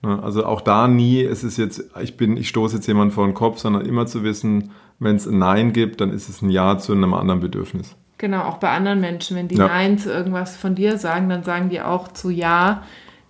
Ne, 0.01 0.21
also 0.23 0.45
auch 0.45 0.61
da 0.61 0.87
nie, 0.87 1.21
es 1.23 1.43
ist 1.43 1.57
jetzt, 1.57 1.83
ich 2.01 2.15
bin, 2.15 2.37
ich 2.37 2.47
stoße 2.47 2.77
jetzt 2.77 2.87
jemand 2.87 3.13
vor 3.13 3.25
den 3.25 3.33
Kopf, 3.33 3.59
sondern 3.59 3.85
immer 3.85 4.05
zu 4.05 4.23
wissen, 4.23 4.71
wenn 4.99 5.15
es 5.15 5.27
ein 5.27 5.39
Nein 5.39 5.73
gibt, 5.73 5.99
dann 6.01 6.11
ist 6.11 6.29
es 6.29 6.41
ein 6.41 6.49
Ja 6.49 6.77
zu 6.77 6.93
einem 6.93 7.13
anderen 7.13 7.39
Bedürfnis. 7.41 7.95
Genau, 8.17 8.43
auch 8.43 8.57
bei 8.57 8.69
anderen 8.69 8.99
Menschen, 8.99 9.37
wenn 9.37 9.47
die 9.47 9.55
ja. 9.55 9.67
Nein 9.67 9.97
zu 9.97 10.11
irgendwas 10.11 10.57
von 10.57 10.75
dir 10.75 10.97
sagen, 10.97 11.29
dann 11.29 11.43
sagen 11.43 11.69
die 11.69 11.81
auch 11.81 12.09
zu 12.09 12.29
Ja, 12.29 12.83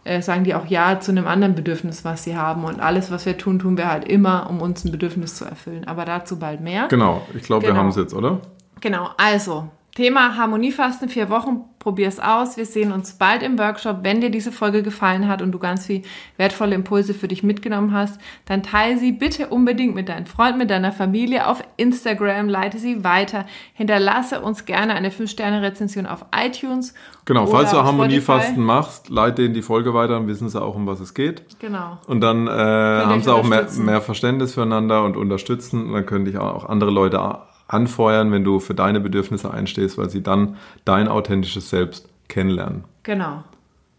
äh, 0.03 0.21
sagen 0.21 0.43
die 0.43 0.55
auch 0.55 0.65
Ja 0.65 0.99
zu 0.99 1.11
einem 1.11 1.27
anderen 1.27 1.53
Bedürfnis, 1.53 2.05
was 2.05 2.23
sie 2.23 2.35
haben. 2.35 2.63
Und 2.63 2.79
alles, 2.79 3.11
was 3.11 3.25
wir 3.25 3.37
tun, 3.37 3.59
tun 3.59 3.77
wir 3.77 3.87
halt 3.87 4.07
immer, 4.07 4.49
um 4.49 4.61
uns 4.61 4.83
ein 4.83 4.91
Bedürfnis 4.91 5.35
zu 5.35 5.45
erfüllen. 5.45 5.87
Aber 5.87 6.05
dazu 6.05 6.39
bald 6.39 6.61
mehr. 6.61 6.87
Genau, 6.87 7.21
ich 7.35 7.43
glaube, 7.43 7.65
genau. 7.65 7.75
wir 7.75 7.79
haben 7.79 7.89
es 7.89 7.97
jetzt, 7.97 8.13
oder? 8.13 8.41
Genau, 8.81 9.09
also 9.17 9.69
Thema 9.93 10.37
Harmoniefasten, 10.37 11.09
vier 11.09 11.29
Wochen, 11.29 11.65
probier 11.79 12.09
es 12.09 12.19
aus. 12.19 12.57
Wir 12.57 12.65
sehen 12.65 12.91
uns 12.91 13.13
bald 13.13 13.41
im 13.41 13.57
Workshop. 13.57 13.99
Wenn 14.03 14.21
dir 14.21 14.29
diese 14.29 14.51
Folge 14.51 14.83
gefallen 14.83 15.27
hat 15.27 15.41
und 15.41 15.53
du 15.53 15.59
ganz 15.59 15.85
viel 15.85 16.03
wertvolle 16.37 16.75
Impulse 16.75 17.13
für 17.13 17.27
dich 17.27 17.41
mitgenommen 17.41 17.93
hast, 17.93 18.19
dann 18.45 18.63
teile 18.63 18.97
sie 18.97 19.13
bitte 19.13 19.47
unbedingt 19.47 19.95
mit 19.95 20.09
deinen 20.09 20.25
Freunden, 20.25 20.59
mit 20.59 20.69
deiner 20.69 20.91
Familie 20.91 21.47
auf 21.47 21.63
Instagram, 21.77 22.49
leite 22.49 22.77
sie 22.77 23.03
weiter, 23.03 23.45
hinterlasse 23.73 24.41
uns 24.41 24.65
gerne 24.65 24.93
eine 24.93 25.09
5-Sterne-Rezension 25.09 26.05
auf 26.05 26.25
iTunes. 26.35 26.93
Genau, 27.25 27.45
falls 27.45 27.71
du 27.71 27.77
Harmoniefasten 27.77 28.63
machst, 28.63 29.09
leite 29.09 29.43
ihnen 29.43 29.53
die 29.53 29.61
Folge 29.61 29.93
weiter, 29.93 30.13
dann 30.13 30.27
wissen 30.27 30.49
sie 30.49 30.61
auch, 30.61 30.75
um 30.75 30.85
was 30.85 30.99
es 30.99 31.13
geht. 31.13 31.43
Genau. 31.59 31.97
Und 32.07 32.21
dann 32.21 32.47
äh, 32.47 32.51
haben 32.51 33.21
sie 33.21 33.33
auch 33.33 33.43
mehr, 33.43 33.67
mehr 33.77 34.01
Verständnis 34.01 34.53
füreinander 34.53 35.03
und 35.03 35.15
unterstützen. 35.15 35.87
Und 35.87 35.93
dann 35.93 36.05
können 36.05 36.25
dich 36.25 36.37
auch 36.37 36.67
andere 36.67 36.91
Leute 36.91 37.21
anfeuern, 37.69 38.31
wenn 38.31 38.43
du 38.43 38.59
für 38.59 38.73
deine 38.73 38.99
Bedürfnisse 38.99 39.51
einstehst, 39.51 39.97
weil 39.97 40.09
sie 40.09 40.21
dann 40.21 40.57
dein 40.85 41.07
authentisches 41.07 41.69
Selbst 41.69 42.09
kennenlernen. 42.27 42.83
Genau. 43.03 43.43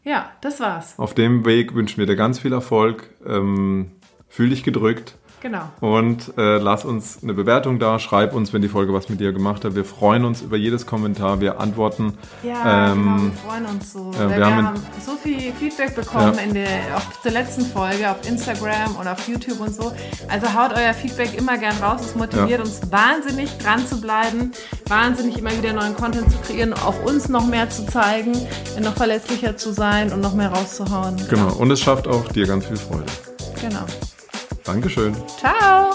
Ja, 0.04 0.30
das 0.40 0.60
war's. 0.60 0.98
Auf 0.98 1.14
dem 1.14 1.44
Weg 1.44 1.74
wünschen 1.74 1.98
wir 1.98 2.06
dir 2.06 2.16
ganz 2.16 2.38
viel 2.38 2.52
Erfolg. 2.52 3.08
Ähm, 3.26 3.92
fühl 4.28 4.50
dich 4.50 4.62
gedrückt 4.62 5.16
Genau. 5.40 5.62
Und 5.80 6.36
äh, 6.36 6.58
lass 6.58 6.84
uns 6.84 7.22
eine 7.22 7.32
Bewertung 7.32 7.78
da, 7.78 7.98
schreib 7.98 8.34
uns, 8.34 8.52
wenn 8.52 8.60
die 8.60 8.68
Folge 8.68 8.92
was 8.92 9.08
mit 9.08 9.20
dir 9.20 9.32
gemacht 9.32 9.64
hat. 9.64 9.74
Wir 9.74 9.86
freuen 9.86 10.26
uns 10.26 10.42
über 10.42 10.58
jedes 10.58 10.84
Kommentar, 10.84 11.40
wir 11.40 11.60
antworten. 11.60 12.18
Ja, 12.42 12.92
ähm, 12.92 12.98
genau, 12.98 13.22
wir 13.22 13.32
freuen 13.32 13.66
uns 13.66 13.92
so. 13.92 14.10
Äh, 14.10 14.18
wir, 14.18 14.36
wir, 14.36 14.46
haben, 14.46 14.66
haben 14.66 14.82
so 15.04 15.12
viel 15.16 15.52
Feedback 15.52 15.96
bekommen 15.96 16.34
ja. 16.36 16.42
in 16.42 16.54
der, 16.54 16.68
auf 16.94 17.22
der 17.24 17.32
letzten 17.32 17.64
Folge 17.64 18.10
auf 18.10 18.28
Instagram 18.28 18.96
und 18.96 19.08
auf 19.08 19.26
YouTube 19.26 19.60
und 19.60 19.74
so. 19.74 19.92
Also 20.28 20.46
haut 20.52 20.72
euer 20.76 20.92
Feedback 20.92 21.36
immer 21.38 21.56
gern 21.56 21.76
raus. 21.78 22.02
Es 22.02 22.14
motiviert 22.14 22.50
ja. 22.50 22.60
uns 22.60 22.80
wahnsinnig, 22.90 23.56
dran 23.58 23.86
zu 23.86 23.98
bleiben, 23.98 24.52
wahnsinnig 24.88 25.38
immer 25.38 25.52
wieder 25.52 25.72
neuen 25.72 25.94
Content 25.94 26.30
zu 26.30 26.38
kreieren, 26.38 26.74
auch 26.74 27.02
uns 27.04 27.30
noch 27.30 27.46
mehr 27.46 27.70
zu 27.70 27.86
zeigen, 27.86 28.32
noch 28.82 28.94
verlässlicher 28.94 29.56
zu 29.56 29.72
sein 29.72 30.12
und 30.12 30.20
noch 30.20 30.34
mehr 30.34 30.50
rauszuhauen. 30.50 31.16
Genau, 31.30 31.54
und 31.54 31.70
es 31.70 31.80
schafft 31.80 32.06
auch 32.06 32.28
dir 32.28 32.46
ganz 32.46 32.66
viel 32.66 32.76
Freude. 32.76 33.06
Genau. 33.60 33.86
Dankeschön. 34.64 35.14
Ciao. 35.38 35.94